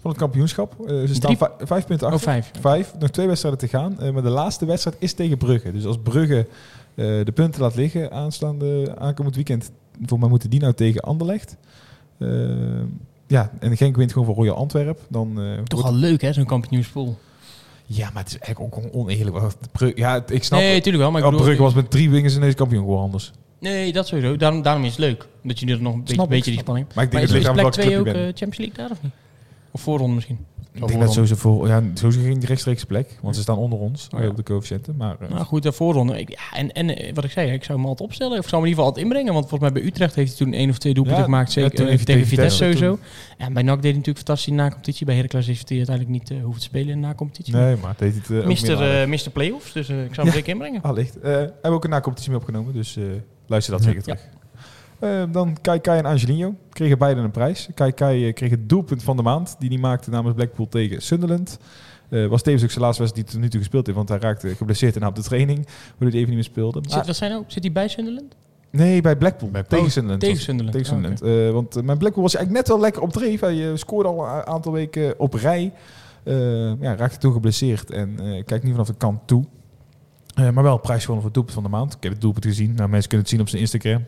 [0.00, 0.74] van het kampioenschap.
[0.86, 2.30] Ze staan Drie- vij- vijf punten oh, achter.
[2.30, 2.50] vijf.
[2.60, 4.00] Vijf, nog twee wedstrijden te gaan.
[4.00, 5.72] Eh, maar de laatste wedstrijd is tegen Brugge.
[5.72, 6.46] Dus als Brugge
[6.94, 9.70] eh, de punten laat liggen aanstaande aankomend weekend,
[10.06, 11.56] voor mij moeten die nou tegen Anderlecht.
[12.18, 12.28] Eh,
[13.26, 15.00] ja, en Genk wint gewoon voor Royal Antwerp.
[15.08, 17.18] Dan, eh, Toch wordt- wel leuk, hè, zo'n kampioenspool.
[17.86, 19.36] Ja, maar het is eigenlijk ook on- oneerlijk.
[19.94, 20.58] ja, ik snap.
[20.60, 21.44] Nee, natuurlijk wel, maar ik bedoel...
[21.44, 23.32] Brugge was met drie wingers ineens kampioen geworden anders.
[23.58, 24.36] Nee, dat sowieso.
[24.36, 25.26] Daarom, daarom is het leuk.
[25.42, 26.86] Dat je er nog een beetje, die spanning...
[26.94, 28.06] Maar ik Maar denk is, dat het is ligt aan plek welke 2 club ook
[28.06, 28.24] je bent.
[28.34, 29.12] eh, Champions League daar of niet?
[29.70, 30.38] Of voorronde misschien?
[30.74, 34.20] Ik denk dat sowieso, ja, sowieso geen rechtstreeks plek, want ze staan onder ons Oh
[34.20, 34.28] ja.
[34.28, 34.94] op de coëfficiënten.
[34.96, 36.18] Maar eh, Nou goed, de voorronde.
[36.18, 38.38] Ik, ja, en, en eh, wat ik zei, ik zou hem altijd opstellen.
[38.38, 39.32] Of ik zou hem in ieder geval altijd inbrengen.
[39.32, 41.52] Want volgens mij bij Utrecht heeft hij toen één of twee doelpunten Ja, gemaakt.
[41.52, 42.98] Zeker toen eh, tegen tegen Vitesse sowieso.
[43.38, 45.06] En bij NAC deed hij natuurlijk fantastisch in de na-competitie.
[45.06, 47.52] Bij Heracles heeft hij uiteindelijk niet eh, hoeven te spelen in de na-competitie.
[47.54, 50.82] nee, maar deed het Mister, Mister Playoffs, dus ik zou hem zeker inbrengen.
[50.82, 51.16] Allicht.
[51.22, 52.98] Hebben we ook een na-competitie mee opgenomen, dus
[53.46, 54.20] luister dat zeker terug.
[54.98, 57.68] Eh, dan Kai Kai en Angelino kregen beide een prijs.
[57.74, 61.02] Kai Kai eh, kreeg het doelpunt van de maand, die hij maakte namens Blackpool tegen
[61.02, 61.58] Sunderland.
[62.08, 64.08] Eh was tevens ook zijn laatste wedstrijd die hij tot nu toe gespeeld heeft, want
[64.08, 66.80] hij raakte geblesseerd en op de training, waardoor hij even niet meer speelde.
[66.86, 67.44] Zit, wat zijn nou?
[67.46, 68.34] Zit hij bij Sunderland?
[68.70, 70.22] nee, bij Blackpool, Bij- tegen Sunderland.
[70.22, 70.76] Tegen Sunderland.
[70.76, 71.46] Tegen Oh, Sunderland.
[71.48, 73.40] Eh, want mijn Blackpool was eigenlijk net wel lekker op dreef.
[73.40, 75.72] Hij scoorde al een aantal weken op rij.
[76.22, 79.44] Eh, ja, raakte toen geblesseerd en eh kijkt nu vanaf de kant toe.
[80.34, 81.94] Eh, maar wel prijs gewonnen voor het doelpunt van de maand.
[81.94, 82.74] Ik heb het doelpunt gezien.
[82.74, 84.04] Nou, mensen kunnen het zien op zijn Instagram.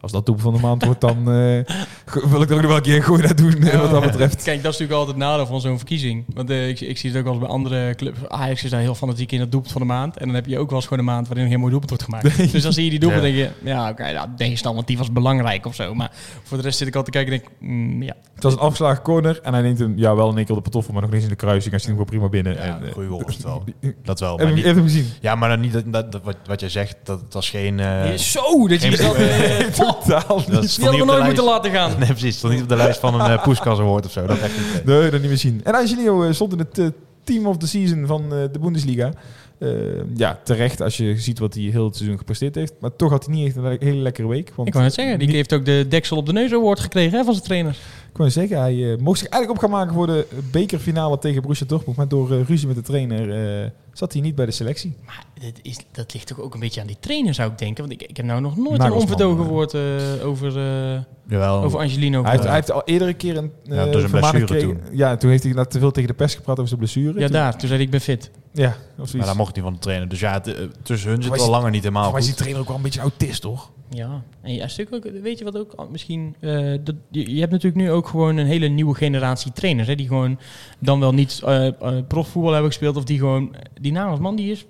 [0.00, 2.76] Als dat doelpunt van de maand wordt, dan eh, wil ik er ook nog wel
[2.76, 4.42] een keer een gooi naar doen, eh, wat dat betreft.
[4.42, 6.24] Kijk, dat is natuurlijk altijd het nadeel van zo'n verkiezing.
[6.34, 8.18] Want eh, ik, ik zie het ook wel eens bij andere clubs.
[8.28, 10.16] Ajax is daar heel fanatiek in dat doelpunt van de maand.
[10.16, 11.90] En dan heb je ook wel eens gewoon een maand waarin een heel mooi doelpunt
[11.90, 12.52] wordt gemaakt.
[12.52, 13.36] Dus dan zie je die doelpunt en Ja.
[13.36, 13.68] denk je...
[13.68, 15.94] Ja, oké, nou, tegenstand, want die was belangrijk of zo.
[15.94, 16.10] Maar
[16.42, 18.14] voor de rest zit ik altijd te kijken en denk mm, ja.
[18.34, 20.60] Het was een afgeslagen corner en hij neemt hem ja, wel in één keer de
[20.62, 21.70] patoffel, maar nog niet in de kruising.
[21.70, 22.54] Hij zit hem gewoon prima binnen.
[22.54, 23.64] Ja, en, goeie goal was het wel.
[24.02, 24.46] Dat wel.
[24.46, 25.06] Je niet, je gezien?
[25.20, 27.80] ja, maar dan niet dat, wat, wat jij zegt, dat het was geen...
[27.80, 29.88] eh, Zo, dat je geen- dat...
[29.92, 30.64] Totaal dat niet.
[30.64, 31.90] is die hadden we nooit moeten laten gaan.
[31.98, 32.36] Nee, precies.
[32.36, 34.26] Stond niet op de lijst van een uh, Poeskas Award of zo.
[34.26, 34.84] Dat echt niet.
[34.84, 35.60] Nee, dat niet meer zien.
[35.64, 36.86] En Angelino eh, stond in het eh,
[37.24, 39.12] team of the season van eh, de Bundesliga.
[39.60, 39.68] Eh,
[40.16, 42.72] ja, terecht als je ziet wat hij heel het seizoen gepresteerd heeft.
[42.80, 44.52] Maar toch had hij niet echt een le- hele lekkere week.
[44.56, 46.80] Want Ik wou net zeggen, die niet- heeft ook de deksel op de neus award
[46.80, 47.76] gekregen hè, van zijn trainer.
[48.10, 51.42] Ik wou zeggen, hij eh, mocht zich eigenlijk op gaan maken voor de bekerfinale tegen
[51.42, 51.96] Borussia Dortmund.
[51.96, 54.94] Maar door eh, ruzie met de trainer eh, zat hij niet bij de selectie.
[55.06, 57.88] Maar dat, is, dat ligt toch ook een beetje aan die trainer, zou ik denken.
[57.88, 59.50] Want ik, ik heb nou nog nooit een Nagelsman, onverdogen eh.
[59.50, 61.62] woord eh, over, eh, Jawel.
[61.62, 62.44] over Angelino Hij heeft, gehoord.
[62.44, 64.80] hij heeft al eerder een keer een Ja, dus een blessure gekregen.
[64.92, 67.18] Ja, toen heeft hij te veel tegen de pers gepraat over zijn blessure.
[67.18, 67.50] Ja, Toen- daar.
[67.50, 68.30] Toen zei hij, ik ben fit.
[68.52, 70.08] Ja, of maar daar mocht hij van de trainer.
[70.08, 72.34] Dus ja, het, eh, tussen hun zit wel is- langer niet helemaal maar is die
[72.34, 73.70] trainer ook wel een beetje autist, toch?
[73.90, 76.34] Ja, en ja, stuk ook, weet je wat ook al- misschien...
[76.40, 79.88] eh, dat, je, je hebt natuurlijk nu ook gewoon een hele nieuwe generatie trainers.
[79.88, 80.38] Hè, die gewoon
[80.78, 81.74] dan wel niet eh eh,
[82.08, 82.96] profvoetbal hebben gespeeld.
[82.96, 83.54] Of die gewoon...
[83.80, 84.66] Die Nagelsman, die is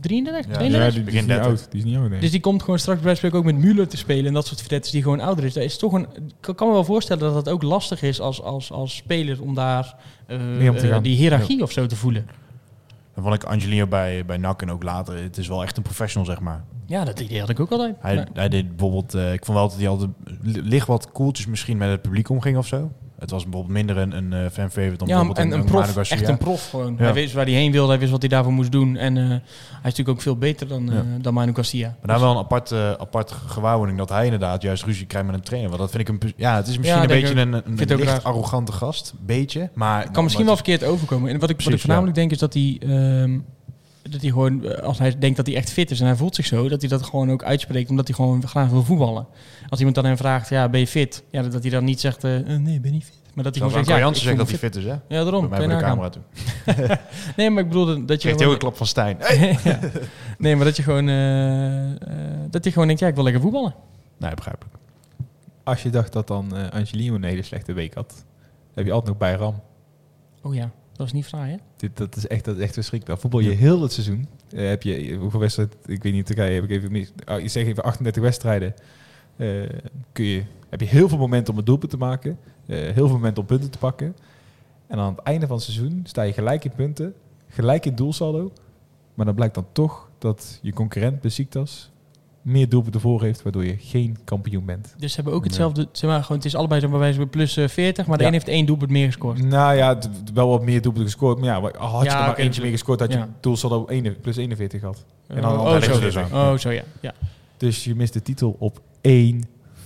[0.00, 0.78] 33, Ja, 32?
[0.78, 1.46] Ja, die, die begin is niet 30.
[1.46, 1.70] oud.
[1.70, 2.20] Die is niet oud, nee.
[2.20, 4.62] Dus die komt gewoon straks bij spreken ook met Müller te spelen en dat soort
[4.62, 5.52] vedettes die gewoon ouder is.
[5.52, 6.06] Dat is toch een,
[6.46, 9.54] ik kan me wel voorstellen dat dat ook lastig is als, als, als speler om
[9.54, 9.94] daar
[11.02, 12.26] die hiërarchie of zo te voelen.
[13.18, 15.22] Dan vond ik Angelino bij, bij NAC en ook later.
[15.22, 16.64] Het is wel echt een professional, zeg maar.
[16.86, 17.96] Ja, dat idee had ik ook altijd.
[18.00, 19.14] Hij, Maar- hij deed bijvoorbeeld...
[19.14, 20.10] eh, ik vond wel dat hij altijd
[20.42, 22.92] li- licht wat koeltjes misschien met het publiek omging of zo.
[23.18, 25.92] Het was bijvoorbeeld minder een, een eh, fan favorite dan ja, bijvoorbeeld en een prof,
[25.92, 26.16] Garcia.
[26.16, 26.94] echt een prof gewoon.
[26.98, 27.02] Ja.
[27.02, 28.96] Hij wist waar hij heen wilde, hij wist wat hij daarvoor moest doen.
[28.96, 29.36] En eh, hij
[29.72, 31.04] is natuurlijk ook veel beter dan, Ja.
[31.20, 31.86] dan Manu Garcia.
[31.86, 35.42] Maar daar wel een apart, apart gewaarwording dat hij inderdaad juist ruzie krijgt met een
[35.42, 35.68] trainer.
[35.68, 36.32] Want dat vind ik een...
[36.36, 39.14] Ja, het is misschien een beetje een, een, licht arrogante gast.
[39.20, 39.70] Beetje.
[39.74, 41.30] Maar Het kan misschien wel verkeerd overkomen.
[41.30, 43.38] En wat ik, wat ik Precies, voornamelijk denk is dat hij, ehm,
[44.02, 46.46] dat hij gewoon, als hij denkt dat hij echt fit is en hij voelt zich
[46.46, 49.26] zo, dat hij dat gewoon ook uitspreekt, omdat hij gewoon graag wil voetballen.
[49.68, 51.22] Als iemand dan hem vraagt, ja, ben je fit?
[51.30, 53.18] Ja, dat, dat hij dan niet zegt, eh, eh, nee, ben niet fit.
[53.34, 55.16] Maar dat hij gewoon zegt, Jansen ja, zegt ik dat hij fit is, hè?
[55.16, 55.48] Ja, daarom.
[55.48, 56.22] Bij mij je de camera toe.
[57.36, 58.52] Nee, maar ik bedoel dat je Geeft heel gewoon...
[58.52, 59.18] een klap van Stijn.
[59.64, 59.78] Ja.
[60.38, 63.74] Nee, maar dat je gewoon, eh, dat hij gewoon denkt, ja, ik wil lekker voetballen.
[64.16, 64.76] Nee, begrijpelijk.
[65.64, 68.24] Als je dacht dat dan eh Angelino een hele slechte week had,
[68.74, 69.62] heb je altijd nog bij Ram.
[70.42, 71.56] Oh ja, dat is niet fraai, hè?
[71.76, 73.20] Dit, dat, is echt, dat is echt verschrikkelijk.
[73.20, 74.28] Voetbal je heel het seizoen.
[74.50, 77.12] Eh, heb je, hoeveel wedstrijden, ik weet niet, Turkije heb ik even mis.
[77.26, 78.74] Oh, ik zeg even 38 wedstrijden.
[79.38, 79.48] Eh,
[80.12, 82.38] kun je, heb je heel veel momenten om een doelpunt te maken.
[82.66, 84.16] eh, heel veel momenten om punten te pakken.
[84.86, 87.14] En aan het einde van het seizoen sta je gelijk in punten.
[87.48, 88.52] Gelijk in doelsaldo.
[89.14, 91.90] Maar dan blijkt dan toch dat je concurrent Besiktas
[92.42, 94.94] meer doelpunten voor heeft, waardoor je geen kampioen bent.
[94.98, 95.88] Dus ze hebben ook hetzelfde.
[95.92, 98.22] Zeg maar, gewoon, het is allebei zo bij wijze van plus eh, 40, maar de
[98.22, 98.28] Ja.
[98.28, 99.42] een heeft één doelpunt meer gescoord.
[99.42, 99.98] Nou ja,
[100.34, 101.38] wel wat meer doelpunten gescoord.
[101.38, 103.28] Maar ja, had je Ja, er maar eentje meer gescoord, had je Ja.
[103.40, 105.04] doelsaldo 1 plus 41 gehad.
[105.26, 106.00] En dan oh, altijd zo.
[106.00, 106.82] dus Oh, zo ja.
[107.00, 107.14] ja.
[107.56, 109.44] Dus je mist de titel op één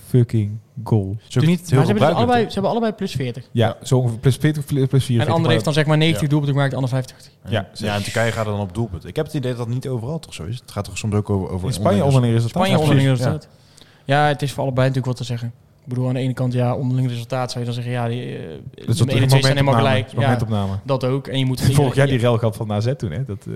[0.09, 1.15] fucking goal.
[1.19, 3.49] Is ook Dus- niet maar heel ze, hebben dus allebei, ze hebben allebei plus 40.
[3.51, 5.19] Ja, zo ongeveer plus 40, plus 44.
[5.19, 6.27] En de andere heeft dan zeg maar 90 Ja.
[6.27, 7.29] doelpunten gemaakt, de ander 50.
[7.47, 9.05] Ja, Ja, in Turkije gaat het dan op doelpunt.
[9.05, 10.59] Ik heb het idee dat dat niet overal toch zo is.
[10.59, 11.49] Het gaat toch soms ook over...
[11.49, 12.63] over In Spanje onderling resultaat.
[12.63, 13.25] Spanje Ja, onderling precies.
[13.25, 13.49] resultaat.
[14.05, 14.27] Ja.
[14.27, 15.53] het is voor allebei natuurlijk wat te zeggen.
[15.83, 18.37] Ik bedoel, aan de ene kant, ja, onderling resultaat zou je dan zeggen, ja, die,
[18.37, 18.43] eh,
[18.85, 20.09] Dat de zijn helemaal gelijk.
[20.11, 20.73] Ja, Momentopname.
[20.83, 21.27] dat ook.
[21.27, 23.25] En je moet Vorig jaar die rel gehad van AZ toen, hè?
[23.25, 23.53] Dat, eh,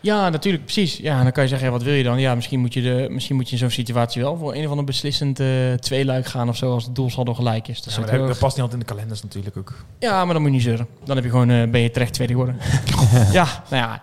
[0.00, 0.96] Ja, natuurlijk, precies.
[0.96, 2.20] Ja, en dan kan je zeggen, ja, wat wil je dan?
[2.20, 4.70] Ja, misschien moet je, de, misschien moet je in zo'n situatie wel voor een of
[4.70, 5.48] ander beslissend eh
[5.78, 7.82] tweeluik gaan of zo, als het doelsaldo gelijk is.
[7.82, 9.74] Dat ja, maar past niet altijd in de kalenders natuurlijk ook.
[9.98, 10.86] ja, maar dan moet je niet zeuren.
[11.04, 12.56] Dan heb je gewoon, ben je terecht tweede geworden.
[13.32, 14.02] ja, nou ja.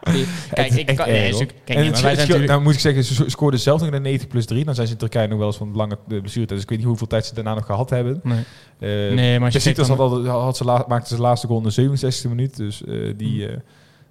[0.51, 1.09] Kijk, ik kan...
[1.09, 2.49] nee, kijk, en nee, het, maar wij het zijn scheelt- natuurlijk...
[2.49, 4.65] nou moet ik zeggen, ze scoorden zelf nog in de 90 plus 3.
[4.65, 6.49] Dan zijn ze in Turkije nog wel eens van lange de blessuretijd.
[6.49, 8.20] Dus ik weet niet hoeveel tijd ze daarna nog gehad hebben.
[8.24, 8.38] Nee.
[8.80, 11.97] Eh Nee, maar je had al, had ze la, maakte zijn laatste goal in de
[11.97, 12.55] 67e minuut.
[12.58, 13.47] Dus eh, die...
[13.47, 13.58] eh,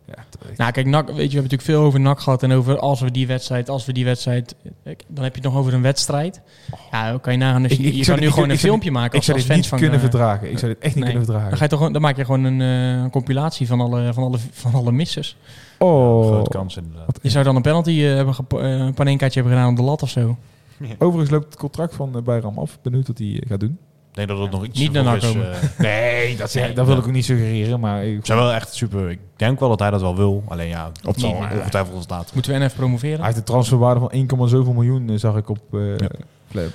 [0.06, 0.24] ja,
[0.56, 3.00] Nou, kijk, NAC, weet je, we hebben natuurlijk veel over NAC gehad en over als
[3.00, 4.54] we die wedstrijd, als we die wedstrijd,
[5.08, 6.40] dan heb je het nog over een wedstrijd.
[6.90, 8.54] Ja, dan kan je nagaan, als je, Ik- ik je zou kan nu gewoon een
[8.54, 9.78] ik zou filmpje maken ik als, zou als dit fans niet van...
[9.78, 10.50] kunnen verdragen.
[10.50, 11.12] Ik zou dit echt niet nee.
[11.12, 11.48] kunnen verdragen.
[11.48, 14.12] Dan, ga je toch, gewoon- dan maak je gewoon een, eh, een compilatie van alle,
[14.12, 15.36] van alle, van alle missers.
[15.78, 16.26] oh.
[16.26, 17.18] Grote kans inderdaad.
[17.22, 20.10] Je zou dan een penalty hebben, eh, een panenkaartje hebben gedaan op de lat of
[20.10, 20.36] zo.
[20.98, 22.78] Overigens loopt het contract van uh, Bayram af.
[22.82, 23.78] Benieuwd wat hij eh, gaat doen.
[24.10, 25.24] Ik denk dat het nog iets Niet naar is.
[25.32, 25.52] komen.
[25.52, 25.58] eh.
[25.78, 27.80] Nee, dat, dat wil ik ook niet suggereren.
[27.80, 29.10] Maar ik, zou wel echt super...
[29.10, 30.42] Ik denk wel dat hij dat wel wil.
[30.48, 32.30] Alleen ja, Op het zal ongetwijfeld laten.
[32.34, 33.16] Moeten we NF promoveren?
[33.16, 36.08] hij heeft een transferwaarde van 1, zoveel miljoen, eh, zag ik op uh, Ja.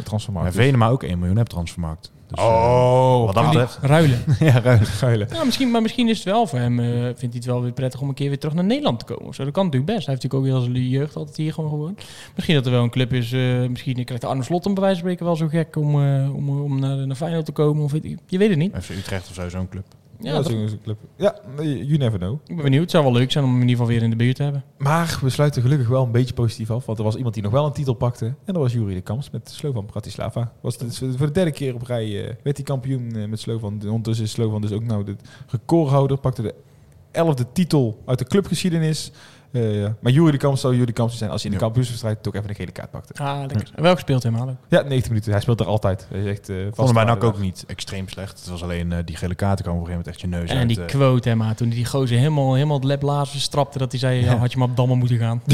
[0.03, 0.55] transfermarkt.
[0.55, 2.11] Maar Venema ook 1 miljoen hebt transfermarkt.
[2.31, 3.77] Dus, eh, Oh, wat dat betreft...
[3.81, 4.23] Ruilen.
[4.39, 4.79] ja, ruim.
[4.83, 5.27] Geilen.
[5.33, 7.71] Ja, misschien, maar misschien is het wel voor hem, eh, vindt hij het wel weer
[7.71, 9.33] prettig om een keer weer terug naar Nederland te komen.
[9.33, 10.05] Zo, dat kan natuurlijk best.
[10.05, 12.03] Hij heeft natuurlijk ook heel zijn jeugd altijd hier gewoon gewoond.
[12.35, 14.99] Misschien dat er wel een club is, eh, misschien krijgt Arne Slot om bij wijze
[14.99, 17.83] van spreken wel zo gek om, eh, om, om naar, naar Feyenoord te komen.
[17.83, 17.91] Of
[18.27, 18.73] je weet het niet.
[18.81, 19.85] FC Utrecht of zo, zo'n club.
[20.21, 20.97] Ja, dat is een club.
[21.15, 22.39] Ja, you never know.
[22.45, 22.81] ik ben benieuwd.
[22.81, 24.43] Het zou wel leuk zijn om hem in ieder geval weer in de buurt te
[24.43, 24.63] hebben.
[24.77, 26.85] Maar we sluiten gelukkig wel een beetje positief af.
[26.85, 28.25] Want er was iemand die nog wel een titel pakte.
[28.25, 30.53] En dat was Jurie de Kamps met Slovan Bratislava.
[30.61, 33.73] Was het, voor de derde keer op rij eh, werd hij kampioen eh, met Slovan.
[33.73, 35.15] Ondertussen is Slovan dus ook nou de
[35.47, 36.17] recordhouder.
[36.17, 36.55] Pakte de
[37.11, 39.11] elfde titel uit de clubgeschiedenis.
[39.51, 41.69] Eh, maar Jurie de Kamps zou Jurie de Kamps zijn als hij in de Ja.
[41.69, 43.23] kampioenswedstrijd toch even een gele kaart pakte.
[43.23, 43.71] Ah, lekker.
[43.75, 44.55] En wel gespeeld helemaal ook.
[44.67, 45.31] Ja, 90 minuten.
[45.31, 46.05] Hij speelt er altijd.
[46.09, 48.39] Hij is echt uh, Vonden bij NAC ook niet extreem slecht.
[48.39, 50.49] Het was alleen eh, die gele kaarten kwamen op een gegeven moment echt je neus
[50.49, 50.67] En uit.
[50.67, 50.85] die eh.
[50.85, 54.35] quote, hè, maar toen die gozer helemaal, helemaal het labblazen strapte, dat hij zei, ja,
[54.37, 55.41] had je maar op Damme moeten gaan.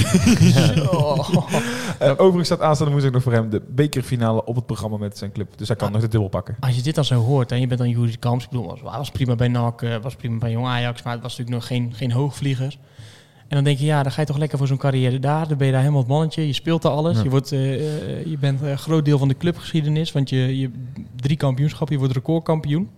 [0.91, 1.29] Oh.
[2.01, 5.31] Uh, overigens staat aanstaande woensdag nog voor hem de bekerfinale op het programma met zijn
[5.31, 5.57] club.
[5.57, 5.93] Dus hij kan Ah.
[5.93, 6.55] nog de dubbel pakken.
[6.59, 8.81] Als je dit dan zo hoort en je bent dan Jurie Kamps, ik bedoel, was,
[8.81, 11.67] was prima bij NAC, eh, was prima bij Jong Ajax, maar het was natuurlijk nog
[11.67, 12.77] geen, geen hoogvlieger.
[13.47, 15.47] En dan denk je, ja, dan ga je toch lekker voor zo'n carrière daar.
[15.47, 16.47] Dan ben je daar helemaal het mannetje.
[16.47, 17.17] Je speelt daar alles.
[17.17, 17.23] Ja.
[17.23, 20.11] Je, wordt, eh, eh, je bent een groot deel van de clubgeschiedenis.
[20.11, 20.71] Want je, je
[21.15, 22.89] drie kampioenschappen, je wordt recordkampioen.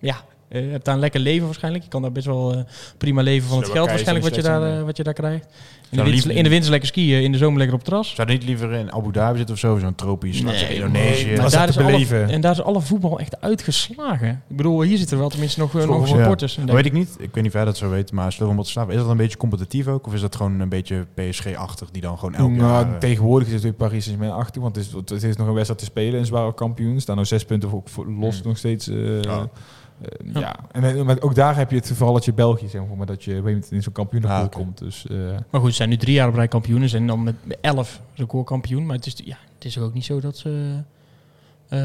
[0.00, 0.24] Ja,
[0.62, 1.84] je hebt daar een lekker leven waarschijnlijk.
[1.84, 2.60] Je kan daar best wel eh,
[2.98, 5.46] prima leven van het geld waarschijnlijk wat je, daar, eh, wat je daar krijgt.
[5.90, 8.14] In de, winter, in de winter lekker skiën, in de zomer lekker op het terras.
[8.14, 9.78] Zou niet liever in Abu Dhabi zitten of zo?
[9.78, 11.26] Zo'n tropisch Nee, nee, Indonesië.
[11.32, 14.42] Maar Was daar is te alle, en daar is alle voetbal echt uitgeslagen.
[14.48, 16.58] Ik bedoel, hier zitten wel tenminste nog, eh, Voor- nog supporters.
[16.66, 17.08] Weet ik niet.
[17.10, 18.12] Ik weet niet of jij dat zo weet.
[18.12, 20.06] Maar Slovan Bratislava, is dat een beetje competitief ook?
[20.06, 22.92] Of is dat gewoon een beetje PSG-achtig die dan gewoon elk Nou, jaar...
[22.92, 25.52] eh, tegenwoordig is het weer Paris Saint-Germain achter, want het is, het is nog een
[25.54, 27.00] wedstrijd te spelen en zware kampioen.
[27.00, 28.48] Staan nog zes punten voor, voor los Hmm.
[28.48, 28.88] nog steeds.
[28.88, 29.48] eh, Ja.
[30.08, 30.56] Eh, ja.
[30.72, 33.82] En eh, maar ook daar heb je het verhaaltje België, zeg maar, dat je in
[33.82, 34.78] zo'n kampioenenpool Ah, komt.
[34.78, 35.16] Dus eh,
[35.50, 36.80] Maar goed, ze zijn nu drie jaar op rij kampioen.
[36.82, 38.86] Ze zijn dan met elf recordkampioen.
[38.86, 40.78] Maar het is, ja, het is ook niet zo dat ze...
[41.68, 41.78] eh,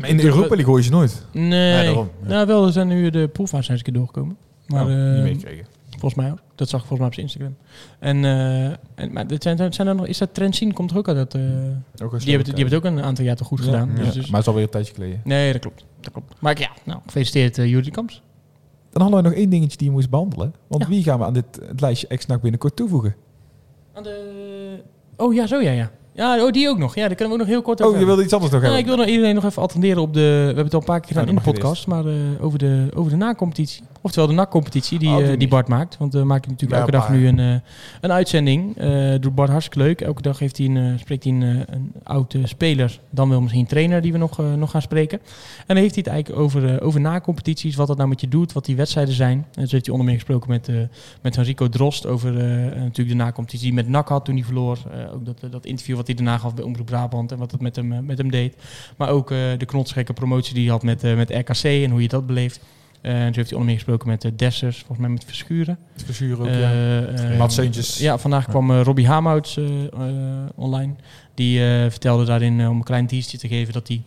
[0.00, 1.26] maar in de Europa League hoor je ze nooit.
[1.32, 1.70] Nee.
[1.72, 2.28] Ja, daarom, ja.
[2.28, 4.36] Nou, wel, er zijn nu de poolfase zijn keer doorgekomen.
[4.66, 5.66] Maar eh, niet meegekregen.
[5.90, 6.38] volgens mij ook.
[6.54, 7.56] Dat zag ik volgens mij op zijn Instagram.
[7.98, 11.08] En, eh, en maar dit zijn, zijn er nog, is dat Trendsien komt er ook
[11.08, 11.16] uit?
[11.16, 11.50] Dat, eh, Ook
[11.96, 13.90] die, hebben, die hebben het ook een aantal jaar toch goed gedaan.
[13.96, 15.20] Ja, Dus, dus- Maar het is alweer een tijdje geleden.
[15.24, 15.84] nee, dat klopt.
[16.02, 16.34] Dat klopt.
[16.38, 18.22] Maar ja, nou, gefeliciteerd uh, Kamps.
[18.90, 20.54] Dan hadden we nog één dingetje die je moest behandelen.
[20.66, 20.88] Want Ja.
[20.88, 23.14] wie gaan we aan dit het lijstje ex-NAC binnenkort toevoegen?
[23.92, 24.82] Aan de...
[25.16, 25.90] Oh ja, zo ja, ja.
[26.14, 26.94] Ja, oh, die ook nog.
[26.94, 28.60] Ja, daar kunnen we ook nog heel kort over Oh, je wilde iets anders nog
[28.62, 28.84] Ja, hebben?
[28.84, 30.20] ik wil nog iedereen nog even attenderen op de...
[30.20, 32.58] We hebben het al een paar keer gedaan Oh, in de podcast, maar eh, over
[32.58, 33.82] de, over de na-competitie.
[34.04, 35.48] Oftewel de NAC-competitie die, Oh, eh, die die niet.
[35.48, 35.96] Bart maakt.
[35.98, 37.54] Want we maken natuurlijk elke dag nu een, eh,
[38.00, 38.76] een uitzending.
[38.78, 40.00] eh doet Bart hartstikke leuk.
[40.00, 43.40] Elke dag heeft hij een, eh, spreekt hij een, eh, een oude speler, dan wel
[43.40, 45.18] misschien een trainer die we nog, eh, nog gaan spreken.
[45.58, 48.28] En dan heeft hij het eigenlijk over, eh, over na-competities, wat dat nou met je
[48.28, 49.46] doet, wat die wedstrijden zijn.
[49.54, 50.76] En zo heeft hij onder meer gesproken met, eh
[51.22, 52.44] met Henrico Drost over eh,
[52.80, 54.78] natuurlijk de na-competitie die hij met NAC had toen hij verloor.
[54.92, 57.60] Eh, ook dat, dat interview wat hij daarna gaf bij Omroep Brabant en wat het
[57.60, 58.56] met hem, eh, met hem deed.
[58.96, 62.02] Maar ook eh, de knotsgekke promotie die hij had met, eh, met RKC en hoe
[62.02, 62.60] je dat beleeft.
[63.02, 65.78] En toen heeft hij onder meer gesproken met de Dessers, volgens mij met Verschuren.
[66.04, 67.04] Verzuren ook, Eh, ja.
[67.04, 67.98] eh, Mats Seuntjes.
[67.98, 69.90] Ja, vandaag kwam eh, Robbie Hamouts eh, eh,
[70.54, 70.94] online.
[71.34, 74.02] Die eh, vertelde daarin, eh, om een klein teasertje te geven, dat hij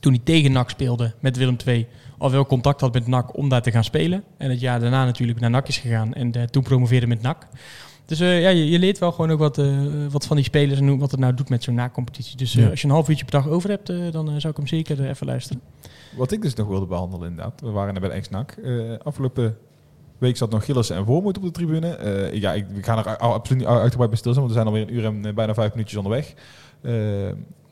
[0.00, 1.86] toen hij tegen NAC speelde met Willem II
[2.18, 4.22] al wel contact had met NAC om daar te gaan spelen.
[4.38, 7.46] En het jaar daarna natuurlijk naar NAC is gegaan en eh, toen promoveerde met NAC.
[8.06, 9.76] Dus eh, ja, je, je leert wel gewoon ook wat, eh,
[10.10, 12.36] wat van die spelers en hoe- wat het nou doet met zo'n NAC-competitie.
[12.36, 12.70] Dus eh, Ja.
[12.70, 15.26] als je een half uurtje per dag over hebt, dan zou ik hem zeker even
[15.26, 15.62] luisteren.
[16.16, 17.60] Wat ik dus nog wilde behandelen inderdaad.
[17.60, 18.22] We waren er bij
[18.62, 19.56] de afgelopen
[20.18, 21.98] week zat nog Gillissen en Voormoed op de tribune.
[22.32, 24.94] Ja, ik, ik ga er absoluut niet uitgebreid bij stilstaan, want we zijn alweer een
[24.94, 26.34] uur en bijna vijf minuutjes onderweg.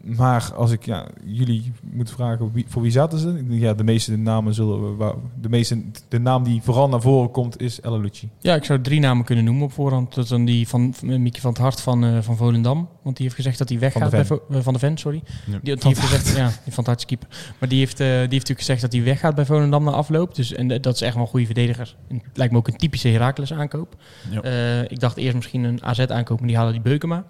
[0.09, 3.29] Eh, maar als ik ja, jullie moet vragen, wie, voor wie zaten ze?
[3.29, 5.15] Ik denk, Ja, de meeste namen zullen we...
[5.41, 8.29] De, meeste, de naam die vooral naar voren komt is Ella Lucci.
[8.41, 10.15] Ja, ik zou drie namen kunnen noemen op voorhand.
[10.15, 12.89] Dat is dan die van, van Mieke van het Hart van, eh, van Volendam.
[13.03, 14.11] Want die heeft gezegd dat hij weggaat.
[14.11, 14.41] de bij Ven.
[14.51, 15.23] Eh, van de Ven, sorry.
[15.47, 15.59] Ja.
[15.63, 17.29] Die, die heeft gezegd, ja, die van het hartskieper.
[17.59, 20.35] Maar die heeft, eh, die heeft natuurlijk gezegd dat hij weggaat bij Volendam na afloop.
[20.35, 21.97] Dus, en eh, dat is echt wel een goede verdediger.
[22.09, 23.97] En het lijkt me ook een typische Heracles aankoop.
[24.31, 24.43] Ja.
[24.43, 27.25] Eh, ik dacht eerst misschien een AZ aankoop, maar die halen die Beukema.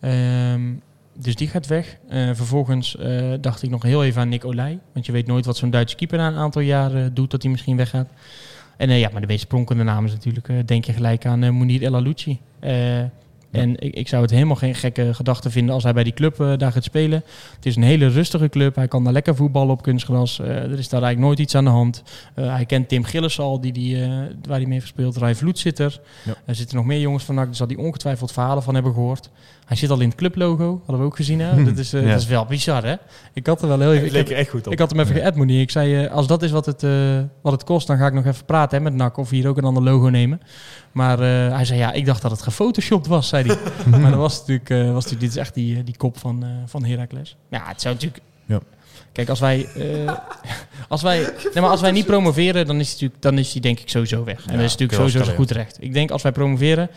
[0.00, 0.74] Ehm,
[1.18, 1.96] dus die gaat weg.
[2.08, 4.78] Eh, vervolgens eh, dacht ik nog heel even aan Nick Olij.
[4.92, 7.42] Want je weet nooit wat zo'n Duitse keeper na een aantal jaar eh, doet, dat
[7.42, 8.08] hij misschien weggaat.
[8.76, 11.82] En ja, maar de meest pronkende naam is natuurlijk, denk je gelijk aan uh, Munir
[11.82, 12.40] El Alouchi.
[13.50, 16.36] En ik, ik zou het helemaal geen gekke gedachte vinden als hij bij die club
[16.58, 17.22] daar gaat spelen.
[17.54, 18.74] Het is een hele rustige club.
[18.74, 20.40] Hij kan daar lekker voetballen op kunstgras.
[20.40, 22.02] Eh, er is daar eigenlijk nooit iets aan de hand.
[22.34, 25.16] Hij kent Tim Gillis al, die, die, waar hij mee heeft gespeeld.
[25.16, 26.00] Rai Vloed zit er.
[26.24, 26.34] Ja.
[26.44, 29.30] Er zitten nog meer jongens van NAC, daar zal hij ongetwijfeld verhalen van hebben gehoord.
[29.66, 31.40] Hij zit al in het clublogo, hadden we ook gezien.
[31.40, 31.64] Hè?
[31.64, 32.08] Dat, is, eh, Ja.
[32.10, 32.94] dat is wel bizar, hè?
[33.32, 34.04] Ik had er wel heel even...
[34.04, 34.72] Het leek er echt goed op.
[34.72, 35.22] ik had hem even Ja.
[35.22, 35.60] geëd, Monier.
[35.60, 36.90] Ik zei, eh, als dat is wat het, eh,
[37.42, 39.48] wat het kost, dan ga ik nog even praten hè, met NAC of we hier
[39.48, 40.40] ook een ander logo nemen.
[40.92, 43.58] Maar eh, hij zei, ja, ik dacht dat het gefotoshopt was, zei hij.
[44.00, 46.48] maar dat was natuurlijk, eh, was natuurlijk, dit is echt die, die kop van, eh
[46.66, 47.36] van Heracles.
[47.50, 48.22] Ja, het zou natuurlijk...
[48.46, 48.60] Ja.
[49.12, 50.12] Kijk, als wij, eh,
[50.88, 53.60] als, wij, nee, maar als wij niet promoveren, dan is hij natuurlijk, dan is hij
[53.60, 54.36] denk ik sowieso weg.
[54.46, 55.76] En Ja, dat is natuurlijk sowieso goed recht.
[55.80, 56.90] Ik denk als wij promoveren,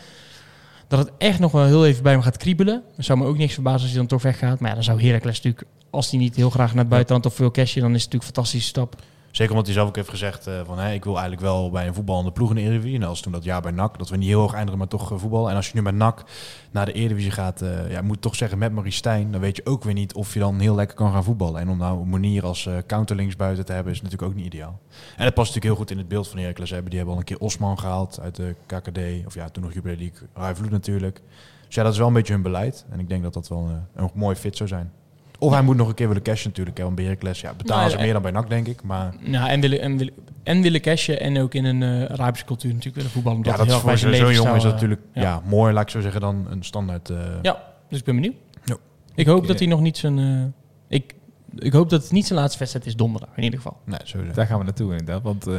[0.90, 2.82] dat het echt nog wel heel even bij hem gaat kriebelen.
[2.96, 4.60] Dat zou me ook niks verbazen als hij dan toch weggaat.
[4.60, 7.34] Maar ja, dan zou Heracles natuurlijk, als hij niet heel graag naar het buitenland of
[7.34, 9.02] veel cashje, dan is het natuurlijk een fantastische stap.
[9.30, 11.86] Zeker omdat hij zelf ook heeft gezegd eh, van hè, ik wil eigenlijk wel bij
[11.86, 12.96] een voetballende ploeg in de Eredivisie.
[12.96, 15.12] En als toen dat jaar bij NAC, dat we niet heel hoog eindigen, maar toch
[15.12, 15.50] eh, voetballen.
[15.50, 16.24] En als je nu bij NAC
[16.70, 19.66] naar de Eredivisie gaat, eh, ja, moet toch zeggen met Marie Stijn, dan weet je
[19.66, 21.60] ook weer niet of je dan heel lekker kan gaan voetballen.
[21.60, 24.80] En om nou een manier als counterlinks buiten te hebben, is natuurlijk ook niet ideaal.
[25.16, 26.70] En dat past natuurlijk heel goed in het beeld van Heracles.
[26.70, 26.88] Hebben.
[26.88, 29.96] Die hebben al een keer Osman gehaald uit de KKD, of ja, toen nog Jubilee
[29.96, 31.22] League, Rai Vloed natuurlijk.
[31.66, 32.84] Dus ja, dat is wel een beetje hun beleid.
[32.90, 34.92] En ik denk dat dat wel een, een mooi fit zou zijn.
[35.40, 36.76] Of hij moet nog een keer willen cashen natuurlijk.
[36.76, 38.82] Hè, want bij Heracles ja, betalen Nou, ze meer dan bij NAC, denk ik.
[38.82, 42.46] Maar Nou, en willen, en willen, en willen cashen en ook in een eh Arabische
[42.46, 43.42] cultuur natuurlijk willen voetballen.
[43.44, 45.22] ja, dat is voor zo'n jongen is dat natuurlijk ja.
[45.22, 45.42] ja.
[45.44, 47.10] mooi, laat ik zo zeggen, dan een standaard.
[47.10, 48.34] eh, Ja, dus ik ben benieuwd.
[48.64, 48.76] Ja.
[49.14, 50.18] Ik hoop Ik, dat eh, hij nog niet zijn...
[50.18, 51.14] eh, ik,
[51.58, 53.76] ik hoop dat het niet zijn laatste wedstrijd is donderdag, in ieder geval.
[53.84, 54.34] Nee, sowieso.
[54.34, 55.22] Daar gaan we naartoe inderdaad.
[55.22, 55.54] Want eh,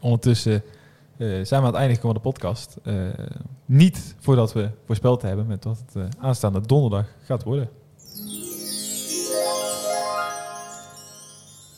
[0.00, 0.62] ondertussen
[1.16, 2.76] eh, zijn we aan het einde gekomen van de podcast.
[2.84, 2.94] Eh,
[3.66, 7.68] niet voordat we voorspeld hebben met wat het eh, aanstaande donderdag gaat worden.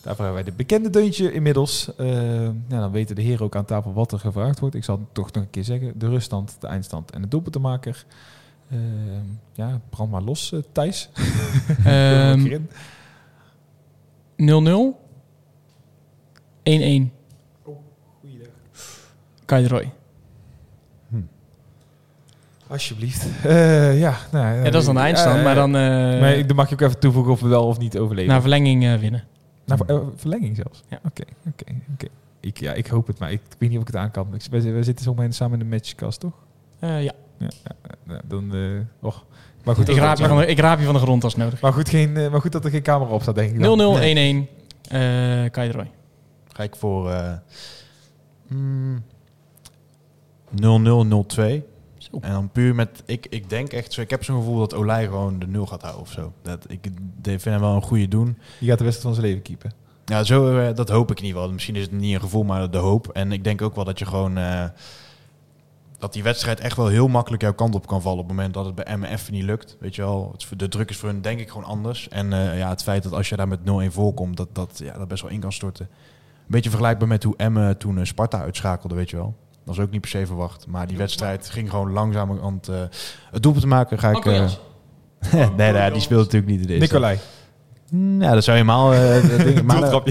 [0.03, 1.95] Daarvoor hebben wij de bekende deuntje inmiddels.
[1.97, 4.75] Eh, ja, dan weten de heren ook aan tafel wat er gevraagd wordt.
[4.75, 5.99] Ik zal het toch nog een keer zeggen.
[5.99, 8.05] De ruststand, de eindstand en de doelpuntenmaker.
[8.69, 8.79] Eh,
[9.53, 11.09] ja, brand maar los, eh, Thijs.
[11.85, 12.61] Ehm, Vul er
[14.37, 15.01] 0-0.
[16.63, 17.13] 1-1.
[19.45, 19.93] Kai de Roy.
[22.69, 23.27] Alsjeblieft.
[23.45, 26.47] Eh, ja, nou, Ja, dat is dan de eindstand, ja, maar dan eh, Maar ik-
[26.49, 28.33] dan mag je ook even toevoegen of we wel of niet overleven.
[28.33, 29.25] na verlenging eh, winnen.
[29.65, 30.83] Na ver- eh, verlenging zelfs?
[30.89, 31.01] Ja.
[31.05, 32.07] Oké, oké, oké.
[32.41, 34.27] Ik, ja, ik hoop het, maar ik, ik weet niet of ik het aan kan.
[34.51, 36.33] We, we zitten zo meteen samen in de matchcast, toch?
[36.79, 37.13] Eh, ja.
[37.39, 37.49] Ja,
[38.09, 38.55] ja, dan...
[38.55, 38.61] eh
[39.09, 39.25] och.
[39.65, 41.59] Maar goed, Ik raap, je van de, ik raap je van de grond als nodig.
[41.59, 43.57] 0-0, maar, goed, geen, eh, maar goed dat er geen camera op staat, denk ik
[43.57, 43.61] 1-1.
[43.61, 43.81] dan.
[43.81, 44.15] eh
[44.91, 45.51] Nee.
[45.51, 45.91] Kai Roy.
[46.53, 47.33] Ga ik voor eh,
[48.49, 49.03] mm,
[50.55, 51.63] 0-0-0-2.
[52.11, 52.19] Zo.
[52.21, 55.05] En dan puur met, ik, ik denk echt zo, ik heb zo'n gevoel dat Olij
[55.05, 56.33] gewoon de nul gaat houden of zo.
[56.43, 56.91] Dat, ik
[57.23, 58.39] vind hem wel een goede doen.
[58.59, 59.73] Die gaat de wedstrijd van zijn leven keepen.
[60.05, 61.55] Ja, zo, eh, dat hoop ik in ieder geval.
[61.55, 63.09] Misschien is het niet een gevoel, maar de hoop.
[63.09, 64.39] En ik denk ook wel dat je gewoon...
[64.39, 64.65] eh,
[65.99, 68.19] dat die wedstrijd echt wel heel makkelijk jouw kant op kan vallen...
[68.19, 69.77] op het moment dat het bij even niet lukt.
[69.81, 72.09] Weet je wel, het, de druk is voor hun denk ik gewoon anders.
[72.09, 74.37] En eh, ja, het feit dat als je daar met 0-1 voorkomt...
[74.37, 75.89] Dat, dat, ja, dat best wel in kan storten.
[75.91, 79.35] Een beetje vergelijkbaar met hoe Emmen toen Sparta uitschakelde, weet je wel.
[79.69, 80.67] Dat was ook niet per se verwacht.
[80.67, 82.69] Maar die wedstrijd ging gewoon langzamer aan het...
[82.69, 82.81] eh,
[83.31, 84.25] het doelpunt te maken ga ik...
[84.27, 84.59] Eh, Jansen.
[85.57, 86.81] nee, nee, die speelt natuurlijk niet in deze.
[86.81, 87.19] Nicolai.
[88.19, 88.93] Ja, dat zou je helemaal...
[88.93, 90.03] eh, dat ding- maar,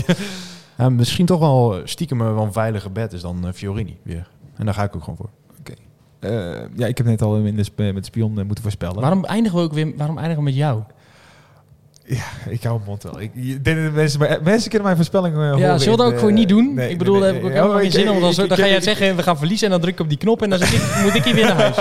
[0.77, 4.27] ja, misschien toch wel stiekem wel een veiliger bed is dan Fiorini weer.
[4.55, 5.29] En daar ga ik ook gewoon voor.
[6.19, 6.31] Eh,
[6.75, 9.01] ja, ik heb net al in de sp- met de spion moeten voorspellen.
[9.01, 10.81] Waarom eindigen we ook weer waarom eindigen we met jou?
[12.09, 13.21] Ja, ik hou mijn mond wel.
[13.21, 16.03] Ik, ik denk dat mensen, maar mensen kunnen mijn voorspellingen uh, Ja, horen zullen we
[16.03, 16.73] dat ook gewoon eh, niet doen?
[16.73, 18.19] nee, ik bedoel, nee, daar heb ik ook helemaal geen zin om.
[18.19, 19.81] Dan, ik- zo- ik- dan ga ik- jij het zeggen, we gaan verliezen en dan
[19.81, 21.75] druk ik op die knop en dan zit ik, moet ik hier weer naar huis.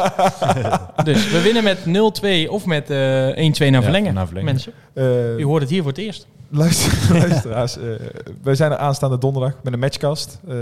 [1.04, 1.78] dus we winnen met
[2.46, 4.14] 0-2 of met eh 1-2 naar Ja, verlengen.
[4.14, 4.52] naar verlengen.
[4.52, 6.26] Mensen, eh, u hoort het hier voor het eerst.
[6.50, 6.92] Luister,
[7.28, 7.82] luisteraars, eh,
[8.42, 10.40] wij zijn er aanstaande donderdag met een matchcast.
[10.48, 10.56] Eh,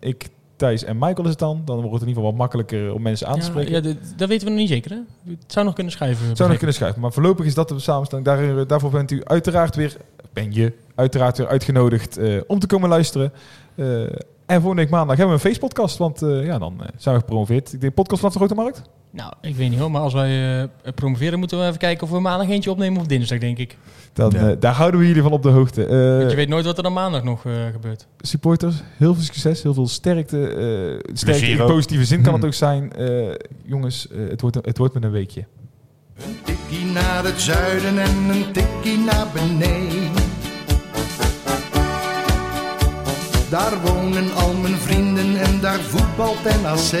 [0.00, 1.62] ik, Thijs en Michael is het dan.
[1.64, 3.72] Dan wordt het in ieder geval wat makkelijker om mensen aan te spreken.
[3.72, 4.98] ja, dat, dat weten we nog niet zeker, hè?
[5.30, 6.36] Het zou nog kunnen schuiven.
[6.36, 7.00] Zou nog kunnen schrijven.
[7.00, 8.26] Maar voorlopig is dat de samenstelling.
[8.26, 9.96] Daar, daarvoor bent u uiteraard weer,
[10.32, 13.32] ben je uiteraard weer uitgenodigd eh, om te komen luisteren.
[13.74, 14.02] Eh,
[14.46, 15.98] en volgende week maandag hebben we een feestpodcast.
[15.98, 17.72] Want eh, ja, dan eh, zijn we gepromoveerd.
[17.72, 18.82] Ik denk podcast vanaf de Grote Markt.
[19.16, 22.10] Nou, ik weet niet hoor, maar als wij eh, promoveren moeten we even kijken of
[22.12, 23.76] we maandag eentje opnemen of dinsdag, denk ik.
[24.12, 24.48] Dan, Ja.
[24.50, 25.86] eh, daar houden we jullie van op de hoogte.
[25.86, 28.06] Eh, Want je weet nooit wat er dan maandag nog eh, gebeurt.
[28.20, 30.48] supporters, heel veel succes, heel veel sterkte.
[30.48, 32.50] eh sterkte in positieve zin kan het Hmm.
[32.50, 32.92] ook zijn.
[32.92, 33.34] Eh,
[33.64, 35.44] jongens, eh, het, wordt, het wordt met een weekje.
[36.16, 40.10] Een tikkie naar het zuiden en een tikkie naar beneden.
[43.50, 47.00] Daar wonen al mijn vrienden en daar voetbalt NAC.